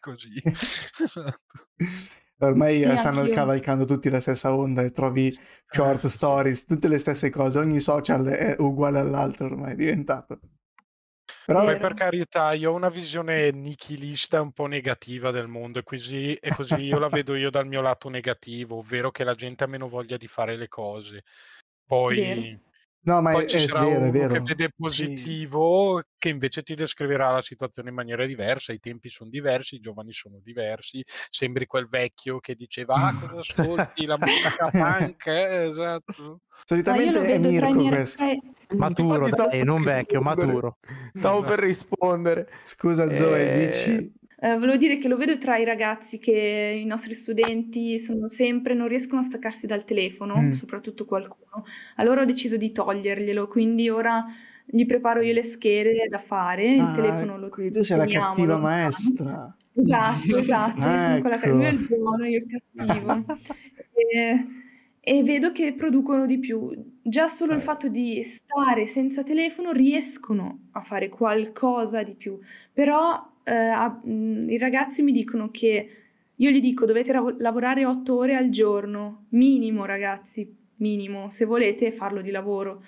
così. 0.00 0.40
Ormai 2.38 2.82
sì, 2.82 2.96
stanno 2.98 3.20
anch'io. 3.20 3.34
cavalcando 3.34 3.86
tutti 3.86 4.10
la 4.10 4.20
stessa 4.20 4.54
onda 4.54 4.82
e 4.82 4.90
trovi 4.90 5.36
short 5.66 6.04
eh, 6.04 6.08
stories, 6.08 6.66
tutte 6.66 6.86
le 6.86 6.98
stesse 6.98 7.30
cose, 7.30 7.58
ogni 7.58 7.80
social 7.80 8.26
è 8.26 8.56
uguale 8.58 8.98
all'altro 8.98 9.46
ormai 9.46 9.72
è 9.72 9.74
diventato. 9.74 10.38
Però 11.46 11.64
Poi 11.64 11.78
per 11.78 11.94
carità, 11.94 12.52
io 12.54 12.72
ho 12.72 12.74
una 12.74 12.88
visione 12.88 13.52
nichilista 13.52 14.40
un 14.40 14.50
po' 14.50 14.66
negativa 14.66 15.30
del 15.30 15.46
mondo 15.46 15.78
e 15.78 15.84
così, 15.84 16.34
e 16.34 16.50
così 16.50 16.74
io 16.82 16.98
la 16.98 17.08
vedo 17.08 17.36
io 17.36 17.50
dal 17.50 17.68
mio 17.68 17.80
lato 17.80 18.08
negativo, 18.08 18.78
ovvero 18.78 19.12
che 19.12 19.22
la 19.22 19.34
gente 19.34 19.62
ha 19.62 19.68
meno 19.68 19.88
voglia 19.88 20.16
di 20.16 20.26
fare 20.26 20.56
le 20.56 20.68
cose. 20.68 21.22
Poi... 21.86 22.16
Vero 22.16 22.60
No, 23.06 23.20
ma 23.20 23.30
Poi 23.32 23.44
è, 23.44 23.46
ci 23.46 23.56
è 23.56 23.66
sarà 23.68 23.84
vero, 23.84 24.04
è 24.04 24.10
vero. 24.10 24.32
che 24.32 24.40
vede 24.40 24.70
positivo, 24.76 26.02
che 26.18 26.28
invece 26.28 26.64
ti 26.64 26.74
descriverà 26.74 27.30
la 27.30 27.40
situazione 27.40 27.90
in 27.90 27.94
maniera 27.94 28.26
diversa, 28.26 28.72
i 28.72 28.80
tempi 28.80 29.10
sono 29.10 29.30
diversi, 29.30 29.76
i 29.76 29.78
giovani 29.78 30.12
sono 30.12 30.40
diversi, 30.42 31.04
sembri 31.30 31.66
quel 31.66 31.86
vecchio 31.88 32.40
che 32.40 32.56
diceva 32.56 32.94
ah 32.96 33.14
cosa 33.16 33.38
ascolti, 33.38 34.06
la 34.06 34.18
musica 34.18 34.70
punk, 34.72 35.26
eh, 35.26 35.68
esatto. 35.68 36.40
Solitamente 36.64 37.22
è 37.22 37.38
Mirko 37.38 37.84
questo. 37.84 38.24
Maturo, 38.70 39.28
dai, 39.28 39.62
non 39.62 39.82
vecchio, 39.82 40.20
maturo. 40.20 40.78
Stavo 41.14 41.42
per 41.42 41.60
rispondere. 41.60 42.48
Scusa 42.64 43.12
Zoe, 43.14 43.52
Eh, 43.52 43.66
dici? 43.66 44.12
Eh, 44.46 44.58
volevo 44.58 44.76
dire 44.76 44.98
che 44.98 45.08
lo 45.08 45.16
vedo 45.16 45.38
tra 45.38 45.56
i 45.56 45.64
ragazzi 45.64 46.18
che 46.18 46.78
i 46.80 46.84
nostri 46.84 47.14
studenti 47.14 47.98
sono 48.00 48.28
sempre, 48.28 48.74
non 48.74 48.86
riescono 48.88 49.20
a 49.20 49.24
staccarsi 49.24 49.66
dal 49.66 49.84
telefono, 49.84 50.36
Mm. 50.40 50.52
soprattutto 50.52 51.04
qualcuno. 51.04 51.64
Allora 51.96 52.20
ho 52.22 52.24
deciso 52.24 52.56
di 52.56 52.70
toglierglielo, 52.72 53.48
quindi 53.48 53.88
ora 53.88 54.24
gli 54.64 54.84
preparo 54.86 55.20
io 55.22 55.32
le 55.32 55.44
schede 55.44 56.06
da 56.08 56.18
fare, 56.20 56.74
il 56.74 56.80
Ah, 56.80 56.94
telefono 56.94 57.38
lo 57.38 57.48
quindi 57.48 57.72
tu 57.72 57.82
sei 57.82 57.98
la 57.98 58.06
cattiva 58.06 58.56
maestra. 58.58 59.56
Esatto, 59.78 60.36
esatto, 60.38 60.80
io 60.80 60.98
sono 60.98 61.20
quella 61.20 61.38
che 61.38 61.46
Ecco. 61.48 61.66
il 61.66 61.86
buono, 61.88 62.24
io 62.24 62.38
il 62.38 62.46
cattivo. 62.74 63.24
E, 63.92 64.46
e 65.00 65.22
vedo 65.22 65.52
che 65.52 65.74
producono 65.74 66.26
di 66.26 66.38
più. 66.38 66.72
Già 67.02 67.28
solo 67.28 67.52
il 67.52 67.58
Eh. 67.58 67.62
fatto 67.62 67.88
di 67.88 68.22
stare 68.24 68.86
senza 68.88 69.22
telefono 69.22 69.72
riescono 69.72 70.68
a 70.72 70.82
fare 70.82 71.08
qualcosa 71.08 72.02
di 72.02 72.14
più. 72.14 72.38
Però 72.72 73.34
eh, 73.46 73.54
a- 73.54 74.00
mh, 74.02 74.50
i 74.50 74.58
ragazzi 74.58 75.02
mi 75.02 75.12
dicono 75.12 75.50
che 75.50 75.90
io 76.34 76.50
gli 76.50 76.60
dico 76.60 76.84
dovete 76.84 77.12
rav- 77.12 77.40
lavorare 77.40 77.84
otto 77.86 78.16
ore 78.16 78.34
al 78.36 78.50
giorno, 78.50 79.26
minimo 79.30 79.84
ragazzi, 79.84 80.46
minimo, 80.76 81.30
se 81.32 81.44
volete 81.46 81.92
farlo 81.92 82.20
di 82.20 82.30
lavoro. 82.30 82.82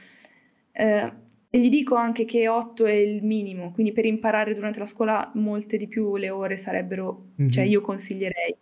Eh, 0.72 1.12
e 1.50 1.58
gli 1.60 1.70
dico 1.70 1.94
anche 1.94 2.24
che 2.26 2.46
8 2.48 2.84
è 2.84 2.92
il 2.92 3.22
minimo, 3.24 3.72
quindi 3.72 3.92
per 3.92 4.04
imparare 4.04 4.54
durante 4.54 4.78
la 4.80 4.86
scuola 4.86 5.30
molte 5.34 5.78
di 5.78 5.86
più 5.88 6.16
le 6.16 6.28
ore 6.30 6.58
sarebbero, 6.58 7.28
cioè 7.50 7.64
Mhm. 7.64 7.70
io 7.70 7.80
consiglierei. 7.80 8.54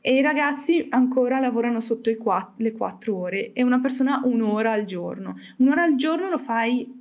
E 0.00 0.14
i 0.16 0.22
ragazzi 0.22 0.86
ancora 0.88 1.38
lavorano 1.40 1.80
sotto 1.82 2.08
i 2.08 2.16
qua- 2.16 2.54
le 2.56 2.72
4 2.72 3.14
ore 3.16 3.52
e 3.52 3.62
una 3.62 3.80
persona 3.80 4.22
un'ora 4.24 4.72
al 4.72 4.86
giorno. 4.86 5.36
Un'ora 5.58 5.82
al 5.82 5.96
giorno 5.96 6.30
lo 6.30 6.38
fai 6.38 6.99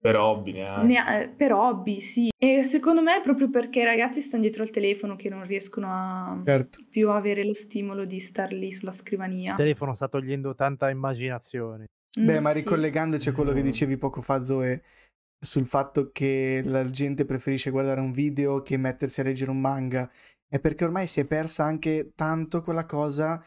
Per 0.00 0.14
hobby 0.16 0.52
neanche. 0.52 0.86
ne- 0.86 1.22
eh, 1.22 1.28
per 1.28 1.52
hobby, 1.52 2.00
sì. 2.00 2.28
E 2.38 2.64
secondo 2.68 3.02
me 3.02 3.16
è 3.18 3.20
proprio 3.20 3.50
perché 3.50 3.80
i 3.80 3.84
ragazzi 3.84 4.20
stanno 4.22 4.42
dietro 4.42 4.62
al 4.62 4.70
telefono 4.70 5.16
che 5.16 5.28
non 5.28 5.44
riescono 5.44 5.88
a 5.90 6.40
Certo. 6.44 6.84
più 6.88 7.10
avere 7.10 7.44
lo 7.44 7.54
stimolo 7.54 8.04
di 8.04 8.20
star 8.20 8.52
lì 8.52 8.72
sulla 8.72 8.92
scrivania. 8.92 9.50
Il 9.52 9.56
telefono 9.56 9.94
sta 9.94 10.06
togliendo 10.08 10.54
tanta 10.54 10.88
immaginazione. 10.90 11.86
Beh, 12.18 12.38
Mm, 12.38 12.42
ma 12.42 12.50
sì. 12.50 12.58
ricollegandoci 12.58 13.28
a 13.28 13.32
quello 13.32 13.52
che 13.52 13.62
dicevi 13.62 13.96
poco 13.96 14.20
fa, 14.20 14.42
Zoe, 14.42 14.82
sul 15.40 15.66
fatto 15.66 16.10
che 16.12 16.62
la 16.64 16.88
gente 16.90 17.24
preferisce 17.24 17.70
guardare 17.70 18.00
un 18.00 18.12
video 18.12 18.62
che 18.62 18.76
mettersi 18.76 19.20
a 19.20 19.24
leggere 19.24 19.50
un 19.50 19.60
manga, 19.60 20.08
è 20.48 20.60
perché 20.60 20.84
ormai 20.84 21.06
si 21.08 21.20
è 21.20 21.26
persa 21.26 21.64
anche 21.64 22.12
tanto 22.14 22.62
quella 22.62 22.86
cosa 22.86 23.44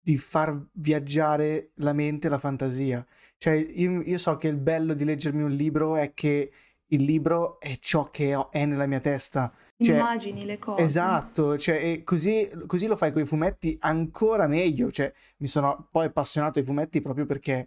di 0.00 0.16
far 0.18 0.54
viaggiare 0.74 1.70
la 1.76 1.92
mente 1.94 2.26
e 2.26 2.30
la 2.30 2.38
fantasia. 2.38 3.04
Cioè, 3.44 3.52
io, 3.56 4.00
io 4.00 4.16
so 4.16 4.38
che 4.38 4.48
il 4.48 4.56
bello 4.56 4.94
di 4.94 5.04
leggermi 5.04 5.42
un 5.42 5.50
libro 5.50 5.96
è 5.96 6.14
che 6.14 6.50
il 6.86 7.02
libro 7.02 7.60
è 7.60 7.76
ciò 7.78 8.08
che 8.08 8.34
ho- 8.34 8.50
è 8.50 8.64
nella 8.64 8.86
mia 8.86 9.00
testa. 9.00 9.52
Cioè, 9.76 9.96
Immagini 9.96 10.46
le 10.46 10.58
cose. 10.58 10.82
Esatto, 10.82 11.58
cioè, 11.58 11.76
e 11.76 12.02
così, 12.04 12.48
così 12.66 12.86
lo 12.86 12.96
fai 12.96 13.12
con 13.12 13.20
i 13.20 13.26
fumetti 13.26 13.76
ancora 13.80 14.46
meglio. 14.46 14.90
Cioè, 14.90 15.12
mi 15.40 15.46
sono 15.46 15.88
poi 15.90 16.06
appassionato 16.06 16.58
ai 16.58 16.64
fumetti 16.64 17.02
proprio 17.02 17.26
perché 17.26 17.66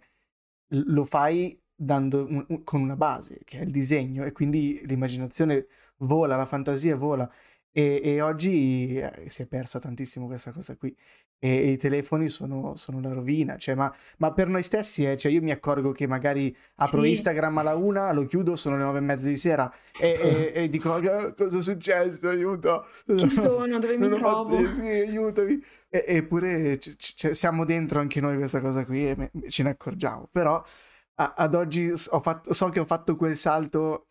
lo 0.70 1.04
fai 1.04 1.56
dando 1.72 2.26
un- 2.28 2.44
un- 2.48 2.62
con 2.64 2.80
una 2.80 2.96
base, 2.96 3.42
che 3.44 3.60
è 3.60 3.62
il 3.62 3.70
disegno, 3.70 4.24
e 4.24 4.32
quindi 4.32 4.80
l'immaginazione 4.84 5.68
vola, 5.98 6.34
la 6.34 6.44
fantasia 6.46 6.96
vola. 6.96 7.30
E, 7.70 8.00
e 8.02 8.20
oggi 8.20 8.94
eh, 8.96 9.24
si 9.28 9.42
è 9.42 9.46
persa 9.46 9.78
tantissimo 9.78 10.26
questa 10.26 10.52
cosa 10.52 10.76
qui. 10.76 10.94
E, 11.40 11.48
e 11.48 11.70
i 11.70 11.76
telefoni 11.76 12.28
sono, 12.28 12.74
sono 12.74 13.00
la 13.00 13.12
rovina. 13.12 13.56
Cioè, 13.56 13.76
ma, 13.76 13.94
ma 14.18 14.32
per 14.32 14.48
noi 14.48 14.64
stessi, 14.64 15.04
eh, 15.04 15.16
cioè, 15.16 15.30
io 15.30 15.40
mi 15.42 15.52
accorgo 15.52 15.92
che 15.92 16.08
magari 16.08 16.54
apro 16.76 17.02
Sì. 17.04 17.10
Instagram 17.10 17.58
alla 17.58 17.76
una, 17.76 18.12
lo 18.12 18.24
chiudo, 18.24 18.56
sono 18.56 18.76
le 18.76 18.82
nove 18.82 18.98
e 18.98 19.02
mezza 19.02 19.28
di 19.28 19.36
sera 19.36 19.72
e, 20.00 20.50
e, 20.54 20.68
dico 20.68 20.92
"Ah, 20.94 21.32
cosa 21.34 21.58
è 21.58 21.62
successo, 21.62 22.28
aiuto. 22.28 22.84
Chi 23.06 23.30
sono? 23.30 23.78
Dove 23.78 23.96
mi 23.96 24.08
trovo? 24.08 24.56
fatto- 24.56 24.80
sì, 24.80 24.86
aiutami. 24.88 25.62
Eppure 25.88 26.78
c- 26.78 26.96
c- 26.96 27.34
siamo 27.36 27.64
dentro 27.64 28.00
anche 28.00 28.20
noi 28.20 28.36
questa 28.36 28.60
cosa 28.60 28.84
qui 28.84 29.08
e 29.08 29.14
me- 29.16 29.30
ce 29.48 29.62
ne 29.62 29.70
accorgiamo. 29.70 30.28
Però 30.32 30.60
ad 31.20 31.54
oggi 31.54 31.92
fatto- 31.96 32.52
so 32.52 32.68
che 32.68 32.80
ho 32.80 32.84
fatto 32.84 33.14
quel 33.16 33.36
salto 33.36 34.07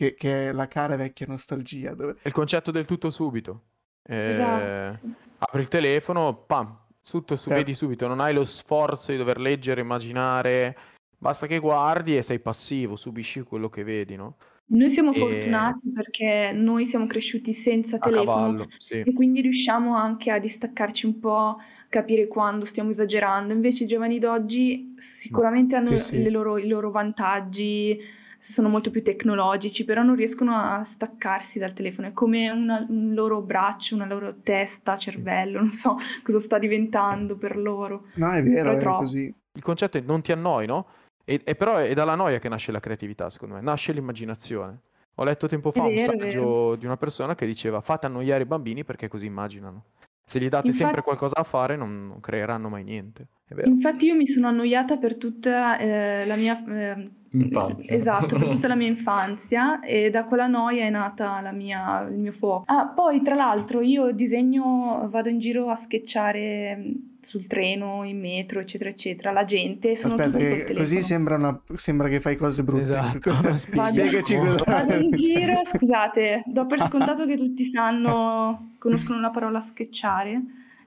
che, 0.00 0.14
che 0.14 0.48
è 0.48 0.52
la 0.52 0.66
cara 0.66 0.96
vecchia 0.96 1.26
nostalgia. 1.28 1.92
Dove... 1.94 2.12
È 2.22 2.26
il 2.28 2.32
concetto 2.32 2.70
del 2.70 2.86
tutto 2.86 3.10
subito. 3.10 3.64
Eh, 4.02 4.30
Esatto. 4.30 5.06
Apri 5.38 5.60
il 5.60 5.68
telefono, 5.68 6.44
pam, 6.46 6.74
tutto 7.02 7.36
su, 7.36 7.48
Certo. 7.48 7.58
vedi 7.62 7.74
subito, 7.74 8.06
non 8.06 8.20
hai 8.20 8.32
lo 8.32 8.44
sforzo 8.44 9.10
di 9.12 9.18
dover 9.18 9.38
leggere, 9.38 9.82
immaginare, 9.82 10.76
basta 11.18 11.46
che 11.46 11.58
guardi 11.58 12.16
e 12.16 12.22
sei 12.22 12.40
passivo, 12.40 12.96
subisci 12.96 13.42
quello 13.42 13.68
che 13.68 13.84
vedi, 13.84 14.16
no? 14.16 14.36
Noi 14.72 14.90
siamo 14.90 15.12
E- 15.12 15.18
fortunati 15.18 15.90
perché 15.92 16.52
noi 16.54 16.86
siamo 16.86 17.06
cresciuti 17.06 17.52
senza 17.54 17.96
A 17.96 17.98
telefono 17.98 18.24
cavallo, 18.24 18.66
sì. 18.78 19.00
e 19.00 19.12
quindi 19.12 19.40
riusciamo 19.40 19.96
anche 19.96 20.30
a 20.30 20.38
distaccarci 20.38 21.06
un 21.06 21.18
po', 21.18 21.56
capire 21.88 22.26
quando 22.28 22.64
stiamo 22.66 22.90
esagerando. 22.90 23.52
Invece 23.52 23.84
i 23.84 23.86
giovani 23.86 24.18
d'oggi 24.18 24.94
sicuramente 25.18 25.74
hanno 25.74 25.86
Sì, 25.86 25.98
sì. 25.98 26.22
le 26.22 26.30
loro- 26.30 26.56
i 26.58 26.68
loro 26.68 26.90
vantaggi, 26.90 27.98
sono 28.40 28.68
molto 28.68 28.90
più 28.90 29.02
tecnologici, 29.02 29.84
però 29.84 30.02
non 30.02 30.14
riescono 30.16 30.54
a 30.56 30.84
staccarsi 30.84 31.58
dal 31.58 31.72
telefono. 31.74 32.08
È 32.08 32.12
come 32.12 32.50
una- 32.50 32.84
un 32.88 33.12
loro 33.14 33.40
braccio, 33.42 33.94
una 33.94 34.06
loro 34.06 34.36
testa, 34.42 34.96
cervello, 34.96 35.60
non 35.60 35.70
so 35.72 35.96
cosa 36.24 36.40
sta 36.40 36.58
diventando 36.58 37.36
per 37.36 37.56
loro. 37.56 38.04
No, 38.16 38.30
è 38.32 38.42
vero, 38.42 38.74
Però 38.76 38.94
è 38.96 38.98
così. 38.98 39.34
Il 39.52 39.62
concetto 39.62 39.98
è 39.98 40.00
non 40.00 40.22
ti 40.22 40.32
annoi, 40.32 40.66
no? 40.66 40.86
E, 41.24 41.40
e 41.44 41.54
però 41.54 41.76
è 41.76 41.92
dalla 41.94 42.14
noia 42.14 42.38
che 42.38 42.48
nasce 42.48 42.72
la 42.72 42.80
creatività, 42.80 43.28
secondo 43.30 43.54
me, 43.54 43.60
nasce 43.60 43.92
l'immaginazione. 43.92 44.78
Ho 45.16 45.24
letto 45.24 45.46
tempo 45.48 45.70
fa 45.70 45.82
un 45.82 45.94
vero, 45.94 46.12
è 46.12 46.18
saggio 46.18 46.76
di 46.76 46.86
una 46.86 46.96
persona 46.96 47.34
che 47.34 47.44
diceva 47.46 47.80
fate 47.80 48.06
annoiare 48.06 48.44
i 48.44 48.46
bambini 48.46 48.84
perché 48.84 49.08
così 49.08 49.26
immaginano. 49.26 49.84
Se 50.24 50.38
gli 50.38 50.48
date 50.48 50.68
Infatti- 50.68 50.84
sempre 50.84 51.02
qualcosa 51.02 51.34
da 51.36 51.42
fare 51.42 51.76
non, 51.76 52.06
non 52.06 52.20
creeranno 52.20 52.68
mai 52.68 52.84
niente. 52.84 53.26
È 53.44 53.54
vero. 53.54 53.68
Infatti 53.68 54.06
io 54.06 54.14
mi 54.14 54.26
sono 54.28 54.46
annoiata 54.48 54.96
per 54.96 55.16
tutta 55.16 55.76
eh, 55.76 56.24
la 56.24 56.36
mia... 56.36 56.64
eh, 56.66 57.10
Infanzia. 57.32 57.94
Esatto, 57.94 58.26
per 58.38 58.48
tutta 58.48 58.68
la 58.68 58.74
mia 58.74 58.88
infanzia 58.88 59.80
e 59.80 60.10
da 60.10 60.24
quella 60.24 60.46
noia 60.48 60.84
è 60.84 60.90
nata 60.90 61.40
la 61.40 61.52
mia- 61.52 62.02
il 62.08 62.16
mio 62.18 62.32
fuoco. 62.32 62.64
Ah, 62.66 62.86
poi 62.86 63.22
tra 63.22 63.34
l'altro 63.34 63.80
io 63.80 64.10
disegno, 64.12 65.06
vado 65.10 65.28
in 65.28 65.38
giro 65.38 65.70
a 65.70 65.76
sketchare 65.76 66.76
mh, 66.76 66.92
sul 67.22 67.46
treno, 67.46 68.02
in 68.04 68.18
metro, 68.18 68.58
eccetera, 68.58 68.90
eccetera, 68.90 69.30
la 69.30 69.44
gente, 69.44 69.94
sono 69.94 70.14
Aspetta, 70.14 70.38
che 70.38 70.74
così 70.74 71.00
sembra, 71.02 71.36
una- 71.36 71.60
sembra 71.74 72.08
che 72.08 72.18
fai 72.18 72.34
cose 72.34 72.64
brutte. 72.64 72.82
Esatto. 72.82 73.32
Spiegaci 73.56 74.36
cosa 74.36 74.64
Vado 74.66 74.94
in 74.94 75.10
giro, 75.12 75.62
scusate, 75.72 76.42
do 76.46 76.66
per 76.66 76.80
scontato 76.88 77.26
che 77.26 77.36
tutti 77.36 77.64
sanno, 77.64 78.72
conoscono 78.78 79.20
la 79.20 79.30
parola 79.30 79.60
sketchare. 79.60 80.42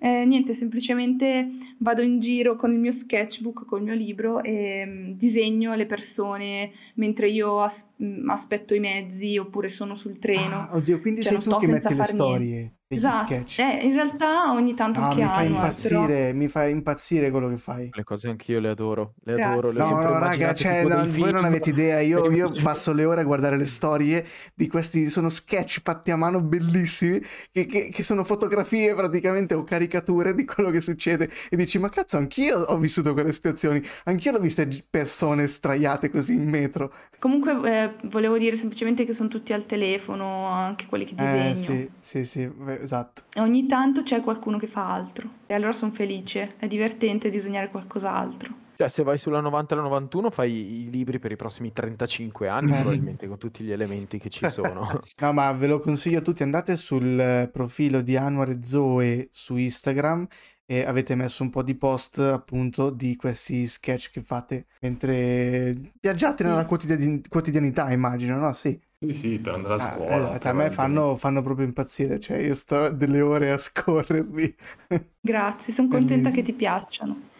Eh, 0.05 0.25
niente, 0.25 0.53
semplicemente 0.53 1.47
vado 1.77 2.01
in 2.01 2.19
giro 2.19 2.57
con 2.57 2.73
il 2.73 2.77
mio 2.77 2.91
sketchbook, 2.91 3.65
col 3.65 3.83
mio 3.83 3.93
libro 3.93 4.43
e 4.43 4.83
mm, 4.85 5.11
disegno 5.13 5.75
le 5.75 5.85
persone 5.85 6.71
mentre 6.95 7.29
io 7.29 7.61
as- 7.61 7.85
mm, 8.03 8.29
aspetto 8.29 8.73
i 8.73 8.79
mezzi 8.79 9.37
oppure 9.37 9.69
sono 9.69 9.95
sul 9.95 10.19
treno. 10.19 10.55
Ah, 10.55 10.69
oddio, 10.73 10.99
quindi 10.99 11.21
Cioè, 11.23 11.33
sei 11.33 11.41
non 11.45 11.59
tu 11.59 11.65
che 11.65 11.71
metti 11.71 11.93
le 11.95 12.03
storie 12.03 12.73
degli 12.85 12.99
Esatto, 12.99 13.25
sketch. 13.25 13.59
eh, 13.59 13.79
in 13.85 13.93
realtà 13.93 14.51
ogni 14.51 14.75
tanto 14.75 14.99
anche 14.99 15.21
mi 15.21 15.27
fa 15.27 15.35
Anwar, 15.37 15.73
però- 15.81 16.01
impazzire, 16.01 16.33
mi 16.33 16.47
fa 16.47 16.67
impazzire 16.67 17.31
quello 17.31 17.47
che 17.49 17.57
fai. 17.57 17.89
Le 17.91 18.03
cose 18.03 18.29
anch'io 18.29 18.59
le 18.59 18.69
adoro, 18.69 19.13
le 19.23 19.33
Grazie. 19.33 19.51
adoro, 19.51 19.71
le 19.71 19.79
No, 19.79 19.89
no, 20.01 20.19
raga, 20.19 20.53
cioè, 20.53 20.83
no, 20.83 20.89
voi 20.89 20.97
non 21.07 21.11
film. 21.11 21.35
avete 21.45 21.69
idea. 21.71 21.99
Io, 22.01 22.29
io 22.31 22.49
passo 22.61 22.93
le 22.93 23.05
ore 23.05 23.21
a 23.21 23.23
guardare 23.23 23.57
le 23.57 23.65
storie 23.65 24.23
di 24.53 24.67
questi. 24.67 25.09
Sono 25.09 25.29
sketch 25.29 25.81
fatti 25.81 26.11
a 26.11 26.15
mano 26.17 26.41
bellissimi, 26.41 27.19
che, 27.51 27.65
che- 27.65 27.89
che 27.89 28.03
sono 28.03 28.23
fotografie 28.23 28.93
praticamente 28.93 29.55
o 29.55 29.63
caricature 29.63 30.35
di 30.35 30.45
quello 30.45 30.69
che 30.69 30.81
succede. 30.81 31.29
E 31.49 31.55
dici, 31.55 31.79
ma 31.79 31.89
cazzo, 31.89 32.17
anch'io 32.17 32.59
ho 32.59 32.77
vissuto 32.77 33.13
quelle 33.13 33.31
situazioni. 33.31 33.81
Anch'io 34.03 34.33
l'ho 34.33 34.39
viste 34.39 34.67
g- 34.67 34.83
persone 34.87 35.47
straiate 35.47 36.11
così 36.11 36.33
in 36.33 36.47
metro. 36.47 36.93
Comunque 37.17 37.53
eh, 37.83 37.92
volevo 38.03 38.37
dire 38.37 38.57
semplicemente 38.57 39.05
che 39.05 39.13
sono 39.13 39.29
tutti 39.29 39.53
al 39.53 39.65
telefono, 39.65 40.47
anche 40.47 40.85
quelli 40.85 41.05
che 41.05 41.15
disegno. 41.15 41.49
Eh, 41.51 41.55
sì, 41.55 41.89
sì, 41.99 42.25
sì, 42.25 42.47
beh, 42.47 42.79
esatto. 42.81 43.23
E 43.33 43.39
ogni 43.39 43.67
tanto 43.67 44.03
c'è 44.03 44.21
qualcuno 44.21 44.57
che 44.57 44.67
fa 44.67 44.93
altro. 44.93 45.29
E 45.47 45.53
allora 45.53 45.73
sono 45.73 45.91
felice, 45.91 46.55
è 46.57 46.67
divertente 46.67 47.29
disegnare 47.29 47.69
qualcos'altro. 47.69 48.61
Cioè, 48.75 48.87
se 48.89 49.03
vai 49.03 49.19
sulla 49.19 49.39
90 49.39 49.73
e 49.73 49.77
la 49.77 49.83
91 49.83 50.31
fai 50.31 50.81
i 50.81 50.89
libri 50.89 51.19
per 51.19 51.31
i 51.31 51.35
prossimi 51.35 51.71
35 51.71 52.47
anni, 52.47 52.71
Eh. 52.71 52.79
probabilmente, 52.79 53.27
con 53.27 53.37
tutti 53.37 53.63
gli 53.63 53.71
elementi 53.71 54.17
che 54.17 54.29
ci 54.29 54.49
sono. 54.49 54.99
No, 55.21 55.31
ma 55.31 55.51
ve 55.51 55.67
lo 55.67 55.79
consiglio 55.79 56.17
a 56.17 56.21
tutti. 56.21 56.41
Andate 56.41 56.75
sul 56.75 57.19
eh, 57.19 57.49
profilo 57.53 58.01
di 58.01 58.17
Anwar 58.17 58.49
e 58.49 58.63
Zoe 58.63 59.29
su 59.31 59.57
Instagram 59.57 60.25
e 60.79 60.83
avete 60.85 61.15
messo 61.15 61.43
un 61.43 61.49
po' 61.49 61.61
di 61.63 61.75
post 61.75 62.19
appunto 62.19 62.89
di 62.89 63.15
questi 63.15 63.67
sketch 63.67 64.11
che 64.11 64.21
fate 64.21 64.65
mentre 64.81 65.91
viaggiate 66.01 66.43
nella 66.43 66.61
Sì. 66.61 66.65
quotidiani- 66.67 67.21
quotidianità, 67.27 67.91
immagino, 67.91 68.37
no? 68.37 68.53
Sì. 68.53 68.79
Sì, 68.99 69.13
sì, 69.19 69.37
per 69.37 69.53
andare 69.53 69.73
a 69.73 69.85
Ah, 69.85 69.93
scuola. 69.95 70.15
esatto, 70.15 70.47
a 70.47 70.53
me 70.53 70.71
fanno, 70.71 71.17
fanno 71.17 71.41
proprio 71.41 71.65
impazzire, 71.65 72.19
cioè 72.21 72.37
io 72.37 72.55
sto 72.55 72.89
delle 72.89 73.19
ore 73.19 73.51
a 73.51 73.57
scorrerli. 73.57 74.55
Grazie, 75.19 75.73
sono 75.73 75.89
contenta 75.89 76.29
che 76.29 76.41
ti 76.41 76.53
piacciono. 76.53 77.31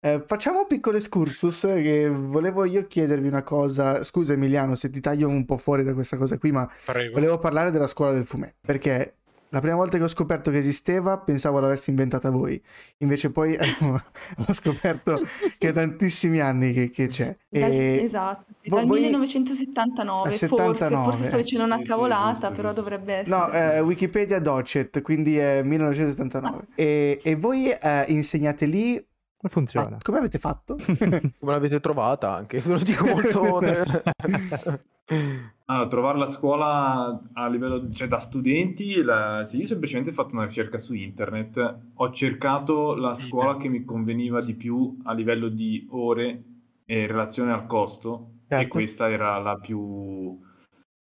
Eh, 0.00 0.22
facciamo 0.26 0.60
un 0.60 0.66
piccolo 0.66 0.98
excursus 0.98 1.64
eh, 1.64 1.80
che 1.82 2.08
volevo 2.08 2.64
io 2.64 2.86
chiedervi 2.86 3.26
una 3.28 3.42
cosa. 3.42 4.04
Scusa 4.04 4.34
Emiliano 4.34 4.74
se 4.74 4.90
ti 4.90 5.00
taglio 5.00 5.26
un 5.26 5.44
po' 5.46 5.56
fuori 5.56 5.82
da 5.82 5.94
questa 5.94 6.16
cosa 6.16 6.38
qui, 6.38 6.52
ma 6.52 6.70
Prego. 6.84 7.14
Volevo 7.14 7.38
parlare 7.38 7.70
della 7.70 7.86
scuola 7.86 8.12
del 8.12 8.26
fumetto, 8.26 8.58
perché 8.60 9.16
La 9.50 9.60
prima 9.60 9.76
volta 9.76 9.96
che 9.96 10.02
ho 10.04 10.08
scoperto 10.08 10.50
che 10.50 10.58
esisteva 10.58 11.18
pensavo 11.18 11.60
l'avessi 11.60 11.90
inventata 11.90 12.30
voi, 12.30 12.60
invece 12.98 13.30
poi 13.30 13.56
ho 13.56 14.52
scoperto 14.52 15.20
che 15.56 15.68
è 15.68 15.72
tantissimi 15.72 16.40
anni 16.40 16.72
che, 16.72 16.90
che 16.90 17.06
c'è. 17.08 17.36
E 17.48 18.00
esatto, 18.04 18.44
sì, 18.60 18.68
vo- 18.68 18.76
dal 18.76 18.86
voi- 18.86 19.00
1979, 19.02 20.20
Ah, 20.20 20.24
forse, 20.24 20.48
79. 20.48 21.28
forse 21.28 21.46
sto 21.46 21.62
una 21.62 21.82
cavolata, 21.82 22.50
però 22.50 22.72
dovrebbe 22.72 23.14
essere. 23.14 23.36
No, 23.36 23.50
eh, 23.52 23.80
Wikipedia 23.80 24.40
Docet, 24.40 25.00
quindi 25.02 25.38
è 25.38 25.62
1979. 25.62 26.66
E, 26.74 27.20
e 27.22 27.34
voi 27.36 27.70
eh, 27.70 28.04
insegnate 28.08 28.66
lì... 28.66 28.94
Come 28.94 29.52
funziona? 29.52 29.96
Ah, 29.96 29.98
come 30.02 30.18
avete 30.18 30.38
fatto? 30.38 30.76
Come 30.84 31.32
l'avete 31.40 31.78
trovata 31.80 32.32
anche? 32.34 32.58
Ve 32.58 32.72
lo 32.72 32.78
dico 32.80 33.06
molto... 33.06 33.60
Allora, 35.68 35.88
trovare 35.88 36.18
la 36.18 36.30
scuola 36.30 37.20
a 37.32 37.48
livello, 37.48 37.90
cioè 37.90 38.06
da 38.06 38.20
studenti, 38.20 39.02
la- 39.02 39.44
sì, 39.48 39.56
io 39.58 39.66
semplicemente 39.66 40.10
ho 40.10 40.14
fatto 40.14 40.34
una 40.34 40.46
ricerca 40.46 40.78
su 40.78 40.94
internet, 40.94 41.78
ho 41.94 42.12
cercato 42.12 42.94
la 42.94 43.16
scuola 43.16 43.56
che 43.56 43.68
mi 43.68 43.84
conveniva 43.84 44.40
di 44.40 44.54
più 44.54 44.96
a 45.04 45.12
livello 45.12 45.48
di 45.48 45.84
ore 45.90 46.42
e 46.84 47.00
in 47.00 47.06
relazione 47.08 47.52
al 47.52 47.66
costo 47.66 48.30
e 48.46 48.54
Certo. 48.54 48.68
questa 48.68 49.10
era 49.10 49.38
la 49.38 49.56
più 49.56 50.38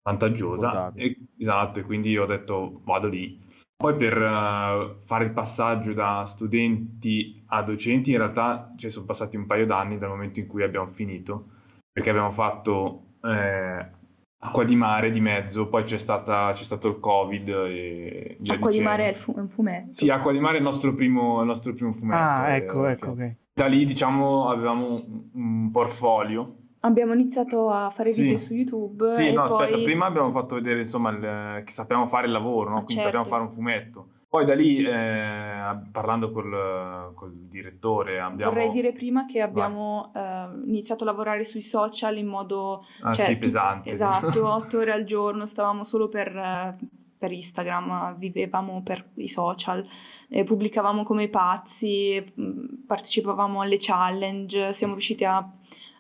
vantaggiosa. 0.04 0.92
E- 0.94 1.18
esatto, 1.38 1.80
e 1.80 1.84
quindi 1.84 2.18
ho 2.18 2.26
detto 2.26 2.82
vado 2.84 3.08
lì. 3.08 3.40
Poi 3.78 3.96
per 3.96 4.18
eh, 4.18 4.96
fare 5.06 5.24
il 5.24 5.32
passaggio 5.32 5.94
da 5.94 6.26
studenti 6.28 7.42
a 7.48 7.62
docenti, 7.64 8.12
in 8.12 8.18
realtà 8.18 8.74
ci 8.76 8.90
sono 8.90 9.06
passati 9.06 9.38
un 9.38 9.46
paio 9.46 9.66
d'anni 9.66 9.98
dal 9.98 10.10
momento 10.10 10.42
in 10.42 10.48
cui 10.48 10.64
abbiamo 10.64 10.92
finito, 10.92 11.46
perché 11.90 12.10
abbiamo 12.10 12.32
fatto 12.34 13.04
eh, 13.24 13.98
acqua 14.42 14.64
di 14.64 14.76
mare 14.76 15.12
di 15.12 15.20
mezzo, 15.20 15.68
poi 15.68 15.84
c'è 15.84 15.98
stata, 15.98 16.52
c'è 16.54 16.64
stato 16.64 16.88
il 16.88 17.00
Covid 17.00 17.48
e 17.50 18.38
via 18.40 18.54
Acqua 18.54 18.72
di 18.72 18.80
mare 18.80 19.06
è 19.06 19.10
il 19.10 19.16
fu- 19.16 19.36
è 19.36 19.40
un 19.40 19.50
fumetto. 19.50 19.92
Sì, 19.96 20.10
Acqua 20.10 20.32
di 20.32 20.40
mare 20.40 20.56
è 20.56 20.58
il 20.58 20.64
nostro 20.64 20.94
primo, 20.94 21.42
il 21.42 21.48
nostro 21.48 21.74
primo 21.74 21.94
fumetto. 21.94 22.18
ah, 22.18 22.50
eh, 22.50 22.56
ecco, 22.58 22.80
ok. 22.80 22.88
ecco, 22.90 23.10
ok. 23.12 23.36
Da 23.54 23.66
lì, 23.66 23.86
diciamo, 23.86 24.50
avevamo 24.50 25.04
un, 25.34 25.70
portfolio. 25.72 26.56
Abbiamo 26.82 27.12
iniziato 27.14 27.70
a 27.70 27.90
fare 27.90 28.14
Sì. 28.14 28.22
video 28.22 28.38
su 28.38 28.54
YouTube 28.54 29.16
Sì, 29.18 29.28
e 29.28 29.32
no, 29.34 29.48
poi 29.48 29.64
aspetta, 29.66 29.84
prima 29.84 30.06
abbiamo 30.06 30.32
fatto 30.32 30.56
vedere, 30.56 30.82
insomma, 30.82 31.10
il- 31.10 31.64
che 31.66 31.74
sappiamo 31.74 32.08
fare 32.08 32.28
il 32.28 32.32
lavoro, 32.32 32.70
no? 32.70 32.78
Ah, 32.78 32.84
Quindi 32.84 33.04
certo. 33.04 33.18
sappiamo 33.18 33.26
fare 33.26 33.42
un 33.50 33.54
fumetto. 33.54 34.08
Poi 34.30 34.46
da 34.46 34.54
lì, 34.54 34.84
eh, 34.84 35.80
parlando 35.92 36.32
col, 36.32 37.14
col 37.16 37.34
direttore, 37.50 38.20
abbiamo... 38.20 38.52
vorrei 38.52 38.70
dire 38.70 38.92
prima 38.94 39.26
che 39.26 39.42
abbiamo 39.42 40.12
eh, 40.16 40.46
iniziato 40.68 41.02
a 41.04 41.08
lavorare 41.08 41.46
sui 41.46 41.64
social 41.64 42.16
in 42.18 42.28
modo 42.28 42.86
Ah, 43.02 43.16
cioè, 43.16 43.26
sì, 43.26 43.38
pesante. 43.38 43.90
Esatto, 43.90 44.46
otto 44.48 44.78
ore 44.78 44.92
al 44.92 45.04
giorno, 45.04 45.48
stavamo 45.48 45.84
solo 45.84 46.10
per, 46.10 46.78
per 47.18 47.32
Instagram, 47.32 48.18
vivevamo 48.20 48.84
per 48.84 49.04
i 49.16 49.30
social, 49.30 49.84
eh, 50.30 50.44
pubblicavamo 50.44 51.04
come 51.04 51.28
pazzi, 51.30 52.24
mh, 52.36 52.86
partecipavamo 52.86 53.62
alle 53.62 53.78
challenge, 53.80 54.74
siamo 54.74 54.94
riusciti 54.94 55.26
a 55.26 55.44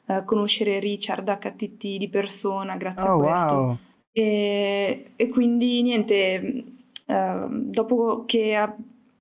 eh, 0.05 0.23
conoscere 0.23 0.77
Richard 0.77 1.27
HTT 1.27 1.97
di 1.97 2.09
persona 2.09 2.75
grazie 2.77 3.07
Oh, 3.09 3.13
a 3.15 3.17
questo. 3.17 3.55
wow. 3.55 3.77
E, 4.11 5.13
e 5.15 5.29
quindi 5.29 5.81
niente, 5.81 6.63
eh, 7.09 7.47
dopo 7.49 8.23
che 8.25 8.55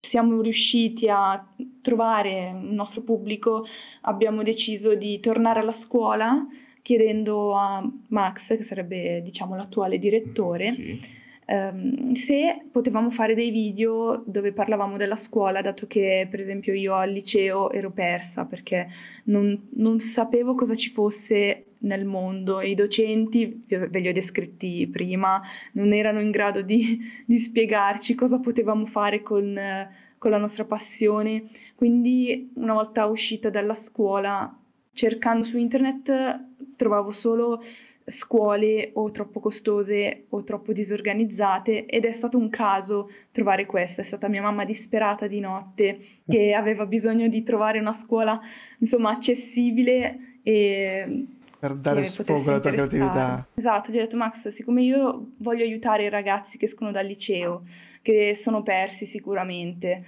siamo 0.00 0.40
riusciti 0.40 1.08
a 1.08 1.44
trovare 1.82 2.50
il 2.62 2.72
nostro 2.72 3.00
pubblico, 3.02 3.64
abbiamo 4.02 4.42
deciso 4.42 4.94
di 4.94 5.18
tornare 5.20 5.60
alla 5.60 5.72
scuola 5.72 6.46
chiedendo 6.82 7.54
a 7.54 7.86
Max, 8.08 8.46
che 8.56 8.62
sarebbe 8.64 9.20
diciamo 9.22 9.56
l'attuale 9.56 9.98
direttore, 9.98 10.72
Sì. 10.72 11.00
ehm, 11.46 12.14
se 12.14 12.64
potevamo 12.70 13.10
fare 13.10 13.34
dei 13.34 13.50
video 13.50 14.22
dove 14.24 14.52
parlavamo 14.52 14.96
della 14.96 15.16
scuola, 15.16 15.60
dato 15.60 15.86
che 15.86 16.26
per 16.30 16.40
esempio 16.40 16.72
io 16.72 16.94
al 16.94 17.10
liceo 17.10 17.70
ero 17.72 17.90
persa 17.90 18.44
perché 18.46 18.88
non, 19.24 19.68
non 19.74 19.98
sapevo 20.00 20.54
cosa 20.54 20.74
ci 20.74 20.90
fosse 20.90 21.64
nel 21.80 22.04
mondo. 22.04 22.60
I 22.60 22.74
docenti, 22.74 23.64
ve 23.66 23.98
li 23.98 24.08
ho 24.08 24.12
descritti 24.12 24.88
prima, 24.90 25.40
non 25.72 25.92
erano 25.92 26.20
in 26.20 26.30
grado 26.30 26.62
di, 26.62 26.98
di 27.24 27.38
spiegarci 27.38 28.14
cosa 28.14 28.38
potevamo 28.38 28.86
fare 28.86 29.22
con, 29.22 29.58
con 30.18 30.30
la 30.30 30.38
nostra 30.38 30.64
passione. 30.64 31.48
Quindi 31.74 32.50
una 32.54 32.74
volta 32.74 33.06
uscita 33.06 33.50
dalla 33.50 33.74
scuola, 33.74 34.56
cercando 34.92 35.44
su 35.44 35.56
internet, 35.58 36.40
trovavo 36.76 37.12
solo 37.12 37.62
scuole 38.10 38.90
o 38.94 39.10
troppo 39.10 39.40
costose 39.40 40.24
o 40.30 40.42
troppo 40.42 40.72
disorganizzate 40.72 41.86
ed 41.86 42.04
è 42.04 42.12
stato 42.12 42.38
un 42.38 42.48
caso 42.48 43.10
trovare 43.32 43.66
questa, 43.66 44.02
è 44.02 44.04
stata 44.04 44.28
mia 44.28 44.42
mamma 44.42 44.64
disperata 44.64 45.26
di 45.26 45.40
notte 45.40 46.00
che 46.26 46.54
aveva 46.54 46.86
bisogno 46.86 47.28
di 47.28 47.42
trovare 47.42 47.78
una 47.78 47.92
scuola 47.94 48.40
insomma 48.78 49.10
accessibile 49.10 50.38
e 50.42 51.26
Per 51.58 51.74
dare 51.74 52.04
sfogo 52.04 52.50
alla 52.50 52.60
tua 52.60 52.70
creatività. 52.70 53.46
Esatto, 53.54 53.90
gli 53.90 53.96
ho 53.96 54.00
detto 54.00 54.16
Max, 54.16 54.48
siccome 54.48 54.82
io 54.82 55.32
voglio 55.38 55.64
aiutare 55.64 56.04
i 56.04 56.08
ragazzi 56.08 56.56
che 56.56 56.66
escono 56.66 56.92
dal 56.92 57.06
liceo, 57.06 57.64
che 58.02 58.38
sono 58.40 58.62
persi 58.62 59.06
sicuramente, 59.06 60.04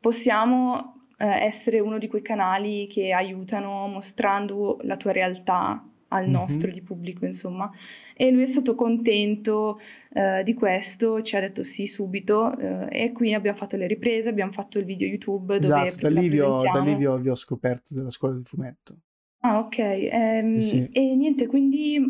possiamo 0.00 1.06
eh, 1.16 1.26
essere 1.44 1.78
uno 1.80 1.98
di 1.98 2.08
quei 2.08 2.22
canali 2.22 2.86
che 2.88 3.12
aiutano 3.12 3.86
mostrando 3.86 4.78
la 4.82 4.96
tua 4.96 5.12
realtà 5.12 5.86
al 6.08 6.24
Mhm. 6.26 6.30
nostro 6.32 6.70
di 6.70 6.80
pubblico, 6.82 7.24
insomma. 7.26 7.70
E 8.16 8.30
lui 8.30 8.44
è 8.44 8.46
stato 8.48 8.74
contento 8.74 9.80
eh, 10.12 10.42
di 10.44 10.54
questo, 10.54 11.22
ci 11.22 11.34
ha 11.36 11.40
detto 11.40 11.64
sì 11.64 11.86
subito 11.86 12.56
eh, 12.56 12.86
e 13.04 13.12
qui 13.12 13.34
abbiamo 13.34 13.56
fatto 13.58 13.76
le 13.76 13.86
riprese, 13.86 14.28
abbiamo 14.28 14.52
fatto 14.52 14.78
il 14.78 14.84
video 14.84 15.06
YouTube 15.08 15.58
dove 15.58 15.86
Esatto, 15.86 16.08
da 16.08 16.20
lì, 16.20 16.28
vi 16.28 16.40
ho, 16.40 16.62
da 16.62 16.80
lì 16.80 16.94
vi 16.94 17.06
ho 17.06 17.34
scoperto 17.34 17.94
della 17.94 18.10
scuola 18.10 18.34
del 18.34 18.44
fumetto. 18.46 18.96
Ah, 19.44 19.58
ok. 19.58 19.78
Ehm, 19.78 20.56
Sì. 20.56 20.88
E 20.90 21.14
niente, 21.14 21.46
quindi 21.46 22.00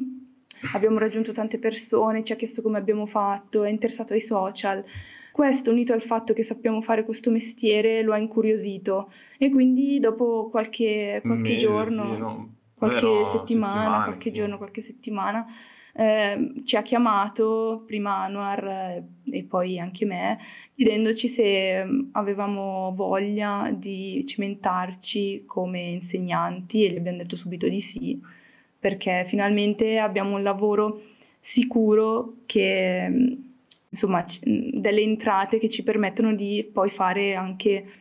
abbiamo 0.73 0.99
raggiunto 0.99 1.33
tante 1.33 1.59
persone, 1.59 2.23
ci 2.25 2.33
ha 2.33 2.37
chiesto 2.37 2.63
come 2.63 2.79
abbiamo 2.79 3.07
fatto, 3.07 3.65
è 3.65 3.71
interessato 3.71 4.13
ai 4.13 4.21
social. 4.23 4.85
Questo, 5.33 5.73
unito 5.73 5.93
al 5.93 6.03
fatto 6.03 6.33
che 6.33 6.45
sappiamo 6.45 6.81
fare 6.81 7.05
questo 7.05 7.33
mestiere, 7.33 8.03
lo 8.03 8.13
ha 8.13 8.19
incuriosito. 8.19 9.11
E 9.37 9.51
quindi 9.51 9.99
dopo 9.99 10.49
qualche, 10.49 11.21
qualche 11.25 11.49
Mese, 11.55 11.59
giorno, 11.59 12.15
sì, 12.15 12.19
no, 12.21 12.55
qualche 12.75 13.01
settimana, 13.01 13.41
settimane, 13.41 14.05
qualche 14.05 14.31
sì. 14.31 14.37
giorno, 14.37 14.57
qualche 14.57 14.83
settimana, 14.83 15.47
ehm, 15.95 16.65
ci 16.65 16.77
ha 16.77 16.83
chiamato, 16.83 17.85
prima 17.87 18.25
Anwar 18.25 18.65
eh, 18.67 19.05
e 19.31 19.45
poi 19.45 19.79
anche 19.79 20.05
me, 20.05 20.39
chiedendoci 20.75 21.29
se 21.29 21.85
mm, 21.85 22.09
avevamo 22.13 22.93
voglia 22.95 23.71
di 23.73 24.25
cimentarci 24.27 25.45
come 25.47 25.81
insegnanti 25.81 26.85
e 26.85 26.91
gli 26.91 26.97
abbiamo 26.97 27.19
detto 27.19 27.37
subito 27.37 27.69
di 27.69 27.81
sì, 27.81 28.21
perché 28.79 29.27
finalmente 29.29 29.99
abbiamo 29.99 30.37
un 30.37 30.43
lavoro 30.43 31.01
sicuro 31.41 32.35
che, 32.47 33.07
mm, 33.09 33.33
insomma, 33.91 34.25
mm, 34.25 34.81
delle 34.81 35.01
entrate 35.01 35.59
che 35.59 35.71
ci 35.71 35.83
permettono 35.83 36.35
di 36.35 36.69
poi 36.73 36.91
fare 36.91 37.35
anche... 37.35 37.93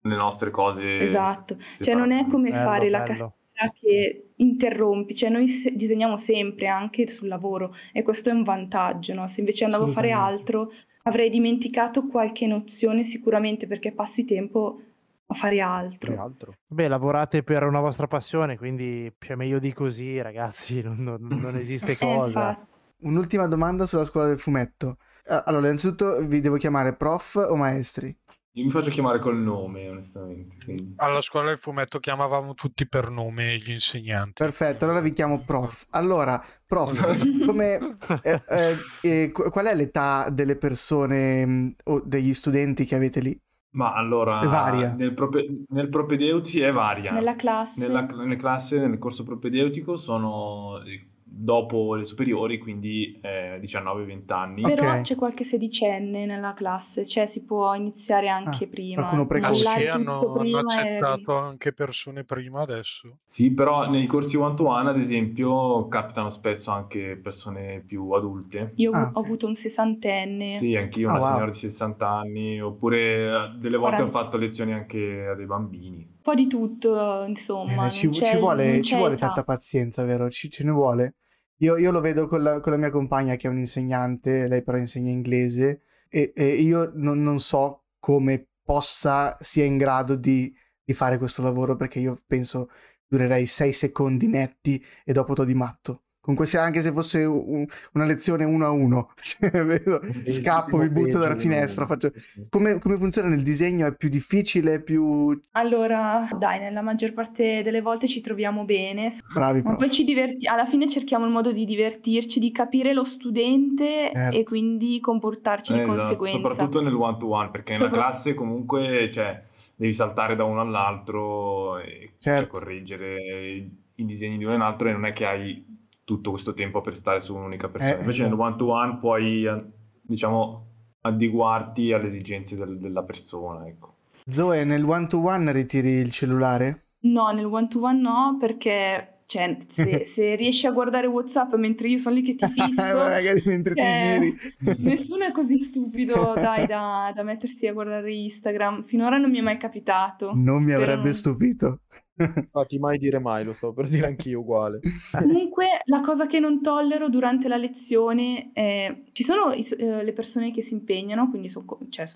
Le 0.00 0.16
nostre 0.16 0.50
cose... 0.50 1.00
Esatto, 1.00 1.56
cioè 1.80 1.94
non 1.94 2.12
è 2.12 2.26
come 2.26 2.50
Bello, 2.50 2.64
fare 2.64 2.90
la 2.90 3.00
bello. 3.00 3.35
Castiera 3.56 3.72
che 3.80 4.32
interrompi, 4.36 5.14
cioè 5.16 5.30
noi 5.30 5.50
se- 5.50 5.72
disegniamo 5.74 6.18
sempre 6.18 6.66
anche 6.68 7.08
sul 7.10 7.28
lavoro 7.28 7.74
e 7.92 8.02
questo 8.02 8.28
è 8.30 8.32
un 8.32 8.42
vantaggio, 8.42 9.14
no? 9.14 9.28
Se 9.28 9.40
invece 9.40 9.64
andavo 9.64 9.84
a 9.84 9.92
fare 9.92 10.10
altro 10.12 10.70
avrei 11.04 11.30
dimenticato 11.30 12.06
qualche 12.06 12.46
nozione 12.46 13.04
sicuramente 13.04 13.66
perché 13.66 13.92
passi 13.92 14.24
tempo 14.24 14.80
a 15.28 15.34
fare 15.34 15.60
altro. 15.60 16.20
altro. 16.20 16.54
Beh, 16.66 16.88
lavorate 16.88 17.42
per 17.42 17.64
una 17.64 17.80
vostra 17.80 18.06
passione, 18.06 18.56
quindi 18.56 19.12
cioè, 19.18 19.36
meglio 19.36 19.58
di 19.58 19.72
così, 19.72 20.20
ragazzi, 20.20 20.82
non, 20.82 21.02
non- 21.02 21.38
non 21.40 21.56
esiste 21.56 21.92
Eh, 21.92 21.96
cosa. 21.96 22.66
Un'ultima 22.98 23.46
domanda 23.46 23.86
sulla 23.86 24.04
scuola 24.04 24.28
del 24.28 24.38
fumetto. 24.38 24.98
Allora, 25.28 25.66
innanzitutto 25.66 26.24
vi 26.26 26.40
devo 26.40 26.56
chiamare 26.56 26.94
prof 26.94 27.34
o 27.34 27.56
maestri? 27.56 28.16
Io 28.56 28.64
mi 28.64 28.70
faccio 28.70 28.88
chiamare 28.88 29.18
col 29.18 29.36
nome, 29.36 29.86
onestamente. 29.86 30.56
quindi- 30.64 30.94
Alla 30.96 31.20
scuola 31.20 31.48
del 31.48 31.58
fumetto 31.58 31.98
chiamavamo 31.98 32.54
tutti 32.54 32.88
per 32.88 33.10
nome 33.10 33.58
gli 33.58 33.70
insegnanti. 33.70 34.42
Perfetto, 34.42 34.84
allora 34.86 35.00
vi 35.00 35.12
chiamo 35.12 35.42
prof. 35.44 35.86
Allora, 35.90 36.42
prof, 36.64 36.88
come, 37.44 37.98
eh, 38.22 38.42
eh, 38.48 38.74
eh, 39.02 39.30
qu- 39.30 39.50
qual 39.50 39.66
è 39.66 39.74
l'età 39.74 40.30
delle 40.30 40.56
persone 40.56 41.44
mh, 41.44 41.74
o 41.84 42.00
degli 42.02 42.32
studenti 42.32 42.86
che 42.86 42.94
avete 42.94 43.20
lì? 43.20 43.38
Ma 43.76 43.92
allora, 43.92 44.40
È 44.40 44.46
varia. 44.46 44.94
nel, 44.94 45.12
prope- 45.12 45.64
nel 45.68 45.90
propedeuti 45.90 46.58
è 46.60 46.72
varia. 46.72 47.12
Nella 47.12 47.36
classe 47.36 47.78
Nella, 47.78 48.06
nelle 48.06 48.36
classe, 48.36 48.78
nel 48.78 48.98
corso 48.98 49.22
propedeutico 49.22 49.98
sono 49.98 50.80
dopo 51.28 51.94
le 51.96 52.04
superiori, 52.04 52.58
quindi 52.58 53.18
eh, 53.20 53.58
19-20 53.60 54.32
anni. 54.32 54.62
Però 54.62 55.00
Ok. 55.00 55.00
c'è 55.02 55.14
qualche 55.14 55.44
sedicenne 55.44 56.26
nella 56.26 56.52
classe, 56.54 57.06
cioè 57.06 57.26
si 57.26 57.42
può 57.44 57.74
iniziare 57.74 58.28
anche 58.28 58.66
Ah, 58.66 58.68
prima. 58.68 59.02
qualcuno 59.02 59.22
Ah, 59.22 59.26
precoce. 59.28 59.88
Hanno, 59.88 60.12
tutto 60.12 60.30
hanno 60.40 60.58
prima 60.60 60.60
e- 60.82 61.00
accettato 61.00 61.36
anche 61.36 61.72
persone 61.72 62.24
prima 62.24 62.62
adesso. 62.62 63.18
Sì, 63.28 63.52
però 63.52 63.88
nei 63.90 64.06
corsi 64.06 64.36
one-to-one, 64.36 64.88
ad 64.90 64.98
esempio, 64.98 65.86
capitano 65.88 66.30
spesso 66.30 66.70
anche 66.70 67.16
persone 67.22 67.82
più 67.86 68.10
adulte. 68.12 68.72
Io 68.76 68.92
ho, 68.92 69.00
Ah, 69.00 69.10
ho 69.12 69.20
ok. 69.20 69.20
avuto 69.20 69.46
un 69.46 69.56
sessantenne. 69.56 70.52
Sì, 70.58 70.74
anch'io, 70.74 71.08
Ah, 71.08 71.10
una 71.10 71.20
wow. 71.20 71.22
signora 71.22 71.50
di 71.50 71.58
60 71.58 72.08
anni, 72.08 72.60
oppure 72.60 73.52
eh, 73.54 73.58
delle 73.58 73.76
volte 73.76 74.02
ho 74.02 74.08
Quaranta. 74.08 74.10
fatto 74.10 74.36
lezioni 74.38 74.72
anche 74.72 75.26
a 75.26 75.34
dei 75.34 75.46
bambini. 75.46 76.15
Po' 76.26 76.34
di 76.34 76.48
tutto, 76.48 77.22
insomma. 77.22 77.86
Eh, 77.86 77.90
ci, 77.92 78.10
ci 78.10 78.36
vuole, 78.36 78.82
ci 78.82 78.96
vuole 78.96 79.16
tanta 79.16 79.44
pazienza, 79.44 80.02
vero? 80.02 80.28
Ci, 80.28 80.50
ce 80.50 80.64
ne 80.64 80.72
vuole. 80.72 81.14
Io, 81.58 81.76
io 81.76 81.92
lo 81.92 82.00
vedo 82.00 82.26
con 82.26 82.42
la, 82.42 82.58
con 82.58 82.72
la 82.72 82.78
mia 82.78 82.90
compagna 82.90 83.36
che 83.36 83.46
è 83.46 83.50
un'insegnante, 83.50 84.48
lei 84.48 84.64
però 84.64 84.76
insegna 84.76 85.12
inglese 85.12 85.82
e, 86.08 86.32
e 86.34 86.54
io 86.54 86.90
non, 86.96 87.22
non 87.22 87.38
so 87.38 87.84
come 88.00 88.44
possa, 88.60 89.36
sia 89.38 89.62
in 89.62 89.76
grado 89.76 90.16
di, 90.16 90.52
di 90.82 90.92
fare 90.94 91.16
questo 91.16 91.42
lavoro 91.42 91.76
perché 91.76 92.00
io 92.00 92.20
penso 92.26 92.70
durerei 93.06 93.46
sei 93.46 93.72
secondi 93.72 94.26
netti 94.26 94.84
e 95.04 95.12
dopo 95.12 95.32
to 95.32 95.44
di 95.44 95.54
matto. 95.54 96.05
Comunque 96.26 96.46
sia 96.46 96.60
anche 96.60 96.80
se 96.80 96.90
fosse 96.90 97.22
un- 97.24 97.64
una 97.92 98.04
lezione 98.04 98.42
uno 98.42 98.64
a 98.66 98.70
uno, 98.70 99.10
Cioè, 99.22 99.64
vedo, 99.64 100.00
scappo, 100.26 100.76
mi 100.78 100.90
butto 100.90 101.18
dalla 101.18 101.36
finestra, 101.36 101.86
faccio... 101.86 102.10
Come, 102.50 102.78
come 102.80 102.96
funziona 102.96 103.28
nel 103.28 103.42
disegno? 103.42 103.86
È 103.86 103.94
più 103.94 104.08
difficile, 104.08 104.82
più... 104.82 105.40
Allora, 105.52 106.28
dai, 106.36 106.58
nella 106.58 106.82
maggior 106.82 107.12
parte 107.12 107.62
delle 107.62 107.80
volte 107.80 108.08
ci 108.08 108.20
troviamo 108.20 108.64
bene, 108.64 109.14
Bravi, 109.32 109.62
ma 109.62 109.76
poi 109.76 109.88
ci 109.90 110.02
diverti- 110.02 110.48
alla 110.48 110.66
fine 110.66 110.90
cerchiamo 110.90 111.24
il 111.26 111.30
modo 111.30 111.52
di 111.52 111.64
divertirci, 111.64 112.40
di 112.40 112.50
capire 112.50 112.92
lo 112.92 113.04
studente 113.04 114.10
Certo. 114.12 114.36
e 114.36 114.42
quindi 114.42 114.98
comportarci 115.00 115.72
di 115.72 115.78
Eh, 115.78 115.82
esatto, 115.82 115.98
conseguenza. 116.16 116.48
soprattutto 116.48 116.80
nel 116.82 116.94
one-to-one, 116.94 117.50
perché 117.50 117.74
in 117.74 117.80
una 117.80 117.88
Sopra- 117.88 118.10
classe 118.10 118.34
comunque, 118.34 119.10
cioè, 119.12 119.42
devi 119.76 119.94
saltare 119.94 120.34
da 120.34 120.42
uno 120.44 120.60
all'altro 120.60 121.78
e 121.78 122.14
cioè, 122.18 122.34
Certo. 122.38 122.58
correggere 122.58 123.14
i, 123.54 123.70
i 123.96 124.04
disegni 124.06 124.38
di 124.38 124.44
uno 124.44 124.54
e 124.54 124.58
l'altro 124.58 124.88
e 124.88 124.92
non 124.92 125.04
è 125.06 125.12
che 125.12 125.26
hai 125.26 125.64
tutto 126.06 126.30
questo 126.30 126.54
tempo 126.54 126.80
per 126.82 126.94
stare 126.94 127.20
su 127.20 127.34
un'unica 127.34 127.68
persona. 127.68 127.96
Eh, 127.96 128.00
Invece 128.00 128.22
esatto. 128.22 128.36
nel 128.36 128.46
one-to-one 128.46 128.98
puoi, 128.98 129.44
eh, 129.44 129.64
diciamo, 130.02 130.66
adeguarti 131.00 131.92
alle 131.92 132.08
esigenze 132.08 132.54
del- 132.56 132.78
della 132.78 133.02
persona, 133.02 133.66
ecco. 133.66 133.94
Zoe, 134.24 134.64
nel 134.64 134.84
one 134.84 135.08
to 135.08 135.18
one 135.20 135.50
ritiri 135.52 135.90
il 135.94 136.10
cellulare? 136.12 136.84
No, 137.00 137.30
nel 137.32 137.44
one 137.46 137.66
to 137.68 137.80
one 137.80 138.00
no, 138.00 138.36
perché 138.38 139.15
cioè, 139.26 139.56
se, 139.68 140.06
se 140.14 140.34
riesci 140.36 140.66
a 140.66 140.70
guardare 140.70 141.06
WhatsApp 141.08 141.54
mentre 141.54 141.88
io 141.88 141.98
sono 141.98 142.14
lì 142.14 142.22
che 142.22 142.36
ti 142.36 142.46
fisso, 142.50 142.74
Magari 142.76 143.42
mentre 143.44 143.74
ti 143.74 143.80
eh, 143.80 143.92
giri. 143.92 144.36
nessuno 144.82 145.24
è 145.24 145.32
così 145.32 145.58
stupido, 145.58 146.32
dai, 146.34 146.66
da, 146.66 147.12
da 147.14 147.22
mettersi 147.22 147.66
a 147.66 147.72
guardare 147.72 148.12
Instagram. 148.12 148.84
Finora 148.84 149.18
non 149.18 149.30
mi 149.30 149.38
è 149.38 149.42
mai 149.42 149.58
capitato. 149.58 150.32
Non 150.34 150.62
mi 150.62 150.72
avrebbe 150.72 151.02
non- 151.04 151.12
stupito. 151.12 151.80
Infatti, 152.18 152.78
mai 152.78 152.96
dire 152.96 153.18
mai, 153.18 153.44
lo 153.44 153.52
stavo 153.52 153.74
per 153.74 153.88
dire 153.88 154.06
anch'io 154.06 154.40
uguale. 154.40 154.80
Comunque, 155.10 155.82
la 155.84 156.00
cosa 156.00 156.26
che 156.26 156.38
non 156.40 156.62
tollero 156.62 157.10
durante 157.10 157.46
la 157.46 157.56
lezione 157.56 158.52
è... 158.54 159.02
Ci 159.12 159.22
sono 159.22 159.52
eh, 159.52 160.02
le 160.02 160.12
persone 160.14 160.50
che 160.50 160.62
si 160.62 160.72
impegnano, 160.72 161.28
quindi 161.28 161.50
sono 161.50 161.66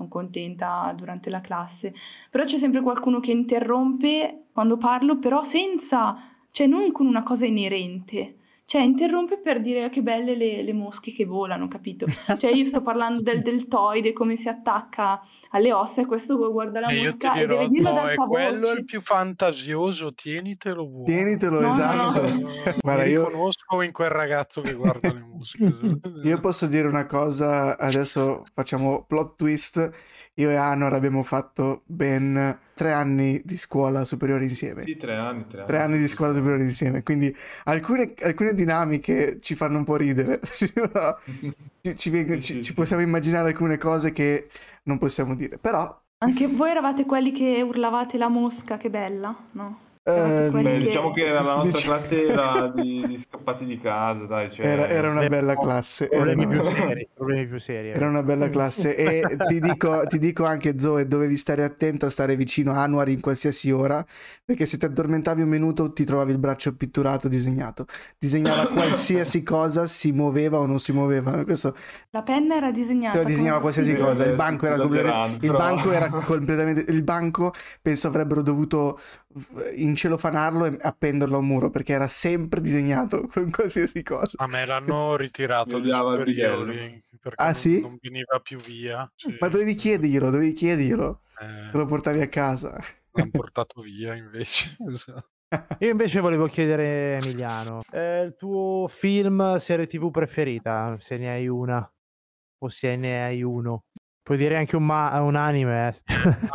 contenta 0.08 0.94
durante 0.96 1.28
la 1.28 1.42
classe, 1.42 1.92
però 2.30 2.44
c'è 2.44 2.56
sempre 2.56 2.80
qualcuno 2.80 3.20
che 3.20 3.30
interrompe 3.32 4.44
quando 4.52 4.78
parlo, 4.78 5.18
però 5.18 5.44
senza... 5.44 6.16
cioè 6.51 6.66
non 6.66 6.90
con 6.92 7.07
una 7.07 7.22
cosa 7.22 7.46
inerente. 7.46 8.36
Cioè, 8.70 8.82
interrompe 8.82 9.38
per 9.38 9.61
dire 9.61 9.90
che 9.90 10.01
belle 10.01 10.36
le, 10.36 10.62
le 10.62 10.72
mosche 10.72 11.12
che 11.12 11.24
volano, 11.24 11.66
capito? 11.66 12.07
Cioè, 12.38 12.53
io 12.53 12.66
sto 12.66 12.82
parlando 12.82 13.20
del 13.20 13.42
deltoide, 13.42 14.12
come 14.12 14.36
si 14.36 14.48
attacca 14.48 15.20
alle 15.51 15.72
ossa, 15.72 16.03
e 16.03 16.07
questo 16.07 16.36
guarda 16.53 16.78
la 16.78 16.88
E 16.90 17.01
io 17.01 17.16
ti 17.16 17.26
mosca 17.26 17.32
e 17.32 17.40
dirò, 17.40 17.66
deve 17.66 17.80
no, 17.80 18.09
è 18.09 18.14
quello 18.14 18.68
voce. 18.68 18.78
il 18.78 18.84
più 18.84 19.01
fantasioso, 19.01 20.14
tienitelo 20.14 20.86
buono. 20.86 21.05
Tienitelo, 21.05 21.59
No, 21.59 21.72
esatto. 21.72 22.28
no. 22.28 22.48
Guarda, 22.80 23.05
io, 23.07 23.26
riconosco 23.26 23.82
in 23.82 23.90
quel 23.90 24.11
ragazzo 24.11 24.61
che 24.61 24.74
guarda 24.74 25.12
le 25.12 25.18
mosche. 25.20 25.59
io 26.22 26.38
posso 26.38 26.68
dire 26.68 26.86
una 26.86 27.07
cosa, 27.07 27.76
adesso 27.76 28.44
facciamo 28.55 29.05
plot 29.05 29.34
twist. 29.36 29.90
Io 30.41 30.49
e 30.49 30.57
Anor 30.57 30.95
abbiamo 30.95 31.22
fatto 31.22 31.82
ben 31.84 32.59
tre 32.74 32.93
anni 32.93 33.43
di 33.45 33.59
scuola 33.59 34.07
superiore 34.07 34.45
insieme. 34.45 34.84
Sì, 34.84 34.97
tre 34.97 35.14
anni, 35.14 35.47
tre 35.47 35.59
anni. 35.59 35.66
Tre 35.66 35.78
anni 35.80 35.99
di 35.99 36.09
scuola 36.09 36.32
superiore 36.32 36.62
insieme, 36.62 37.03
quindi 37.03 37.34
alcune, 37.64 38.14
alcune 38.22 38.55
dinamiche 38.55 39.38
ci 39.41 39.55
fanno 39.55 39.76
un 39.76 39.84
po' 39.84 39.97
ridere. 39.97 40.41
ci, 40.57 40.72
ci 41.97 42.11
veng- 42.11 42.38
Sì, 42.38 42.55
ci- 42.55 42.62
ci 42.62 42.72
possiamo 42.72 43.03
immaginare 43.03 43.49
alcune 43.49 43.76
cose 43.76 44.12
che 44.12 44.49
non 44.84 44.97
possiamo 44.97 45.34
dire, 45.34 45.59
però... 45.59 45.95
Anche 46.22 46.47
voi 46.49 46.70
eravate 46.70 47.05
quelli 47.05 47.32
che 47.32 47.61
urlavate 47.61 48.16
la 48.16 48.28
mosca, 48.28 48.78
che 48.78 48.88
bella, 48.88 49.34
no? 49.53 49.78
Eh, 50.03 50.48
Beh, 50.51 50.62
che- 50.62 50.78
diciamo 50.78 51.11
che 51.12 51.28
la 51.28 51.42
nostra 51.42 51.70
Diciamo- 51.70 51.96
classe 51.98 52.26
era 52.26 52.68
di, 52.74 53.05
di 53.07 53.24
scappati 53.28 53.64
di 53.66 53.78
casa, 53.80 54.24
dai, 54.24 54.51
cioè... 54.51 54.66
era, 54.66 54.88
era 54.88 55.11
una 55.11 55.28
bella 55.28 55.55
classe. 55.55 56.09
Era 56.09 56.24
Problemi 56.24 56.44
una, 56.57 56.62
più 56.62 56.70
seri, 56.70 57.09
problemi 57.14 57.46
più 57.46 57.61
seri. 57.61 57.88
era 57.90 58.09
una 58.09 58.22
bella 58.22 58.48
classe. 58.48 58.96
E 58.96 59.36
ti 59.46 59.61
dico, 59.61 60.07
ti 60.07 60.18
dico 60.18 60.46
anche, 60.46 60.78
Zoe, 60.78 61.07
dovevi 61.07 61.36
stare 61.36 61.64
attento 61.64 62.07
a 62.07 62.11
stare 62.11 62.34
vicino 62.34 62.72
a 62.72 62.82
Anwar 62.82 63.11
in 63.11 63.20
qualsiasi 63.20 63.70
ora, 63.70 64.05
perché 64.42 64.64
se 64.64 64.78
ti 64.78 64.86
addormentavi 64.86 65.42
un 65.42 65.48
minuto 65.51 65.92
ti 65.92 66.05
trovavi 66.05 66.32
il 66.32 66.38
braccio 66.38 66.74
pitturato, 66.74 67.28
disegnato. 67.28 67.84
Disegnava 68.18 68.68
qualsiasi 68.72 69.42
cosa, 69.42 69.86
si 69.86 70.12
muoveva 70.12 70.59
o 70.59 70.64
non 70.66 70.78
si 70.80 70.92
muoveva. 70.92 71.44
Questo 71.44 71.76
La 72.11 72.22
penna 72.22 72.57
era 72.57 72.70
disegnata. 72.72 73.16
Cioè, 73.16 73.26
disegnava 73.26 73.61
come- 73.61 73.72
qualsiasi 73.72 73.90
Sì, 73.90 73.96
cosa. 74.03 74.24
Il 74.24 74.34
banco 74.34 74.64
era 74.66 74.78
completamente. 74.78 75.44
Il 75.46 75.53
banco 75.53 75.92
era 75.92 76.09
completamente. 76.09 76.90
Il 76.90 77.03
banco 77.03 77.53
penso 77.82 78.09
avrebbero 78.09 78.40
dovuto 78.40 78.98
incelofanarlo 79.76 80.64
e 80.66 80.76
appenderlo 80.81 81.37
a 81.37 81.39
un 81.41 81.47
muro 81.47 81.70
perché 81.70 81.93
era 81.93 82.09
sempre 82.09 82.61
disegnato 82.61 83.26
con 83.33 83.51
qualsiasi 83.51 84.03
cosa. 84.03 84.43
A 84.43 84.47
me 84.47 84.64
l'hanno 84.66 85.16
ritirato 85.16 85.76
il 85.76 85.93
superiori 85.93 87.03
perché 87.20 87.43
Ah, 87.43 87.45
non, 87.47 87.55
sì? 87.55 87.81
non 87.81 87.97
veniva 88.01 88.41
più 88.41 88.59
via. 88.59 89.11
Sì. 89.14 89.37
Ma 89.39 89.49
dovevi 89.49 89.74
chiederglielo, 89.74 90.31
dovevi 90.31 90.53
chiederglielo. 90.53 91.20
Eh, 91.41 91.70
Te 91.70 91.76
lo 91.76 91.87
portavi 91.87 92.20
a 92.20 92.28
casa. 92.28 92.78
l'hanno 93.12 93.31
portato 93.31 93.81
via 93.83 94.14
invece. 94.14 94.76
Io 95.81 95.91
invece 95.91 96.20
volevo 96.20 96.47
chiedere, 96.47 97.16
Emiliano, 97.22 97.83
eh, 97.93 98.22
il 98.22 98.35
tuo 98.37 98.87
film, 98.89 99.57
serie 99.57 99.87
tv 99.87 100.11
preferita, 100.11 100.97
se 101.01 101.18
ne 101.18 101.28
hai 101.31 101.49
una, 101.49 101.93
o 102.62 102.68
se 102.68 102.95
ne 102.97 103.24
hai 103.24 103.43
uno. 103.43 103.85
Puoi 104.22 104.36
dire 104.36 104.56
anche 104.56 104.76
un, 104.76 104.84
ma- 104.84 105.18
un 105.22 105.34
anime. 105.34 105.88
eh. 105.88 105.94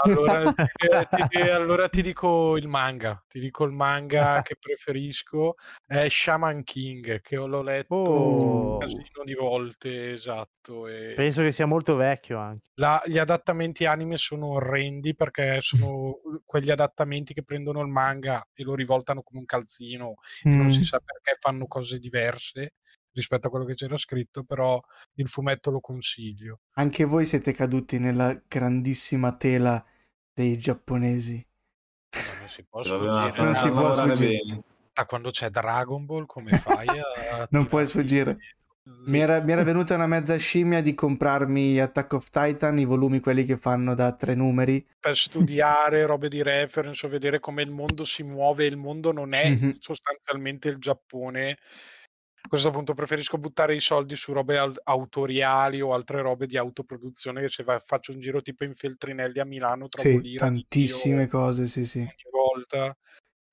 Allora 0.04 0.54
ti, 0.54 0.64
ti- 1.30 1.42
allora 1.42 1.90
ti 1.90 2.02
dico 2.04 2.56
il 2.58 2.68
manga, 2.68 3.22
ti 3.28 3.40
dico 3.40 3.64
il 3.66 3.72
manga 3.72 4.42
che 4.44 4.56
preferisco 4.58 5.56
è 5.86 6.08
Shaman 6.08 6.64
King, 6.64 7.22
che 7.22 7.36
l'ho 7.36 7.62
letto 7.64 7.94
Oh. 7.96 8.72
un 8.74 8.78
casino 8.78 9.24
di 9.26 9.34
volte, 9.34 10.12
esatto. 10.12 10.88
E 10.88 11.14
Penso 11.16 11.42
che 11.42 11.52
sia 11.52 11.66
molto 11.66 11.96
vecchio 11.96 12.38
anche. 12.38 12.64
la- 12.76 13.02
gli 13.06 13.18
adattamenti 13.18 13.86
anime 13.86 14.18
sono 14.18 14.48
orrendi 14.48 15.16
perché 15.16 15.60
sono 15.62 16.20
quegli 16.46 16.70
adattamenti 16.70 17.34
che 17.34 17.44
prendono 17.44 17.82
il 17.82 17.88
manga 17.88 18.48
e 18.54 18.64
lo 18.64 18.76
rivoltano 18.76 19.22
come 19.24 19.40
un 19.40 19.46
calzino 19.46 20.16
e 20.44 20.50
non 20.50 20.68
Mm. 20.68 20.70
si 20.70 20.84
sa 20.84 21.00
perché 21.04 21.38
fanno 21.40 21.66
cose 21.68 22.00
diverse 22.00 22.74
rispetto 23.16 23.48
a 23.48 23.50
quello 23.50 23.66
che 23.66 23.74
c'era 23.74 23.98
scritto, 23.98 24.44
però 24.44 24.80
il 25.16 25.28
fumetto 25.28 25.72
lo 25.72 25.80
consiglio. 25.80 26.60
Anche 26.74 27.06
voi 27.06 27.26
siete 27.26 27.54
caduti 27.54 27.98
nella 27.98 28.40
grandissima 28.48 29.36
tela 29.36 29.84
dei 30.32 30.58
giapponesi. 30.60 31.44
Ma 32.12 32.40
Non 32.40 32.48
si 32.50 32.64
può 32.70 32.84
sfuggire. 32.84 33.44
Non 33.44 33.56
si 33.56 33.70
può 33.72 33.92
sfuggire. 33.92 34.64
Da 34.94 35.06
quando 35.06 35.30
c'è 35.32 35.50
Dragon 35.50 36.06
Ball, 36.06 36.26
come 36.26 36.52
fai 36.60 36.88
a... 36.88 37.48
Non 37.50 37.66
puoi 37.66 37.88
sfuggire. 37.88 38.38
Mi 39.08 39.18
era, 39.20 39.42
mi 39.42 39.52
era 39.52 39.64
venuta 39.66 39.96
una 39.96 40.06
mezza 40.08 40.36
scimmia 40.38 40.82
di 40.82 40.94
comprarmi 40.94 41.80
Attack 41.80 42.14
of 42.14 42.30
Titan, 42.30 42.78
i 42.80 42.86
volumi 42.86 43.20
quelli 43.20 43.44
che 43.44 43.58
fanno 43.58 43.96
da 43.96 44.14
tre 44.14 44.36
numeri. 44.36 44.86
Per 45.00 45.16
studiare 45.18 46.06
robe 46.06 46.30
di 46.30 46.44
reference 46.44 47.06
o 47.06 47.10
vedere 47.10 47.40
come 47.40 47.64
il 47.64 47.72
mondo 47.72 48.06
si 48.06 48.24
muove, 48.24 48.66
il 48.66 48.78
mondo 48.78 49.12
non 49.12 49.34
è 49.34 49.50
Mhm. 49.50 49.78
sostanzialmente 49.80 50.70
il 50.70 50.78
Giappone. 50.78 51.58
A 52.46 52.48
questo 52.48 52.70
punto 52.70 52.94
preferisco 52.94 53.40
buttare 53.40 53.74
i 53.74 53.80
soldi 53.80 54.16
su 54.16 54.32
robe 54.32 54.60
au- 54.60 54.74
autoriali 54.84 55.82
o 55.82 55.94
altre 55.94 56.22
robe 56.22 56.46
di 56.46 56.58
autoproduzione 56.58 57.42
che 57.42 57.50
se 57.50 57.64
va- 57.64 57.82
faccio 57.84 58.12
un 58.12 58.20
giro 58.20 58.44
tipo 58.44 58.64
in 58.64 58.76
Feltrinelli 58.76 59.40
a 59.40 59.46
Milano 59.46 59.90
trovo 59.90 60.18
Sì, 60.18 60.22
di 60.22 60.36
tantissime 60.36 61.26
Dio 61.26 61.40
cose, 61.40 61.66
sì, 61.66 61.88
sì. 61.88 62.00
ogni 62.00 62.14
volta. 62.32 62.96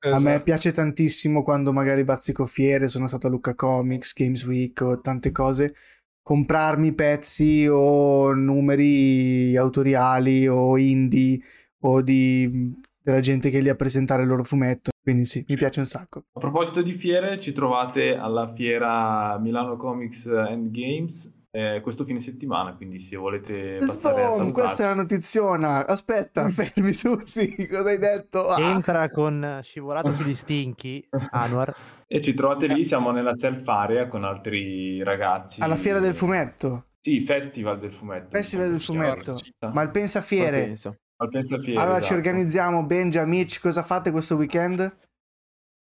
A 0.04 0.18
me 0.18 0.30
Esatto. 0.32 0.42
piace 0.44 0.72
tantissimo 0.72 1.42
quando 1.42 1.72
magari 1.72 2.04
bazzico 2.04 2.44
fiere, 2.44 2.88
sono 2.88 3.06
stato 3.06 3.28
a 3.28 3.30
Lucca 3.30 3.54
Comics, 3.54 4.12
Games 4.12 4.44
Week 4.44 4.78
o 4.82 5.00
tante 5.00 5.32
cose, 5.32 5.74
comprarmi 6.22 6.92
pezzi 6.92 7.66
o 7.70 8.34
numeri 8.34 9.56
autoriali 9.56 10.46
o 10.48 10.76
indie 10.76 11.40
o 11.84 12.02
di 12.02 12.78
della 13.02 13.20
gente 13.20 13.50
che 13.50 13.58
è 13.58 13.60
lì 13.60 13.68
a 13.68 13.74
presentare 13.74 14.22
il 14.22 14.28
loro 14.28 14.44
fumetto. 14.44 14.90
Quindi 15.02 15.24
sì, 15.24 15.44
mi 15.48 15.56
piace 15.56 15.80
un 15.80 15.86
sacco. 15.86 16.24
A 16.32 16.40
proposito 16.40 16.82
di 16.82 16.94
fiere, 16.94 17.40
ci 17.40 17.52
trovate 17.52 18.14
alla 18.14 18.52
fiera 18.54 19.38
Milano 19.38 19.76
Comics 19.76 20.26
and 20.26 20.70
Games 20.70 21.30
eh, 21.54 21.80
questo 21.82 22.06
fine 22.06 22.22
settimana, 22.22 22.74
quindi 22.74 22.98
se 23.00 23.14
volete 23.14 23.76
Boom, 24.00 24.52
questa 24.52 24.84
è 24.84 24.86
la 24.86 24.94
notiziona. 24.94 25.86
Aspetta, 25.86 26.48
fermi 26.50 26.92
tutti. 26.94 27.68
Cosa 27.68 27.90
hai 27.90 27.98
detto? 27.98 28.48
Ah. 28.48 28.58
Entra 28.58 29.10
con 29.10 29.60
scivolata 29.62 30.14
sugli 30.14 30.34
stinchi, 30.34 31.06
Anwar. 31.30 31.76
E 32.06 32.22
ci 32.22 32.32
trovate 32.32 32.66
lì, 32.68 32.86
siamo 32.86 33.10
nella 33.10 33.34
self 33.36 33.68
area 33.68 34.08
con 34.08 34.24
altri 34.24 35.02
ragazzi. 35.02 35.60
Alla 35.60 35.76
fiera 35.76 35.98
del 35.98 36.14
fumetto. 36.14 36.86
Sì, 37.02 37.22
Festival 37.26 37.78
del 37.80 37.92
fumetto. 37.92 38.28
Festival 38.30 38.70
del 38.70 38.80
fumetto. 38.80 39.36
Sì. 39.36 39.52
Ma 39.72 39.82
il 39.82 39.90
pensafiere. 39.90 40.64
Pensa. 40.64 40.96
Al 41.22 41.28
Pensafiere, 41.30 41.78
Allora 41.80 41.96
ci 41.98 42.12
esatto. 42.12 42.14
organizziamo, 42.16 42.82
Benji, 42.84 43.18
amici, 43.18 43.60
cosa 43.60 43.82
fate 43.82 44.10
questo 44.10 44.34
weekend? 44.36 44.96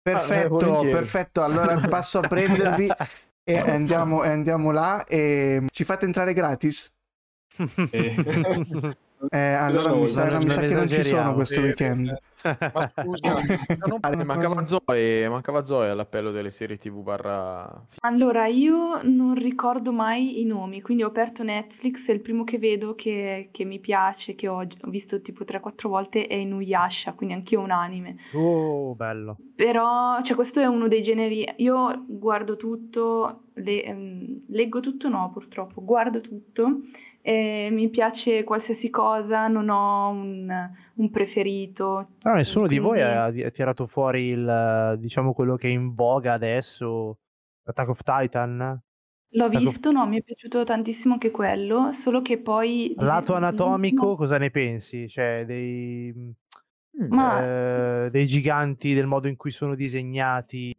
Perfetto, 0.02 0.48
volentieri. 0.58 0.90
perfetto. 0.90 1.42
Allora 1.42 1.78
passo 1.88 2.18
a 2.18 2.28
prendervi 2.28 2.88
e 3.44 3.56
andiamo, 3.58 4.24
e 4.24 4.28
andiamo 4.28 4.70
là 4.72 5.04
e 5.06 5.64
ci 5.72 5.84
fate 5.84 6.04
entrare 6.04 6.32
gratis? 6.34 6.92
E- 7.90 8.96
Eh, 9.28 9.38
allora 9.52 9.90
noi, 9.90 10.00
mi 10.00 10.08
sa, 10.08 10.28
non- 10.28 10.42
mi 10.42 10.50
sa 10.50 10.60
che 10.62 10.74
non 10.74 10.90
ci 10.90 11.04
sono 11.04 11.32
questo 11.34 11.60
weekend. 11.60 12.18
Ma 12.42 12.90
scusa, 12.94 13.34
non 13.86 14.20
Eh, 14.20 14.24
mancava 14.24 14.64
Zoe, 14.64 15.28
mancava 15.28 15.62
Zoe 15.62 15.88
all'appello 15.90 16.30
delle 16.30 16.50
serie 16.50 16.76
TV 16.76 17.02
barra... 17.02 17.86
Allora, 18.00 18.46
io 18.46 19.00
non 19.02 19.34
ricordo 19.34 19.92
mai 19.92 20.40
i 20.40 20.44
nomi, 20.44 20.80
quindi 20.82 21.02
ho 21.02 21.08
aperto 21.08 21.42
Netflix 21.42 22.08
e 22.08 22.12
il 22.12 22.20
primo 22.20 22.44
che 22.44 22.58
vedo 22.58 22.94
che, 22.94 23.48
che 23.52 23.64
mi 23.64 23.78
piace, 23.80 24.34
che 24.34 24.48
ho, 24.48 24.58
ho 24.58 24.90
visto 24.90 25.20
tipo 25.20 25.44
3-4 25.44 25.88
volte, 25.88 26.26
è 26.26 26.34
Inuyasha, 26.34 27.12
quindi 27.12 27.34
anch'io 27.34 27.60
un 27.60 27.70
anime. 27.70 28.16
oh, 28.32 28.94
bello. 28.94 29.36
Però, 29.54 30.20
cioè, 30.22 30.34
questo 30.34 30.60
è 30.60 30.66
uno 30.66 30.88
dei 30.88 31.02
generi. 31.02 31.46
Io 31.58 32.04
guardo 32.08 32.56
tutto, 32.56 33.44
le- 33.54 33.82
ehm, 33.84 34.42
leggo 34.48 34.80
tutto, 34.80 35.08
no, 35.08 35.30
purtroppo, 35.32 35.84
guardo 35.84 36.20
tutto. 36.20 36.80
E 37.24 37.68
mi 37.70 37.88
piace 37.88 38.42
qualsiasi 38.42 38.90
cosa, 38.90 39.46
non 39.46 39.68
ho 39.68 40.08
un, 40.10 40.70
un 40.94 41.10
preferito. 41.10 42.08
Però 42.20 42.34
nessuno 42.34 42.66
di 42.66 42.78
voi 42.78 42.98
quindi- 43.00 43.42
ha, 43.42 43.46
ha 43.46 43.50
tirato 43.50 43.86
fuori 43.86 44.24
il, 44.26 44.96
diciamo, 44.98 45.32
quello 45.32 45.54
che 45.56 45.68
è 45.68 45.70
in 45.70 45.94
voga 45.94 46.32
adesso, 46.32 47.18
Attack 47.64 47.88
of 47.90 48.00
Titan. 48.02 48.80
L'ho 49.34 49.46
Ecco. 49.46 49.58
visto, 49.58 49.92
no, 49.92 50.06
mi 50.06 50.18
è 50.18 50.22
piaciuto 50.22 50.64
tantissimo 50.64 51.14
anche 51.14 51.30
quello, 51.30 51.92
solo 51.94 52.20
che 52.22 52.38
poi... 52.38 52.92
Lato 52.98 53.34
anatomico, 53.34 54.08
no, 54.08 54.16
cosa 54.16 54.36
ne 54.36 54.50
pensi? 54.50 55.08
Cioè, 55.08 55.44
dei, 55.46 56.12
Ma- 57.08 58.04
eh, 58.06 58.10
dei 58.10 58.26
giganti, 58.26 58.92
del 58.94 59.06
modo 59.06 59.28
in 59.28 59.36
cui 59.36 59.50
sono 59.52 59.74
disegnati, 59.74 60.74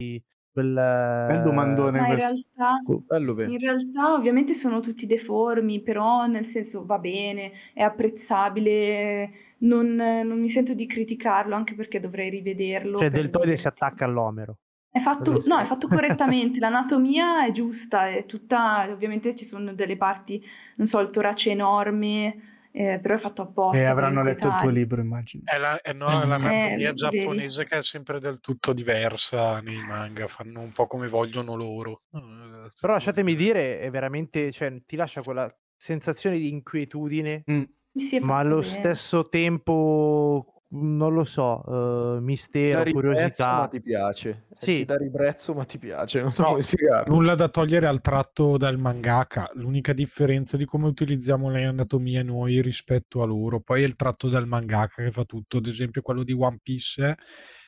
quel... 0.54 0.74
Bel 0.74 1.42
domandone 1.42 2.00
ma 2.00 2.08
in 2.08 2.16
realtà... 2.16 2.82
Bello 3.08 3.34
vero. 3.34 3.52
In 3.52 3.60
realtà 3.60 4.14
ovviamente 4.14 4.54
sono 4.54 4.80
tutti 4.80 5.08
deformi, 5.08 5.82
però 5.82 6.28
nel 6.28 6.46
senso 6.46 6.86
va 6.86 7.00
bene, 7.00 7.52
è 7.74 7.82
apprezzabile, 7.82 9.32
non, 9.60 9.96
non 9.96 10.40
mi 10.40 10.50
sento 10.50 10.74
di 10.74 10.86
criticarlo 10.86 11.56
anche 11.56 11.74
perché 11.74 12.00
dovrei 12.00 12.30
rivederlo. 12.30 13.00
Cioè, 13.00 13.10
Deltoide 13.10 13.58
si 13.58 13.68
attacca 13.68 14.06
all'omero. 14.06 14.58
È 14.90 15.00
fatto, 15.00 15.42
no, 15.48 15.60
è 15.60 15.66
fatto 15.66 15.88
correttamente, 15.88 16.60
l'anatomia 16.62 17.48
è 17.48 17.52
giusta, 17.52 18.10
è 18.10 18.28
tutta, 18.28 18.88
ovviamente 18.92 19.36
ci 19.36 19.46
sono 19.46 19.74
delle 19.74 19.98
parti, 19.98 20.40
non 20.76 20.88
so, 20.88 21.00
il 21.00 21.10
torace 21.10 21.50
enorme, 21.50 22.53
eh, 22.76 23.00
però 23.00 23.16
è 23.16 23.20
fatto 23.20 23.44
apposta. 23.44 23.78
E 23.78 23.86
avranno 23.86 24.24
letto 24.24 24.48
il 24.48 24.56
tuo 24.56 24.70
libro, 24.70 25.00
immagino. 25.00 25.44
È, 25.46 25.60
la, 25.60 25.80
è, 25.80 25.94
no, 25.94 26.08
è 26.08 26.26
l'anatomia 26.26 26.90
Eh, 26.90 26.94
giapponese 26.94 27.66
che 27.66 27.78
è 27.78 27.84
sempre 27.84 28.20
del 28.20 28.40
tutto 28.40 28.74
diversa 28.74 29.62
nei 29.62 29.78
manga, 29.86 30.26
fanno 30.28 30.62
un 30.62 30.72
po' 30.72 30.88
come 30.88 31.08
vogliono 31.08 31.56
loro. 31.56 32.02
Però 32.10 32.94
lasciatemi 32.94 33.36
dire, 33.36 33.80
è 33.80 33.92
veramente, 33.92 34.52
cioè, 34.52 34.74
ti 34.86 34.96
lascia 34.96 35.22
quella 35.22 35.56
sensazione 35.76 36.38
di 36.40 36.50
inquietudine, 36.50 37.44
Mm. 37.52 37.64
Sì, 37.96 38.18
ma 38.18 38.40
allo 38.40 38.64
stesso 38.64 39.22
tempo, 39.22 40.53
non 40.74 41.14
lo 41.14 41.24
so, 41.24 42.16
eh, 42.18 42.18
Ti 42.18 42.24
mistero, 42.24 42.92
curiosità. 42.92 43.58
ma 43.58 43.68
ti 43.68 43.82
piace. 43.82 44.48
Sì. 44.54 44.76
Ti 44.78 44.86
dà 44.86 44.98
ribrezzo, 44.98 45.54
ma 45.54 45.66
ti 45.66 45.78
piace. 45.78 46.22
Non 46.22 46.32
so 46.32 46.44
No, 46.44 46.50
come 46.50 46.62
spiegarlo. 46.62 47.14
Nulla 47.14 47.36
da 47.36 47.48
togliere 47.50 47.88
al 47.88 48.02
tratto 48.02 48.58
dal 48.58 48.78
mangaka, 48.78 49.50
l'unica 49.54 49.94
differenza 49.94 50.58
di 50.58 50.66
come 50.66 50.88
utilizziamo 50.88 51.50
le 51.50 51.66
anatomie 51.66 52.24
noi 52.24 52.62
rispetto 52.62 53.22
a 53.22 53.26
loro. 53.26 53.60
Poi 53.62 53.84
è 53.84 53.86
il 53.86 53.96
tratto 53.96 54.30
del 54.30 54.46
mangaka 54.48 55.04
che 55.04 55.12
fa 55.12 55.24
tutto, 55.26 55.58
ad 55.58 55.68
esempio 55.68 56.02
quello 56.02 56.24
di 56.24 56.34
One 56.34 56.60
Piece 56.62 57.18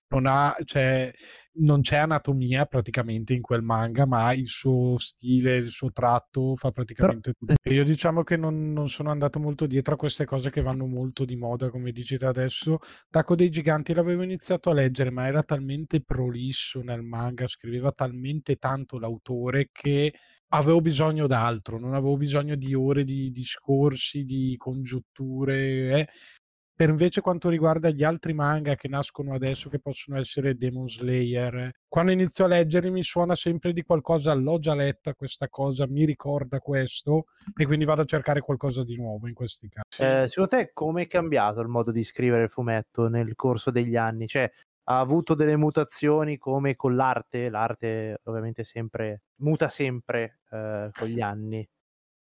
non 0.08 0.26
ha, 0.28 0.56
cioè, 0.66 1.12
non 1.58 1.82
c'è 1.82 1.98
anatomia 1.98 2.66
praticamente 2.66 3.34
in 3.34 3.42
quel 3.42 3.62
manga, 3.62 4.06
ma 4.06 4.34
il 4.34 4.48
suo 4.48 4.98
stile, 4.98 5.56
il 5.58 5.70
suo 5.72 5.92
tratto 5.92 6.56
fa 6.56 6.72
praticamente 6.72 7.34
tutto. 7.34 7.54
E 7.62 7.74
io 7.74 7.84
diciamo 7.84 8.24
che 8.24 8.38
non, 8.38 8.72
non 8.74 8.90
sono 8.90 9.10
andato 9.12 9.40
molto 9.40 9.66
dietro 9.66 9.94
a 9.94 9.98
queste 9.98 10.26
cose 10.26 10.50
che 10.52 10.62
vanno 10.62 10.86
molto 10.86 11.26
di 11.26 11.36
moda, 11.36 11.70
come 11.70 11.92
dicete 11.92 12.26
adesso. 12.26 12.80
Tacco 13.10 13.36
dei 13.36 13.50
Giganti 13.50 13.94
l'avevo 13.94 14.22
iniziato 14.24 14.70
a 14.70 14.74
leggere, 14.74 15.10
ma 15.12 15.28
era 15.28 15.44
talmente 15.44 16.02
prolisso 16.02 16.82
nel 16.82 17.02
manga, 17.02 17.48
scriveva 17.48 17.92
talmente 17.92 18.58
tanto 18.58 19.00
l'autore 19.00 19.70
che 19.72 20.14
avevo 20.50 20.80
bisogno 20.82 21.28
d'altro, 21.28 21.80
non 21.80 21.94
avevo 21.94 22.18
bisogno 22.18 22.56
di 22.56 22.74
ore 22.74 23.04
di 23.04 23.32
discorsi, 23.32 24.24
di 24.26 24.56
congiunture. 24.58 26.00
eh. 26.00 26.08
Per 26.78 26.90
invece 26.90 27.22
quanto 27.22 27.48
riguarda 27.48 27.90
gli 27.90 28.04
altri 28.04 28.34
manga 28.34 28.76
che 28.76 28.90
nascono 28.90 29.34
adesso, 29.34 29.70
che 29.70 29.80
possono 29.80 30.20
essere 30.20 30.58
Demon 30.58 30.90
Slayer, 30.90 31.72
quando 31.88 32.12
inizio 32.12 32.44
a 32.44 32.48
leggerli 32.50 32.92
mi 32.92 33.02
suona 33.02 33.34
sempre 33.34 33.72
di 33.72 33.82
qualcosa, 33.84 34.34
l'ho 34.34 34.60
già 34.60 34.76
letta 34.76 35.14
questa 35.14 35.48
cosa, 35.48 35.88
mi 35.88 36.04
ricorda 36.04 36.60
questo, 36.60 37.28
e 37.56 37.66
quindi 37.66 37.86
vado 37.86 38.02
a 38.02 38.06
cercare 38.06 38.42
qualcosa 38.42 38.84
di 38.84 38.98
nuovo 38.98 39.30
in 39.30 39.34
questi 39.34 39.70
casi. 39.70 40.02
Eh, 40.02 40.28
secondo 40.28 40.50
te 40.50 40.72
come 40.74 41.04
è 41.04 41.08
cambiato 41.08 41.62
il 41.62 41.70
modo 41.70 41.92
di 41.92 42.04
scrivere 42.04 42.44
il 42.44 42.50
fumetto 42.50 43.08
nel 43.08 43.36
corso 43.36 43.72
degli 43.72 43.96
anni? 43.96 44.28
Cioè, 44.28 44.52
ha 44.88 45.00
avuto 45.00 45.34
delle 45.34 45.56
mutazioni 45.56 46.38
come 46.38 46.76
con 46.76 46.98
l'arte? 46.98 47.50
L'arte 47.50 48.20
ovviamente 48.24 48.66
sempre 48.66 49.22
muta 49.38 49.70
sempre 49.70 50.40
eh, 50.52 50.90
con 50.92 51.08
gli 51.08 51.22
anni. 51.22 51.66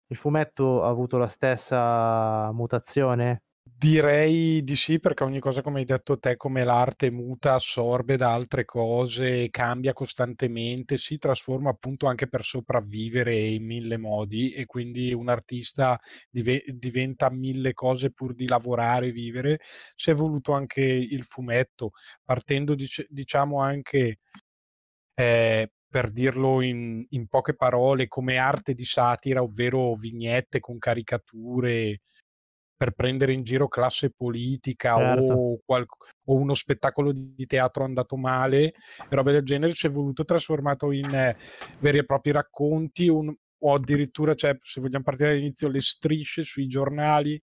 Il 0.08 0.16
fumetto 0.18 0.84
ha 0.84 0.88
avuto 0.88 1.16
la 1.16 1.28
stessa 1.28 2.52
mutazione? 2.52 3.44
Direi 3.64 4.62
di 4.62 4.76
sì, 4.76 4.98
perché 5.00 5.24
ogni 5.24 5.38
cosa, 5.40 5.62
come 5.62 5.80
hai 5.80 5.84
detto 5.84 6.16
te, 6.18 6.36
come 6.36 6.62
l'arte 6.64 7.10
muta, 7.10 7.54
assorbe 7.54 8.16
da 8.16 8.32
altre 8.32 8.64
cose, 8.64 9.50
cambia 9.50 9.92
costantemente, 9.92 10.96
si 10.96 11.18
trasforma 11.18 11.70
appunto 11.70 12.06
anche 12.06 12.28
per 12.28 12.44
sopravvivere 12.44 13.36
in 13.36 13.64
mille 13.64 13.96
modi 13.98 14.52
e 14.52 14.66
quindi 14.66 15.12
un 15.12 15.28
artista 15.28 15.98
dive- 16.30 16.64
diventa 16.68 17.28
mille 17.30 17.72
cose 17.72 18.10
pur 18.12 18.34
di 18.34 18.46
lavorare 18.46 19.08
e 19.08 19.12
vivere. 19.12 19.58
Si 19.96 20.10
è 20.10 20.12
evoluto 20.12 20.52
anche 20.52 20.80
il 20.82 21.24
fumetto, 21.24 21.90
partendo 22.24 22.74
dic- 22.76 23.06
diciamo 23.08 23.60
anche 23.60 24.18
eh, 25.14 25.70
per 25.88 26.10
dirlo 26.10 26.60
in, 26.62 27.04
in 27.10 27.26
poche 27.28 27.54
parole, 27.54 28.08
come 28.08 28.38
arte 28.38 28.74
di 28.74 28.84
satira, 28.84 29.42
ovvero 29.42 29.94
vignette 29.94 30.60
con 30.60 30.78
caricature 30.78 32.00
per 32.82 32.90
prendere 32.94 33.32
in 33.32 33.44
giro 33.44 33.68
classe 33.68 34.10
politica 34.10 34.96
Certo. 34.96 35.32
o, 35.32 35.58
qual- 35.64 35.86
o 36.24 36.34
uno 36.34 36.52
spettacolo 36.52 37.12
di 37.12 37.46
teatro 37.46 37.84
andato 37.84 38.16
male, 38.16 38.74
robe 39.10 39.30
del 39.30 39.44
genere, 39.44 39.72
si 39.72 39.86
è 39.86 39.90
voluto 39.90 40.24
trasformato 40.24 40.90
in 40.90 41.14
eh, 41.14 41.36
veri 41.78 41.98
e 41.98 42.04
propri 42.04 42.32
racconti 42.32 43.06
un- 43.06 43.32
o 43.64 43.72
addirittura, 43.74 44.34
cioè, 44.34 44.58
se 44.60 44.80
vogliamo 44.80 45.04
partire 45.04 45.30
dall'inizio, 45.30 45.68
le 45.68 45.80
strisce 45.80 46.42
sui 46.42 46.66
giornali, 46.66 47.40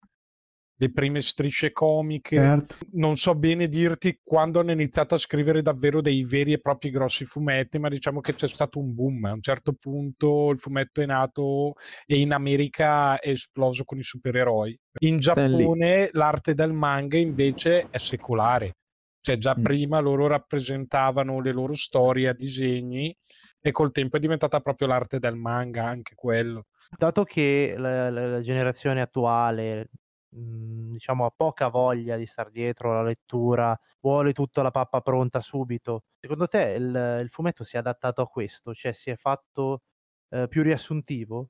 le 0.77 0.91
prime 0.91 1.21
strisce 1.21 1.71
comiche 1.73 2.37
Certo. 2.37 2.77
non 2.93 3.17
so 3.17 3.35
bene 3.37 3.69
dirti 3.69 4.19
quando 4.25 4.59
hanno 4.61 4.73
iniziato 4.73 5.15
a 5.15 5.19
scrivere 5.19 5.63
davvero 5.63 6.01
dei 6.01 6.25
veri 6.25 6.53
e 6.53 6.61
propri 6.61 6.91
grossi 6.91 7.25
fumetti, 7.25 7.79
ma 7.79 7.89
diciamo 7.89 8.21
che 8.21 8.35
c'è 8.35 8.49
stato 8.49 8.81
un 8.81 8.93
boom. 8.95 9.25
A 9.27 9.33
un 9.33 9.41
certo 9.41 9.73
punto 9.75 10.51
il 10.51 10.59
fumetto 10.59 11.01
è 11.01 11.07
nato 11.07 11.75
e 12.07 12.19
in 12.19 12.33
America 12.33 13.19
è 13.21 13.29
esploso 13.31 13.85
con 13.85 13.99
i 13.99 14.03
supereroi. 14.03 14.79
In. 15.01 15.19
Giappone 15.21 16.09
l'arte 16.13 16.55
del 16.55 16.73
manga 16.73 17.17
invece 17.19 17.87
è 17.91 17.99
secolare. 17.99 18.77
Cioè 19.21 19.39
già 19.39 19.55
Mm. 19.57 19.63
prima 19.63 20.01
loro 20.01 20.27
rappresentavano 20.27 21.41
le 21.41 21.53
loro 21.53 21.75
storie 21.75 22.29
a 22.29 22.35
disegni 22.35 23.17
e 23.61 23.71
col 23.73 23.93
tempo 23.93 24.17
è 24.17 24.21
diventata 24.21 24.61
proprio 24.61 24.89
l'arte 24.89 25.19
del 25.19 25.37
manga, 25.37 25.85
anche 25.87 26.15
quello. 26.15 26.67
Dato 26.97 27.25
che 27.25 27.75
la, 27.79 28.11
la- 28.11 28.27
la 28.27 28.41
generazione 28.41 29.01
attuale, 29.01 29.89
mh, 30.35 30.91
diciamo, 30.93 31.25
ha 31.25 31.31
poca 31.31 31.69
voglia 31.69 32.17
di 32.17 32.27
star 32.27 32.51
dietro 32.51 32.91
alla 32.91 33.03
lettura, 33.03 33.79
vuole 34.01 34.33
tutta 34.33 34.63
la 34.63 34.71
pappa 34.71 35.01
pronta 35.01 35.41
subito, 35.41 36.05
secondo 36.21 36.47
te 36.47 36.75
il, 36.77 37.21
il 37.23 37.29
fumetto 37.31 37.65
si 37.65 37.77
è 37.77 37.79
adattato 37.79 38.23
a 38.23 38.29
questo? 38.29 38.75
Cioè 38.75 38.93
si 38.93 39.11
è 39.11 39.17
fatto 39.17 39.83
eh, 40.31 40.49
più 40.49 40.63
riassuntivo? 40.63 41.49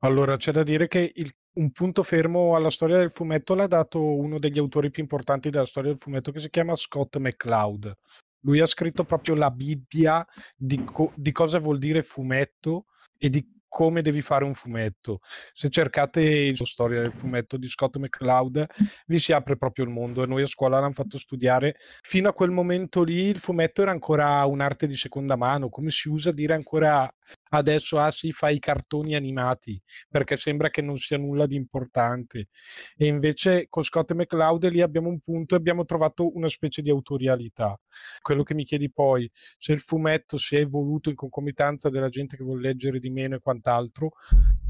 Allora, 0.00 0.36
c'è 0.36 0.52
da 0.52 0.62
dire 0.62 0.88
che 0.88 1.10
il, 1.14 1.34
un 1.54 1.70
punto 1.70 2.02
fermo 2.02 2.54
alla 2.54 2.70
storia 2.70 2.98
del 2.98 3.12
fumetto 3.12 3.54
l'ha 3.54 3.66
dato 3.66 4.00
uno 4.00 4.38
degli 4.38 4.58
autori 4.58 4.90
più 4.90 5.02
importanti 5.02 5.50
della 5.50 5.64
storia 5.64 5.90
del 5.90 6.00
fumetto 6.00 6.32
che 6.32 6.40
si 6.40 6.50
chiama 6.50 6.74
Scott 6.74 7.16
McCloud. 7.16 7.96
Lui 8.40 8.60
ha 8.60 8.66
scritto 8.66 9.04
proprio 9.04 9.34
la 9.34 9.50
Bibbia 9.50 10.24
di, 10.54 10.84
co- 10.84 11.12
di 11.14 11.32
cosa 11.32 11.58
vuol 11.58 11.78
dire 11.78 12.02
fumetto 12.02 12.86
e 13.16 13.30
di 13.30 13.55
come 13.76 14.00
devi 14.00 14.22
fare 14.22 14.42
un 14.42 14.54
fumetto. 14.54 15.20
Se 15.52 15.68
cercate 15.68 16.50
la 16.56 16.64
storia 16.64 17.02
del 17.02 17.12
fumetto 17.12 17.58
di 17.58 17.66
Scott 17.66 17.98
McCloud, 17.98 18.64
vi 19.04 19.18
si 19.18 19.34
apre 19.34 19.58
proprio 19.58 19.84
il 19.84 19.90
mondo 19.90 20.22
e 20.22 20.26
noi 20.26 20.40
a 20.40 20.46
scuola 20.46 20.80
l'hanno 20.80 20.94
fatto 20.94 21.18
studiare. 21.18 21.76
Fino 22.00 22.30
a 22.30 22.32
quel 22.32 22.48
momento 22.48 23.02
lì 23.02 23.26
il 23.26 23.36
fumetto 23.38 23.82
era 23.82 23.90
ancora 23.90 24.42
un'arte 24.46 24.86
di 24.86 24.96
seconda 24.96 25.36
mano, 25.36 25.68
come 25.68 25.90
si 25.90 26.08
usa 26.08 26.32
dire 26.32 26.54
ancora 26.54 27.06
adesso 27.50 27.98
ah 27.98 28.10
sì 28.10 28.32
fa 28.32 28.50
i 28.50 28.58
cartoni 28.58 29.14
animati 29.14 29.80
perché 30.08 30.36
sembra 30.36 30.70
che 30.70 30.82
non 30.82 30.98
sia 30.98 31.18
nulla 31.18 31.46
di 31.46 31.56
importante. 31.56 32.48
E 32.96 33.06
invece 33.06 33.66
con 33.68 33.82
Scott 33.82 34.12
McCloud 34.12 34.68
lì 34.68 34.80
abbiamo 34.80 35.08
un 35.08 35.20
punto 35.20 35.54
e 35.54 35.58
abbiamo 35.58 35.84
trovato 35.84 36.34
una 36.36 36.48
specie 36.48 36.82
di 36.82 36.90
autorialità. 36.90 37.78
Quello 38.20 38.42
che 38.42 38.54
mi 38.54 38.64
chiedi 38.64 38.90
poi 38.90 39.30
se 39.58 39.72
il 39.72 39.80
fumetto 39.80 40.36
si 40.36 40.56
è 40.56 40.60
evoluto 40.60 41.10
in 41.10 41.16
concomitanza 41.16 41.88
della 41.88 42.08
gente 42.08 42.36
che 42.36 42.44
vuole 42.44 42.62
leggere 42.62 42.98
di 42.98 43.10
meno 43.10 43.36
e 43.36 43.40
quant'altro 43.40 44.12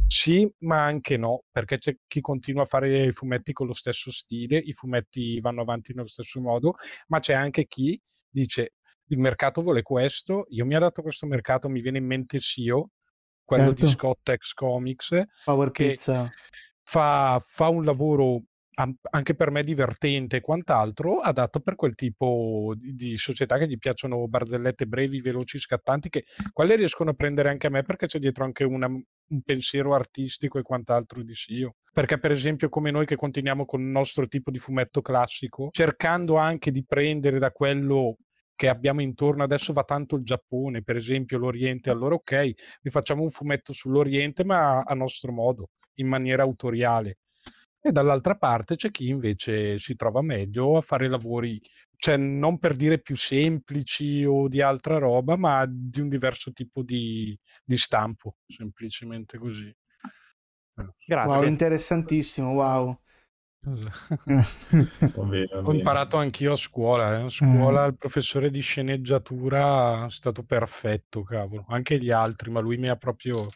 sì, 0.08 0.48
ma 0.58 0.84
anche 0.84 1.16
no, 1.16 1.42
perché 1.50 1.78
c'è 1.78 1.96
chi 2.06 2.20
continua 2.20 2.62
a 2.62 2.66
fare 2.66 3.06
i 3.06 3.12
fumetti 3.12 3.52
con 3.52 3.66
lo 3.66 3.72
stesso 3.72 4.12
stile, 4.12 4.56
i 4.56 4.72
fumetti 4.72 5.40
vanno 5.40 5.62
avanti 5.62 5.92
nello 5.94 6.06
stesso 6.06 6.40
modo, 6.40 6.76
ma 7.08 7.18
c'è 7.18 7.34
anche 7.34 7.66
chi 7.66 8.00
dice 8.30 8.74
il 9.08 9.18
mercato 9.18 9.62
vuole 9.62 9.82
questo, 9.82 10.46
io 10.50 10.64
mi 10.64 10.74
ha 10.74 10.80
dato 10.80 11.02
questo 11.02 11.26
mercato, 11.26 11.68
mi 11.68 11.80
viene 11.80 11.98
in 11.98 12.06
mente 12.06 12.40
SEO, 12.40 12.90
quello 13.44 13.68
certo. 13.68 13.84
di 13.84 13.90
Scott 13.90 14.34
X 14.36 14.52
Comics, 14.52 15.22
Power 15.44 15.70
che 15.70 15.90
Pizza. 15.90 16.30
Fa, 16.82 17.42
fa 17.44 17.68
un 17.68 17.84
lavoro 17.84 18.42
anche 19.10 19.34
per 19.34 19.50
me 19.50 19.64
divertente 19.64 20.36
e 20.36 20.40
quant'altro, 20.40 21.20
adatto 21.20 21.60
per 21.60 21.76
quel 21.76 21.94
tipo 21.94 22.74
di, 22.76 22.94
di, 22.94 23.16
società 23.16 23.56
che 23.56 23.66
gli 23.66 23.78
piacciono 23.78 24.28
barzellette 24.28 24.86
brevi, 24.86 25.22
veloci, 25.22 25.58
scattanti, 25.58 26.10
che 26.10 26.24
quelle 26.52 26.76
riescono 26.76 27.10
a 27.10 27.14
prendere 27.14 27.48
anche 27.48 27.68
a 27.68 27.70
me 27.70 27.82
perché 27.82 28.06
c'è 28.06 28.18
dietro 28.18 28.44
anche 28.44 28.64
una, 28.64 28.86
un 28.86 29.42
pensiero 29.42 29.94
artistico 29.94 30.58
e 30.58 30.62
quant'altro 30.62 31.22
di 31.22 31.34
SEO. 31.34 31.76
Perché 31.90 32.18
per 32.18 32.32
esempio 32.32 32.68
come 32.68 32.90
noi 32.90 33.06
che 33.06 33.16
continuiamo 33.16 33.64
con 33.64 33.80
il 33.80 33.86
nostro 33.86 34.28
tipo 34.28 34.50
di 34.50 34.58
fumetto 34.58 35.00
classico, 35.00 35.68
cercando 35.70 36.36
anche 36.36 36.70
di 36.70 36.84
prendere 36.84 37.38
da 37.38 37.50
quello 37.52 38.18
che 38.56 38.68
abbiamo 38.68 39.02
intorno 39.02 39.44
adesso 39.44 39.72
va 39.72 39.84
tanto 39.84 40.16
il 40.16 40.24
Giappone, 40.24 40.82
per 40.82 40.96
esempio 40.96 41.38
l'Oriente, 41.38 41.90
allora 41.90 42.14
ok, 42.16 42.52
vi 42.82 42.90
facciamo 42.90 43.22
un 43.22 43.30
fumetto 43.30 43.72
sull'Oriente 43.72 44.44
ma 44.44 44.80
a 44.80 44.94
nostro 44.94 45.30
modo, 45.30 45.68
in 45.96 46.08
maniera 46.08 46.42
autoriale. 46.42 47.18
E 47.80 47.92
dall'altra 47.92 48.34
parte 48.34 48.74
c'è 48.74 48.90
chi 48.90 49.06
invece 49.06 49.78
si 49.78 49.94
trova 49.94 50.20
meglio 50.20 50.76
a 50.76 50.80
fare 50.80 51.08
lavori, 51.08 51.60
cioè 51.94 52.16
non 52.16 52.58
per 52.58 52.74
dire 52.74 52.98
più 52.98 53.14
semplici 53.14 54.24
o 54.24 54.48
di 54.48 54.60
altra 54.60 54.98
roba, 54.98 55.36
ma 55.36 55.64
di 55.68 56.00
un 56.00 56.08
diverso 56.08 56.50
tipo 56.50 56.82
di, 56.82 57.38
di 57.62 57.76
stampo, 57.76 58.38
semplicemente 58.48 59.38
così. 59.38 59.72
Grazie. 61.06 61.32
Wow, 61.32 61.44
interessantissimo, 61.44 62.50
wow. 62.50 62.98
Ho 65.64 65.72
imparato 65.72 66.16
anch'io 66.16 66.52
a 66.52 66.56
scuola. 66.56 67.18
Eh. 67.18 67.22
A 67.22 67.28
scuola 67.28 67.84
mm. 67.84 67.88
il 67.88 67.96
professore 67.96 68.50
di 68.50 68.60
sceneggiatura 68.60 70.06
è 70.06 70.10
stato 70.10 70.42
perfetto, 70.44 71.22
cavolo. 71.22 71.64
Anche 71.68 71.98
gli 71.98 72.10
altri, 72.10 72.50
ma 72.50 72.60
lui 72.60 72.76
mi 72.76 72.88
ha 72.88 72.96
proprio 72.96 73.46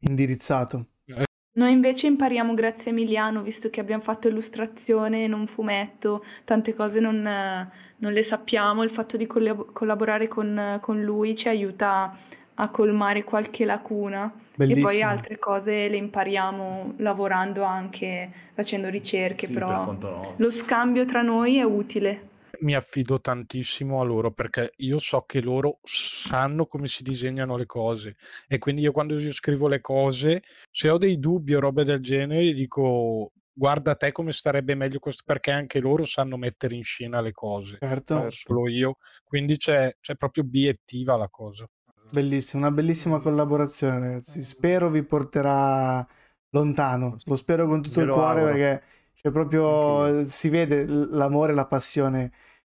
indirizzato. 0.00 0.86
Eh. 1.04 1.24
Noi 1.54 1.72
invece 1.72 2.06
impariamo 2.06 2.54
grazie 2.54 2.86
a 2.86 2.88
Emiliano, 2.88 3.42
visto 3.42 3.70
che 3.70 3.80
abbiamo 3.80 4.02
fatto 4.02 4.26
illustrazione, 4.26 5.26
non 5.26 5.46
fumetto, 5.46 6.24
tante 6.44 6.74
cose 6.74 6.98
non, 6.98 7.22
non 7.22 8.12
le 8.12 8.24
sappiamo. 8.24 8.82
Il 8.82 8.90
fatto 8.90 9.16
di 9.16 9.26
collaborare 9.26 10.28
con, 10.28 10.78
con 10.80 11.00
lui 11.00 11.36
ci 11.36 11.48
aiuta 11.48 12.18
a 12.54 12.70
colmare 12.70 13.24
qualche 13.24 13.64
lacuna. 13.64 14.32
Bellissimo. 14.54 14.88
E 14.88 14.90
poi 14.90 15.02
altre 15.02 15.38
cose 15.38 15.88
le 15.88 15.96
impariamo 15.96 16.94
lavorando 16.98 17.62
anche, 17.62 18.30
facendo 18.54 18.88
ricerche, 18.88 19.46
sì, 19.46 19.52
però 19.52 19.96
per 19.96 20.34
lo 20.36 20.50
scambio 20.50 21.06
tra 21.06 21.22
noi 21.22 21.56
è 21.56 21.62
utile. 21.62 22.28
Mi 22.60 22.74
affido 22.74 23.20
tantissimo 23.20 24.00
a 24.00 24.04
loro 24.04 24.30
perché 24.30 24.72
io 24.76 24.98
so 24.98 25.22
che 25.22 25.40
loro 25.40 25.78
sanno 25.82 26.66
come 26.66 26.86
si 26.86 27.02
disegnano 27.02 27.56
le 27.56 27.66
cose 27.66 28.16
e 28.46 28.58
quindi 28.58 28.82
io 28.82 28.92
quando 28.92 29.18
io 29.18 29.32
scrivo 29.32 29.66
le 29.66 29.80
cose, 29.80 30.42
se 30.70 30.88
ho 30.88 30.98
dei 30.98 31.18
dubbi 31.18 31.54
o 31.54 31.60
robe 31.60 31.82
del 31.82 32.00
genere, 32.00 32.52
dico 32.52 33.32
guarda 33.52 33.94
te 33.96 34.12
come 34.12 34.32
starebbe 34.32 34.74
meglio 34.74 34.98
questo 34.98 35.22
perché 35.26 35.50
anche 35.50 35.80
loro 35.80 36.04
sanno 36.04 36.36
mettere 36.36 36.74
in 36.74 36.84
scena 36.84 37.20
le 37.20 37.32
cose, 37.32 37.78
certo. 37.80 38.30
solo 38.30 38.68
io, 38.68 38.96
quindi 39.24 39.56
c'è, 39.56 39.96
c'è 40.00 40.14
proprio 40.14 40.44
obiettiva 40.44 41.16
la 41.16 41.28
cosa. 41.28 41.68
Bellissimo, 42.12 42.62
una 42.62 42.70
bellissima 42.70 43.20
collaborazione, 43.20 43.98
ragazzi. 43.98 44.42
Spero 44.42 44.90
vi 44.90 45.02
porterà 45.02 46.06
lontano. 46.50 47.16
Lo 47.24 47.36
spero 47.36 47.66
con 47.66 47.80
tutto 47.80 48.02
il 48.02 48.10
cuore 48.10 48.40
auguro. 48.40 48.52
perché 48.52 48.82
cioè, 49.14 49.32
proprio 49.32 50.24
si 50.26 50.50
vede 50.50 50.84
l'amore 50.86 51.52
e 51.52 51.54
la 51.54 51.66
passione 51.66 52.30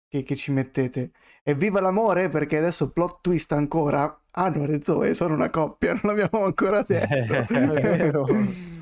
che, 0.08 0.24
che, 0.24 0.34
ci 0.34 0.50
mettete. 0.50 1.12
E 1.44 1.54
viva 1.54 1.80
l'amore 1.80 2.28
perché 2.28 2.58
adesso 2.58 2.90
plot 2.90 3.20
twist 3.20 3.52
ancora. 3.52 4.22
Anor 4.32 4.70
e 4.70 4.82
Zoe 4.82 5.14
sono 5.14 5.34
una 5.34 5.50
coppia, 5.50 5.92
non 6.02 6.14
l'abbiamo 6.14 6.44
ancora 6.44 6.82
detto. 6.82 7.32
È 7.54 7.66
vero. 7.66 8.26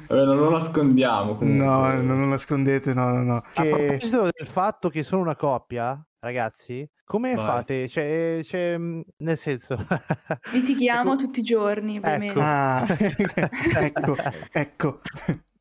non 0.09 0.37
lo 0.37 0.51
nascondiamo. 0.51 1.37
Comunque. 1.37 1.67
No, 1.67 1.93
non 2.01 2.21
lo 2.21 2.27
nascondete, 2.27 2.95
no, 2.95 3.11
no, 3.11 3.23
no. 3.23 3.43
Che... 3.53 3.71
A 3.71 3.77
proposito 3.77 4.23
del 4.23 4.47
fatto 4.47 4.89
che 4.89 5.03
sono 5.03 5.21
una 5.21 5.37
coppia, 5.37 6.03
ragazzi, 6.27 6.89
come 7.05 7.35
Vai. 7.35 7.47
fate? 7.47 7.89
Cioè, 7.89 8.41
cioè, 8.43 8.77
mhmm, 8.77 9.01
nel 9.19 9.39
senso... 9.39 9.77
Litighiamo 10.53 11.13
ecco. 11.13 11.23
tutti 11.23 11.41
i 11.41 11.43
giorni, 11.43 12.01
ecco. 12.03 12.41
Ah, 12.41 12.87
ecco, 12.91 14.17
ecco. 14.53 15.01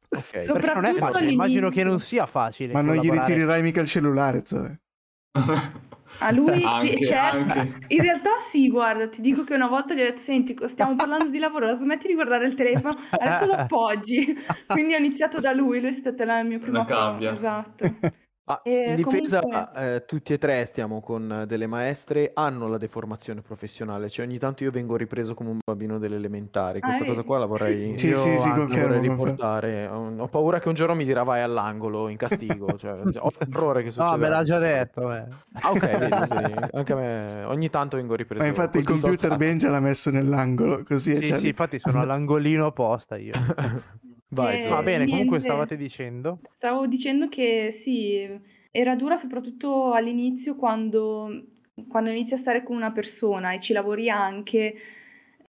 Okay. 0.09 0.45
Perché 0.45 0.73
non 0.73 0.85
è 0.85 0.93
facile, 0.95 1.31
immagino 1.31 1.69
che 1.69 1.83
non 1.83 1.99
sia 1.99 2.25
facile. 2.25 2.73
Ma 2.73 2.81
non 2.81 2.95
gli 2.95 3.09
ritirerai 3.09 3.61
mica 3.61 3.81
il 3.81 3.87
cellulare, 3.87 4.43
cioè. 4.43 4.75
A 6.19 6.31
lui 6.31 6.63
anche, 6.63 6.97
sì, 6.97 7.05
certo. 7.05 7.59
In 7.87 8.01
realtà 8.01 8.29
sì, 8.49 8.69
guarda, 8.69 9.07
ti 9.09 9.21
dico 9.21 9.43
che 9.43 9.53
una 9.53 9.67
volta 9.67 9.93
gli 9.93 10.01
ho 10.01 10.05
detto, 10.05 10.21
senti, 10.21 10.55
stiamo 10.69 10.95
parlando 10.95 11.29
di 11.29 11.37
lavoro, 11.37 11.75
smetti 11.75 12.07
di 12.07 12.13
guardare 12.13 12.47
il 12.47 12.55
telefono, 12.55 12.97
adesso 13.09 13.45
lo 13.45 13.53
appoggi. 13.53 14.35
Quindi 14.67 14.93
ho 14.93 14.97
iniziato 14.97 15.39
da 15.39 15.51
lui, 15.51 15.81
lui 15.81 15.89
è 15.89 15.93
stata 15.93 16.25
la 16.25 16.41
mia 16.43 16.59
prima 16.59 16.85
cosa. 16.85 17.31
Esatto. 17.31 18.23
Ah, 18.47 18.61
in 18.65 18.93
difesa, 18.95 19.41
comunque... 19.41 19.95
eh, 19.95 20.05
tutti 20.05 20.31
e 20.33 20.37
tre 20.37 20.65
stiamo 20.65 21.01
con 21.01 21.45
delle 21.47 21.65
maestre, 21.65 22.29
hanno 22.35 22.67
la 22.67 22.77
deformazione 22.77 23.41
professionale, 23.41 24.07
cioè 24.07 24.23
ogni 24.23 24.37
tanto 24.37 24.63
io 24.63 24.69
vengo 24.69 24.95
ripreso 24.95 25.33
come 25.33 25.49
un 25.49 25.57
bambino 25.65 25.97
delle 25.97 26.17
elementari, 26.17 26.79
questa 26.79 27.03
ah, 27.03 27.07
cosa 27.07 27.23
qua 27.23 27.39
la 27.39 27.47
vorrei, 27.47 27.97
sì, 27.97 28.13
sì, 28.13 28.39
sì, 28.39 28.49
vorrei 28.51 28.99
riportare, 28.99 29.87
ho 29.87 30.27
paura 30.27 30.59
che 30.59 30.67
un 30.67 30.75
giorno 30.75 30.93
mi 30.93 31.05
dirà 31.05 31.23
vai 31.23 31.41
all'angolo 31.41 32.07
in 32.07 32.17
castigo, 32.17 32.77
cioè, 32.77 33.01
ho 33.17 33.31
l'errore 33.39 33.81
che 33.81 33.89
succede. 33.89 34.11
No, 34.11 34.17
me 34.17 34.29
l'ha 34.29 34.43
già 34.43 34.59
detto. 34.59 35.11
Eh. 35.11 35.25
Ah 35.53 35.71
ok, 35.71 35.97
vedi, 35.97 36.15
vedi, 36.29 36.53
anche 36.71 36.93
a 36.93 36.95
me 36.95 37.43
ogni 37.45 37.71
tanto 37.71 37.97
vengo 37.97 38.13
ripreso. 38.13 38.43
Ma 38.43 38.47
infatti 38.47 38.77
il 38.77 38.85
computer 38.85 39.37
Benja 39.37 39.71
l'ha 39.71 39.79
messo 39.79 40.11
nell'angolo, 40.11 40.83
così 40.83 41.15
sì, 41.25 41.33
sì, 41.33 41.47
infatti 41.47 41.79
sono 41.79 41.99
all'angolino 41.99 42.67
apposta 42.67 43.17
io. 43.17 43.33
Vai, 44.35 44.59
eh, 44.59 44.69
Va 44.69 44.81
bene, 44.81 45.05
niente. 45.05 45.11
comunque 45.11 45.39
stavate 45.39 45.77
dicendo? 45.77 46.39
Stavo 46.57 46.87
dicendo 46.87 47.29
che 47.29 47.79
sì, 47.81 48.27
era 48.71 48.95
dura 48.95 49.17
soprattutto 49.17 49.93
all'inizio 49.93 50.55
quando, 50.55 51.43
quando 51.87 52.09
inizi 52.09 52.33
a 52.33 52.37
stare 52.37 52.63
con 52.63 52.75
una 52.75 52.91
persona 52.91 53.53
e 53.53 53.61
ci 53.61 53.73
lavori 53.73 54.09
anche. 54.09 54.75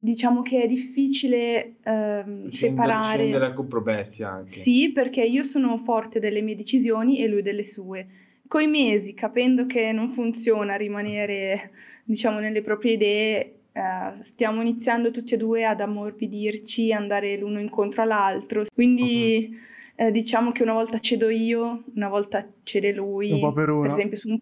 Diciamo 0.00 0.42
che 0.42 0.62
è 0.62 0.68
difficile 0.68 1.74
ehm, 1.82 2.52
separare. 2.52 3.18
Scendere 3.18 3.46
a 3.46 3.52
compromessi 3.52 4.22
anche. 4.22 4.60
Sì, 4.60 4.92
perché 4.92 5.22
io 5.24 5.42
sono 5.42 5.78
forte 5.78 6.20
delle 6.20 6.40
mie 6.40 6.54
decisioni 6.54 7.20
e 7.20 7.26
lui 7.26 7.42
delle 7.42 7.64
sue. 7.64 8.06
Coi 8.46 8.68
mesi, 8.68 9.12
capendo 9.12 9.66
che 9.66 9.90
non 9.90 10.12
funziona 10.12 10.76
rimanere, 10.76 11.72
diciamo, 12.04 12.38
nelle 12.38 12.62
proprie 12.62 12.92
idee, 12.92 13.57
Uh, 13.72 14.22
stiamo 14.22 14.60
iniziando 14.60 15.10
tutti 15.10 15.34
e 15.34 15.36
due 15.36 15.64
ad 15.64 15.80
ammorbidirci, 15.80 16.92
andare 16.92 17.36
l'uno 17.36 17.60
incontro 17.60 18.02
all'altro. 18.02 18.64
Quindi 18.72 19.56
uh-huh. 19.96 20.06
uh, 20.06 20.10
diciamo 20.10 20.52
che 20.52 20.62
una 20.62 20.72
volta 20.72 20.98
cedo 20.98 21.28
io, 21.28 21.84
una 21.94 22.08
volta 22.08 22.46
cede 22.64 22.92
lui. 22.92 23.32
Un 23.32 23.40
po' 23.40 23.52
per 23.52 23.70
uno. 23.70 23.82
Per 23.82 23.90
esempio, 23.90 24.18
su 24.18 24.28
un... 24.30 24.38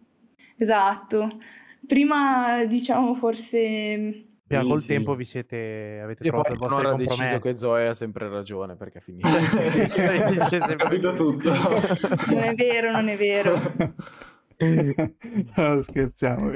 esatto. 0.57 1.39
Prima 1.87 2.65
diciamo 2.65 3.15
forse 3.15 4.27
Piano 4.47 4.63
sì, 4.65 4.71
col 4.71 4.81
sì. 4.83 4.87
tempo 4.87 5.15
vi 5.17 5.25
siete 5.25 6.01
avete 6.01 6.23
e 6.23 6.29
trovato 6.29 6.53
il 6.53 6.59
vostro 6.59 6.91
compromesso. 6.91 7.17
deciso 7.17 7.39
che 7.41 7.57
Zoe 7.57 7.89
ha 7.89 7.95
sempre 7.95 8.29
ragione 8.29 8.77
perché 8.77 9.01
finisce. 9.03 9.67
sì, 9.67 9.89
sempre 9.89 10.77
capito 10.77 11.13
tutto. 11.15 11.51
Non 11.51 12.39
è 12.39 12.55
vero, 12.55 12.93
non 12.93 13.09
è 13.09 13.17
vero. 13.17 13.61
no, 15.57 15.83
scherziamo. 15.83 16.53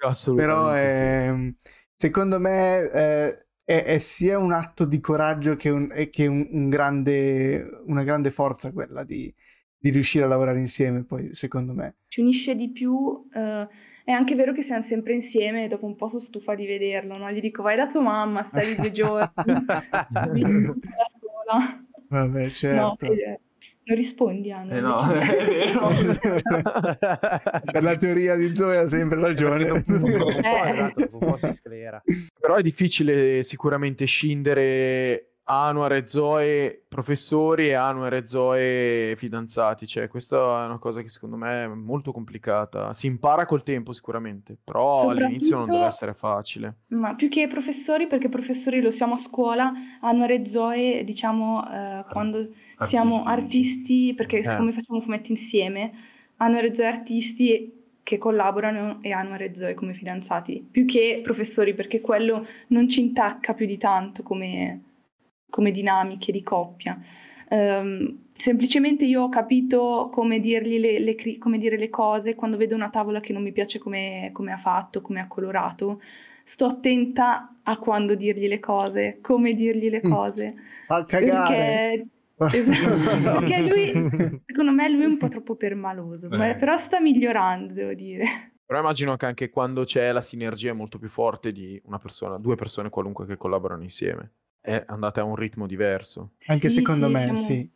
Assolutamente. 0.00 0.34
Però 0.36 0.76
eh, 0.76 1.54
Secondo 1.96 2.38
me, 2.38 2.90
eh, 2.90 3.46
è, 3.64 3.84
è 3.84 3.98
sia 3.98 4.38
un 4.38 4.52
atto 4.52 4.84
di 4.84 5.00
coraggio 5.00 5.56
che, 5.56 5.70
un, 5.70 5.88
che 6.10 6.26
un, 6.26 6.46
un 6.50 6.68
grande, 6.68 7.82
una 7.86 8.02
grande 8.02 8.30
forza 8.30 8.72
quella 8.72 9.04
di, 9.04 9.32
di, 9.76 9.90
riuscire 9.90 10.24
a 10.24 10.28
lavorare 10.28 10.60
insieme, 10.60 11.04
poi 11.04 11.32
secondo 11.32 11.72
me. 11.72 11.96
Ci 12.08 12.20
unisce 12.20 12.54
di 12.54 12.70
più, 12.70 13.26
eh, 13.32 13.68
è 14.04 14.10
anche 14.10 14.34
vero 14.34 14.52
che 14.52 14.62
siamo 14.62 14.84
sempre 14.84 15.14
insieme 15.14 15.64
e 15.64 15.68
dopo 15.68 15.86
un 15.86 15.96
po' 15.96 16.08
sono 16.08 16.20
stufa 16.20 16.54
di 16.54 16.66
vederlo, 16.66 17.16
no? 17.16 17.30
Gli 17.30 17.40
dico 17.40 17.62
vai 17.62 17.76
da 17.76 17.88
tua 17.88 18.02
mamma, 18.02 18.42
stai 18.44 18.74
due 18.74 18.92
giorni, 18.92 19.26
da 20.10 20.30
sola. 21.20 21.84
Vabbè, 22.08 22.50
certo. 22.50 23.06
No, 23.06 23.12
eh, 23.12 23.40
non 23.84 23.96
rispondi, 23.96 24.50
Anna. 24.50 24.74
Eh 24.74 24.80
no, 24.80 25.10
è 25.12 25.44
vero. 25.44 25.88
per 27.70 27.82
la 27.82 27.96
teoria 27.96 28.34
di 28.34 28.54
Zoe 28.54 28.78
ha 28.78 28.86
sempre 28.86 29.20
ragione. 29.20 29.68
un 29.70 29.82
po', 29.82 29.94
esatto, 29.94 31.08
un 31.12 31.18
po' 31.18 31.38
si 31.38 31.52
sclera. 31.52 32.02
Però 32.40 32.54
è 32.54 32.62
difficile 32.62 33.42
sicuramente 33.42 34.06
scindere 34.06 35.34
Anwar 35.46 35.92
e 35.92 36.06
Zoe 36.06 36.84
professori 36.88 37.68
e 37.68 37.74
Anwar 37.74 38.14
e 38.14 38.26
Zoe 38.26 39.14
fidanzati. 39.16 39.86
Cioè, 39.86 40.08
questa 40.08 40.62
è 40.62 40.66
una 40.66 40.78
cosa 40.78 41.02
che 41.02 41.08
secondo 41.08 41.36
me 41.36 41.64
è 41.64 41.66
molto 41.66 42.12
complicata. 42.12 42.94
Si 42.94 43.06
impara 43.06 43.44
col 43.44 43.62
tempo 43.62 43.92
sicuramente, 43.92 44.56
però 44.62 45.10
all'inizio 45.10 45.58
non 45.58 45.68
deve 45.68 45.84
essere 45.84 46.14
facile. 46.14 46.76
Ma 46.88 47.14
più 47.14 47.28
che 47.28 47.46
professori, 47.48 48.06
perché 48.06 48.30
professori 48.30 48.80
lo 48.80 48.90
siamo 48.90 49.14
a 49.14 49.18
scuola, 49.18 49.72
Anwar 50.00 50.30
e 50.30 50.48
Zoe, 50.48 51.04
diciamo, 51.04 51.62
eh, 51.70 52.04
quando 52.10 52.48
artisti. 52.84 52.96
siamo 52.96 53.24
artisti, 53.24 54.14
perché 54.14 54.38
eh. 54.38 54.48
siccome 54.48 54.72
facciamo 54.72 55.00
fumetti 55.00 55.32
insieme, 55.32 55.92
Anwar 56.36 56.64
e 56.64 56.74
Zoe 56.74 56.86
artisti 56.86 57.82
che 58.02 58.18
collaborano 58.18 58.98
e 59.02 59.12
Anwar 59.12 59.42
e 59.42 59.54
Zoe 59.56 59.74
come 59.74 59.94
fidanzati, 59.94 60.66
più 60.70 60.84
che 60.84 61.20
professori, 61.22 61.74
perché 61.74 62.00
quello 62.00 62.46
non 62.68 62.88
ci 62.88 63.00
intacca 63.00 63.54
più 63.54 63.66
di 63.66 63.78
tanto 63.78 64.22
come 64.22 64.80
come 65.54 65.70
dinamiche 65.70 66.32
di 66.32 66.42
coppia. 66.42 67.00
Um, 67.50 68.24
semplicemente 68.36 69.04
io 69.04 69.22
ho 69.22 69.28
capito 69.28 70.10
come, 70.12 70.40
dirgli 70.40 70.80
le, 70.80 70.98
le, 70.98 71.38
come 71.38 71.58
dire 71.58 71.76
le 71.76 71.90
cose 71.90 72.34
quando 72.34 72.56
vedo 72.56 72.74
una 72.74 72.90
tavola 72.90 73.20
che 73.20 73.32
non 73.32 73.44
mi 73.44 73.52
piace 73.52 73.78
come, 73.78 74.30
come 74.32 74.50
ha 74.50 74.58
fatto, 74.58 75.00
come 75.00 75.20
ha 75.20 75.28
colorato. 75.28 76.00
Sto 76.44 76.66
attenta 76.66 77.54
a 77.62 77.78
quando 77.78 78.16
dirgli 78.16 78.48
le 78.48 78.58
cose, 78.58 79.18
come 79.22 79.54
dirgli 79.54 79.88
le 79.88 80.00
mm. 80.04 80.10
cose. 80.10 80.54
A 80.88 81.06
cagare. 81.06 81.54
Perché, 81.54 82.06
esatto, 82.46 83.38
perché 83.40 83.62
lui, 83.62 84.08
secondo 84.08 84.72
me, 84.72 84.90
lui 84.90 85.02
è 85.02 85.06
un 85.06 85.18
po' 85.18 85.28
troppo 85.28 85.56
permaloso, 85.56 86.26
eh. 86.26 86.56
però 86.56 86.78
sta 86.78 87.00
migliorando, 87.00 87.72
devo 87.72 87.94
dire. 87.94 88.52
Però 88.66 88.78
immagino 88.78 89.16
che 89.16 89.26
anche 89.26 89.50
quando 89.50 89.84
c'è 89.84 90.10
la 90.12 90.22
sinergia 90.22 90.70
è 90.70 90.74
molto 90.74 90.98
più 90.98 91.08
forte 91.08 91.52
di 91.52 91.80
una 91.84 91.98
persona, 91.98 92.38
due 92.38 92.56
persone 92.56 92.88
qualunque 92.88 93.26
che 93.26 93.36
collaborano 93.36 93.82
insieme 93.82 94.32
eh, 94.66 94.82
andate 94.86 95.20
a 95.20 95.24
un 95.24 95.36
ritmo 95.36 95.66
diverso. 95.66 96.32
Anche 96.46 96.70
sì, 96.70 96.78
secondo 96.78 97.06
sì, 97.06 97.12
me, 97.12 97.20
siamo, 97.20 97.36
sì. 97.36 97.70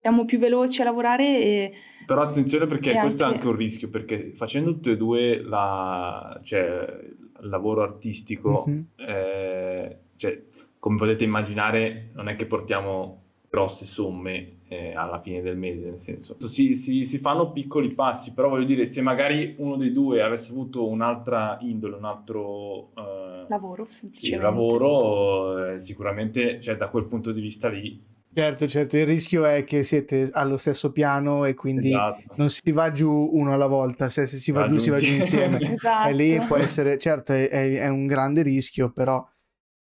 Siamo 0.00 0.24
più 0.26 0.38
veloci 0.38 0.80
a 0.82 0.84
lavorare 0.84 1.24
e... 1.24 1.72
Però 2.06 2.22
attenzione 2.22 2.66
perché 2.66 2.92
questo 2.92 3.24
anche... 3.24 3.34
è 3.34 3.38
anche 3.38 3.48
un 3.48 3.56
rischio, 3.56 3.88
perché 3.88 4.34
facendo 4.36 4.72
tutte 4.72 4.92
e 4.92 4.96
due 4.96 5.42
la, 5.42 6.38
cioè, 6.44 7.00
il 7.40 7.48
lavoro 7.48 7.82
artistico, 7.82 8.66
mm-hmm. 8.68 8.80
eh, 8.96 9.98
cioè, 10.16 10.42
come 10.78 10.98
potete 10.98 11.24
immaginare, 11.24 12.10
non 12.14 12.28
è 12.28 12.36
che 12.36 12.46
portiamo 12.46 13.22
grosse 13.50 13.86
somme 13.86 14.58
eh, 14.68 14.94
alla 14.94 15.20
fine 15.20 15.40
del 15.40 15.56
mese, 15.56 15.90
nel 15.90 16.00
senso 16.02 16.36
si, 16.48 16.76
si, 16.76 17.06
si, 17.06 17.18
fanno 17.18 17.50
piccoli 17.52 17.92
passi, 17.92 18.32
però 18.32 18.50
voglio 18.50 18.66
dire, 18.66 18.88
se 18.88 19.00
magari 19.00 19.54
uno 19.58 19.76
dei 19.76 19.92
due 19.92 20.22
avesse 20.22 20.50
avuto 20.50 20.86
un'altra 20.86 21.58
indole, 21.62 21.96
un 21.96 22.04
altro 22.04 22.90
eh, 22.94 23.46
lavoro, 23.48 23.88
sì, 23.90 24.30
lavoro 24.36 25.74
eh, 25.74 25.80
sicuramente 25.80 26.60
cioè, 26.60 26.76
da 26.76 26.88
quel 26.88 27.06
punto 27.06 27.32
di 27.32 27.40
vista 27.40 27.68
lì. 27.68 28.04
Certo, 28.30 28.68
certo, 28.68 28.96
il 28.96 29.06
rischio 29.06 29.46
è 29.46 29.64
che 29.64 29.82
siete 29.82 30.28
allo 30.32 30.58
stesso 30.58 30.92
piano 30.92 31.44
e 31.44 31.54
quindi 31.54 31.88
esatto. 31.88 32.34
non 32.36 32.50
si 32.50 32.70
va 32.70 32.92
giù 32.92 33.10
uno 33.10 33.52
alla 33.52 33.66
volta, 33.66 34.08
se, 34.10 34.26
se 34.26 34.36
si 34.36 34.52
va, 34.52 34.60
va 34.60 34.66
giù 34.66 34.76
si 34.76 34.90
va 34.90 35.00
giù 35.00 35.10
insieme. 35.10 35.58
esatto. 35.74 36.08
E 36.08 36.12
lì 36.12 36.40
può 36.46 36.56
essere, 36.56 36.98
certo, 36.98 37.32
è, 37.32 37.48
è 37.48 37.88
un 37.88 38.06
grande 38.06 38.42
rischio, 38.42 38.90
però 38.92 39.26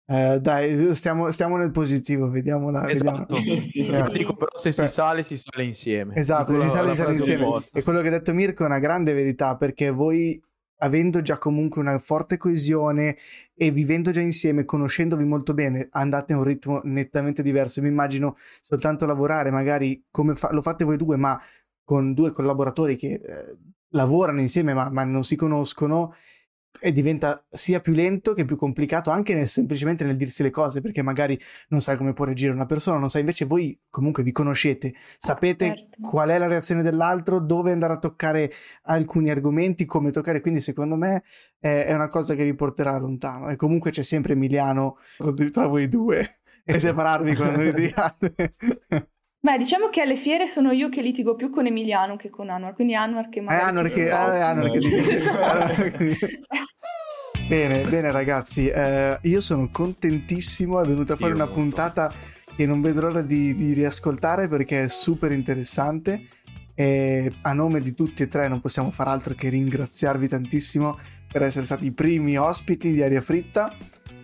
eh, 0.10 0.40
dai, 0.40 0.96
stiamo, 0.96 1.32
stiamo, 1.32 1.58
nel 1.58 1.72
positivo, 1.72 2.30
vediamola. 2.30 2.90
Esatto. 2.90 3.36
Vediamo. 3.36 3.62
Sì, 3.62 3.86
eh. 3.86 4.10
dico, 4.14 4.36
però 4.36 4.52
se 4.54 4.72
si 4.72 4.88
sale, 4.88 5.22
si 5.22 5.36
sale 5.36 5.66
insieme. 5.66 6.16
Esatto, 6.16 6.54
si 6.54 6.70
sale, 6.70 6.92
si 6.92 7.02
sale 7.02 7.14
insieme. 7.14 7.60
E 7.74 7.84
quello 7.84 8.00
che 8.00 8.08
ha 8.08 8.12
detto 8.12 8.34
Mirko 8.34 8.64
è 8.64 8.68
una 8.68 8.80
grande 8.80 9.14
verità, 9.14 9.58
perché 9.58 9.90
voi, 9.90 10.42
avendo 10.78 11.22
già 11.22 11.38
comunque 11.38 11.82
una 11.82 12.00
forte 12.00 12.38
coesione 12.38 13.18
e 13.54 13.72
vivendo 13.72 14.12
già 14.12 14.22
insieme, 14.22 14.64
conoscendovi 14.64 15.26
molto 15.26 15.54
bene, 15.54 15.90
andate 15.92 16.32
a 16.32 16.38
un 16.38 16.46
ritmo 16.46 16.80
nettamente 16.86 17.44
diverso. 17.44 17.82
Mi 17.82 17.90
immagino 17.90 18.38
soltanto 18.62 19.06
lavorare, 19.06 19.52
magari 19.52 20.06
come 20.10 20.36
fa- 20.36 20.54
lo 20.54 20.62
fate 20.62 20.86
voi 20.86 20.96
due, 20.96 21.18
ma 21.18 21.38
con 21.84 22.14
due 22.14 22.32
collaboratori 22.32 22.96
che 22.96 23.14
eh, 23.14 23.58
lavorano 23.90 24.40
insieme 24.40 24.74
ma, 24.74 24.90
ma 24.90 25.04
non 25.04 25.24
si 25.24 25.36
conoscono 25.36 26.14
e 26.80 26.92
diventa 26.92 27.44
sia 27.50 27.80
più 27.80 27.94
lento 27.94 28.34
che 28.34 28.46
più 28.46 28.56
complicato 28.56 29.10
anche 29.10 29.34
nel, 29.34 29.48
semplicemente 29.48 30.04
nel 30.04 30.16
dirsi 30.16 30.44
le 30.44 30.50
cose 30.50 30.82
perché 30.82 31.02
magari 31.02 31.40
non 31.70 31.82
sai 31.82 31.98
come 31.98 32.14
può 32.14 32.26
reagire 32.26 32.54
una 32.54 32.66
persona, 32.66 32.98
non 32.98 33.10
sai 33.10 33.22
invece 33.22 33.46
voi 33.46 33.80
comunque 33.90 34.24
vi 34.24 34.32
conoscete, 34.32 34.94
sapete 35.18 35.68
certo. 35.68 36.02
qual 36.02 36.30
è 36.30 36.38
la 36.38 36.48
reazione 36.48 36.82
dell'altro, 36.82 37.40
dove 37.40 37.72
andare 37.72 37.94
a 37.94 38.00
toccare 38.00 38.52
alcuni 38.84 39.30
argomenti, 39.30 39.86
come 39.86 40.12
toccare, 40.12 40.42
quindi 40.42 40.62
secondo 40.62 40.96
me 40.96 41.24
è, 41.60 41.86
è 41.86 41.94
una 41.94 42.08
cosa 42.08 42.36
che 42.36 42.44
vi 42.44 42.56
porterà 42.56 42.98
lontano 42.98 43.50
e 43.50 43.56
comunque 43.56 43.92
c'è 43.92 44.04
sempre 44.04 44.34
Emiliano 44.34 44.98
tra 45.52 45.68
voi 45.68 45.88
due 45.88 46.40
e 46.64 46.80
separarvi 46.80 47.36
quando 47.36 47.62
litigate. 47.62 48.56
Beh, 49.48 49.58
diciamo 49.58 49.88
che 49.88 50.02
alle 50.02 50.18
fiere 50.18 50.46
sono 50.48 50.74
io 50.74 50.90
che 50.90 51.02
litigo 51.02 51.36
più 51.36 51.50
con 51.50 51.66
Emiliano 51.66 52.18
che 52.18 52.30
con 52.30 52.50
Anwar, 52.50 52.74
quindi 52.74 52.96
Anwar 52.96 53.30
che 53.30 53.40
magari... 53.40 53.64
È 53.64 53.70
Anwar 53.70 53.90
che, 53.90 54.12
ah, 54.12 54.36
è 54.36 54.42
Anwar 54.42 54.72
che 54.72 56.40
Bene, 57.48 57.82
bene 57.88 58.12
ragazzi, 58.12 58.68
eh, 58.68 59.18
io 59.22 59.40
sono 59.40 59.70
contentissimo, 59.72 60.82
è 60.82 60.86
venuta 60.86 61.16
fuori 61.16 61.32
una 61.32 61.48
puntata 61.48 62.12
che 62.58 62.66
non 62.66 62.82
vedo 62.82 63.00
l'ora 63.00 63.22
di, 63.22 63.56
di 63.56 63.72
riascoltare 63.72 64.50
perché 64.50 64.84
è 64.84 64.88
super 64.90 65.32
interessante. 65.32 66.28
E 66.76 67.32
a 67.44 67.54
nome 67.54 67.80
di 67.80 67.94
tutti 67.94 68.24
e 68.24 68.28
tre 68.28 68.50
non 68.50 68.60
possiamo 68.60 68.92
far 68.92 69.08
altro 69.08 69.34
che 69.34 69.48
ringraziarvi 69.48 70.28
tantissimo 70.28 71.00
per 71.32 71.44
essere 71.44 71.64
stati 71.64 71.86
i 71.86 71.92
primi 71.94 72.38
ospiti 72.38 72.92
di 72.92 73.02
Aria 73.02 73.22
Fritta 73.22 73.74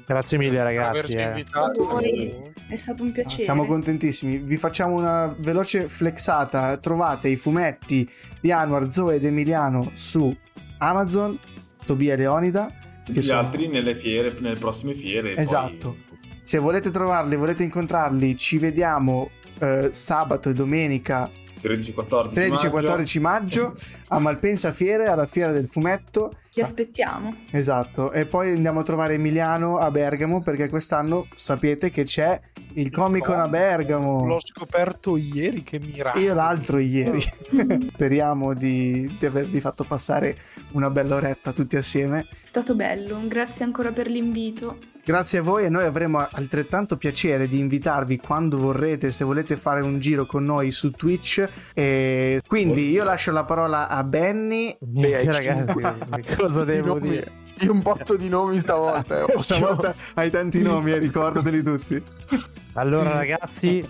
Grazie 0.06 0.38
mille 0.38 0.62
ragazzi. 0.62 1.14
Eh. 1.14 1.28
Invitato, 1.28 1.99
è 1.99 2.76
stato 2.76 3.04
un 3.04 3.12
piacere. 3.12 3.41
Siamo 3.41 3.66
contentissimi. 3.66 4.38
Vi 4.38 4.58
facciamo 4.58 4.95
una 4.95 5.34
veloce 5.38 5.88
flexata. 5.88 6.78
Trovate 6.78 7.30
i 7.30 7.36
fumetti 7.36 8.10
di 8.41 8.51
Anwar, 8.51 8.91
Zoe 8.91 9.16
ed 9.16 9.26
Emiliano 9.26 9.91
su 9.93 10.36
Amazon, 10.80 11.39
Tobia 11.86 12.16
Leonida. 12.16 12.70
Gli 13.06 13.22
sono... 13.22 13.39
altri 13.39 13.68
nelle 13.68 13.95
fiere, 13.95 14.36
nelle 14.39 14.58
prossime 14.58 14.93
fiere. 14.93 15.36
Esatto. 15.36 15.97
Poi... 16.08 16.20
Se 16.41 16.58
volete 16.58 16.89
trovarli, 16.89 17.36
volete 17.36 17.64
incontrarli, 17.64 18.38
ci 18.38 18.58
vediamo 18.58 19.30
eh, 19.60 19.89
sabato 19.91 20.49
e 20.49 20.54
domenica 20.54 21.32
13-14 21.64 22.34
13-14 22.34 23.22
maggio 23.22 23.74
a 24.09 24.20
Malpensa 24.20 24.74
Fiere, 24.74 25.07
alla 25.07 25.26
Fiera 25.26 25.51
del 25.51 25.68
Fumetto. 25.68 26.34
Ti 26.49 26.61
aspettiamo. 26.61 27.36
Esatto, 27.49 28.11
e 28.11 28.26
poi 28.26 28.51
andiamo 28.51 28.82
a 28.82 28.84
trovare 28.84 29.16
Emiliano 29.16 29.78
a 29.78 29.89
Bergamo 29.89 30.41
perché 30.41 30.70
quest'anno 30.70 31.28
sapete 31.34 31.89
che 31.89 32.03
c'è 32.03 32.39
il 32.74 32.91
Comic 32.91 33.24
Con 33.26 33.39
a 33.39 33.47
Bergamo. 33.47 34.26
L'ho 34.26 34.39
scoperto 34.39 35.18
ieri, 35.18 35.64
che 35.64 35.80
miracolo. 35.80 36.24
Io 36.24 36.34
l'altro 36.34 36.78
ieri. 36.78 37.22
Speriamo 37.93 38.53
di, 38.53 39.16
di 39.18 39.26
avervi 39.26 39.59
fatto 39.59 39.84
passare 39.84 40.38
una 40.72 40.89
bella 40.89 41.16
oretta 41.16 41.53
tutti 41.53 41.78
assieme. 41.78 42.28
È 42.30 42.47
stato 42.49 42.76
bello, 42.76 43.20
grazie 43.28 43.64
ancora 43.64 43.91
per 43.91 44.07
l'invito. 44.07 44.91
Grazie 45.06 45.39
a 45.39 45.41
voi 45.41 45.66
e 45.66 45.70
noi 45.70 45.84
avremo 45.84 46.20
altrettanto 46.20 46.95
piacere 46.95 47.49
di 47.49 47.60
invitarvi 47.60 48.20
quando 48.20 48.58
vorrete, 48.58 49.12
se 49.12 49.26
volete 49.26 49.58
fare 49.58 49.82
un 49.82 49.99
giro 49.99 50.26
con 50.26 50.45
noi 50.45 50.72
su 50.72 50.91
Twitch. 50.91 51.45
E 51.74 52.39
quindi 52.47 52.89
io 52.89 53.04
lascio 53.04 53.34
la 53.34 53.43
parola 53.43 53.89
a 53.89 54.01
Benny. 54.06 54.74
Beh, 54.80 55.26
ragazzi, 55.26 55.66
cosa 56.38 56.64
devo 56.64 56.99
dire? 56.99 57.41
Io 57.60 57.74
un 57.74 57.82
botto 57.82 58.16
di 58.16 58.30
nomi 58.30 58.58
stavolta. 58.60 59.26
Eh, 59.26 59.39
stavolta 59.43 59.93
hai 60.14 60.32
tanti 60.32 60.62
nomi, 60.62 60.93
eh, 60.93 60.99
ricordateli 60.99 61.62
tutti. 61.62 62.01
Allora 62.76 63.12
ragazzi, 63.12 63.86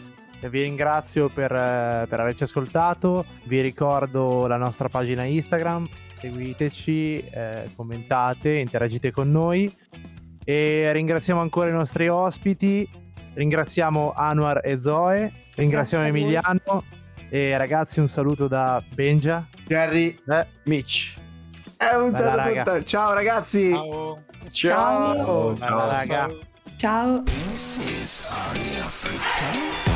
vi 0.49 0.61
ringrazio 0.63 1.29
per, 1.29 1.51
eh, 1.51 2.07
per 2.09 2.21
averci 2.21 2.41
ascoltato. 2.41 3.23
Vi 3.43 3.61
ricordo 3.61 4.47
la 4.47 4.57
nostra 4.57 4.89
pagina 4.89 5.25
Instagram. 5.25 5.87
Seguiteci, 6.15 7.23
eh, 7.29 7.65
commentate, 7.75 8.53
interagite 8.53 9.11
con 9.11 9.29
noi 9.29 9.71
e 10.43 10.91
ringraziamo 10.91 11.41
ancora 11.41 11.69
i 11.69 11.73
nostri 11.73 12.07
ospiti. 12.07 12.89
Ringraziamo 13.33 14.13
Anwar 14.15 14.61
e 14.63 14.79
Zoe. 14.79 15.31
Ringraziamo 15.55 16.05
Emiliano. 16.05 16.83
E 17.29 17.57
ragazzi, 17.57 17.99
un 17.99 18.07
saluto 18.07 18.47
da 18.47 18.83
Benja, 18.93 19.47
Jerry, 19.65 20.15
eh, 20.27 20.47
Mitch. 20.65 21.15
Eh, 21.77 21.95
un 21.95 22.15
saluto 22.15 22.83
Ciao 22.83 23.13
ragazzi. 23.13 23.71
Ciao. 23.71 24.23
Ciao. 24.51 25.55
Ciao. 25.55 25.57
Ciao. 25.57 26.39
Ciao. 26.77 27.23
Ciao. 28.93 29.92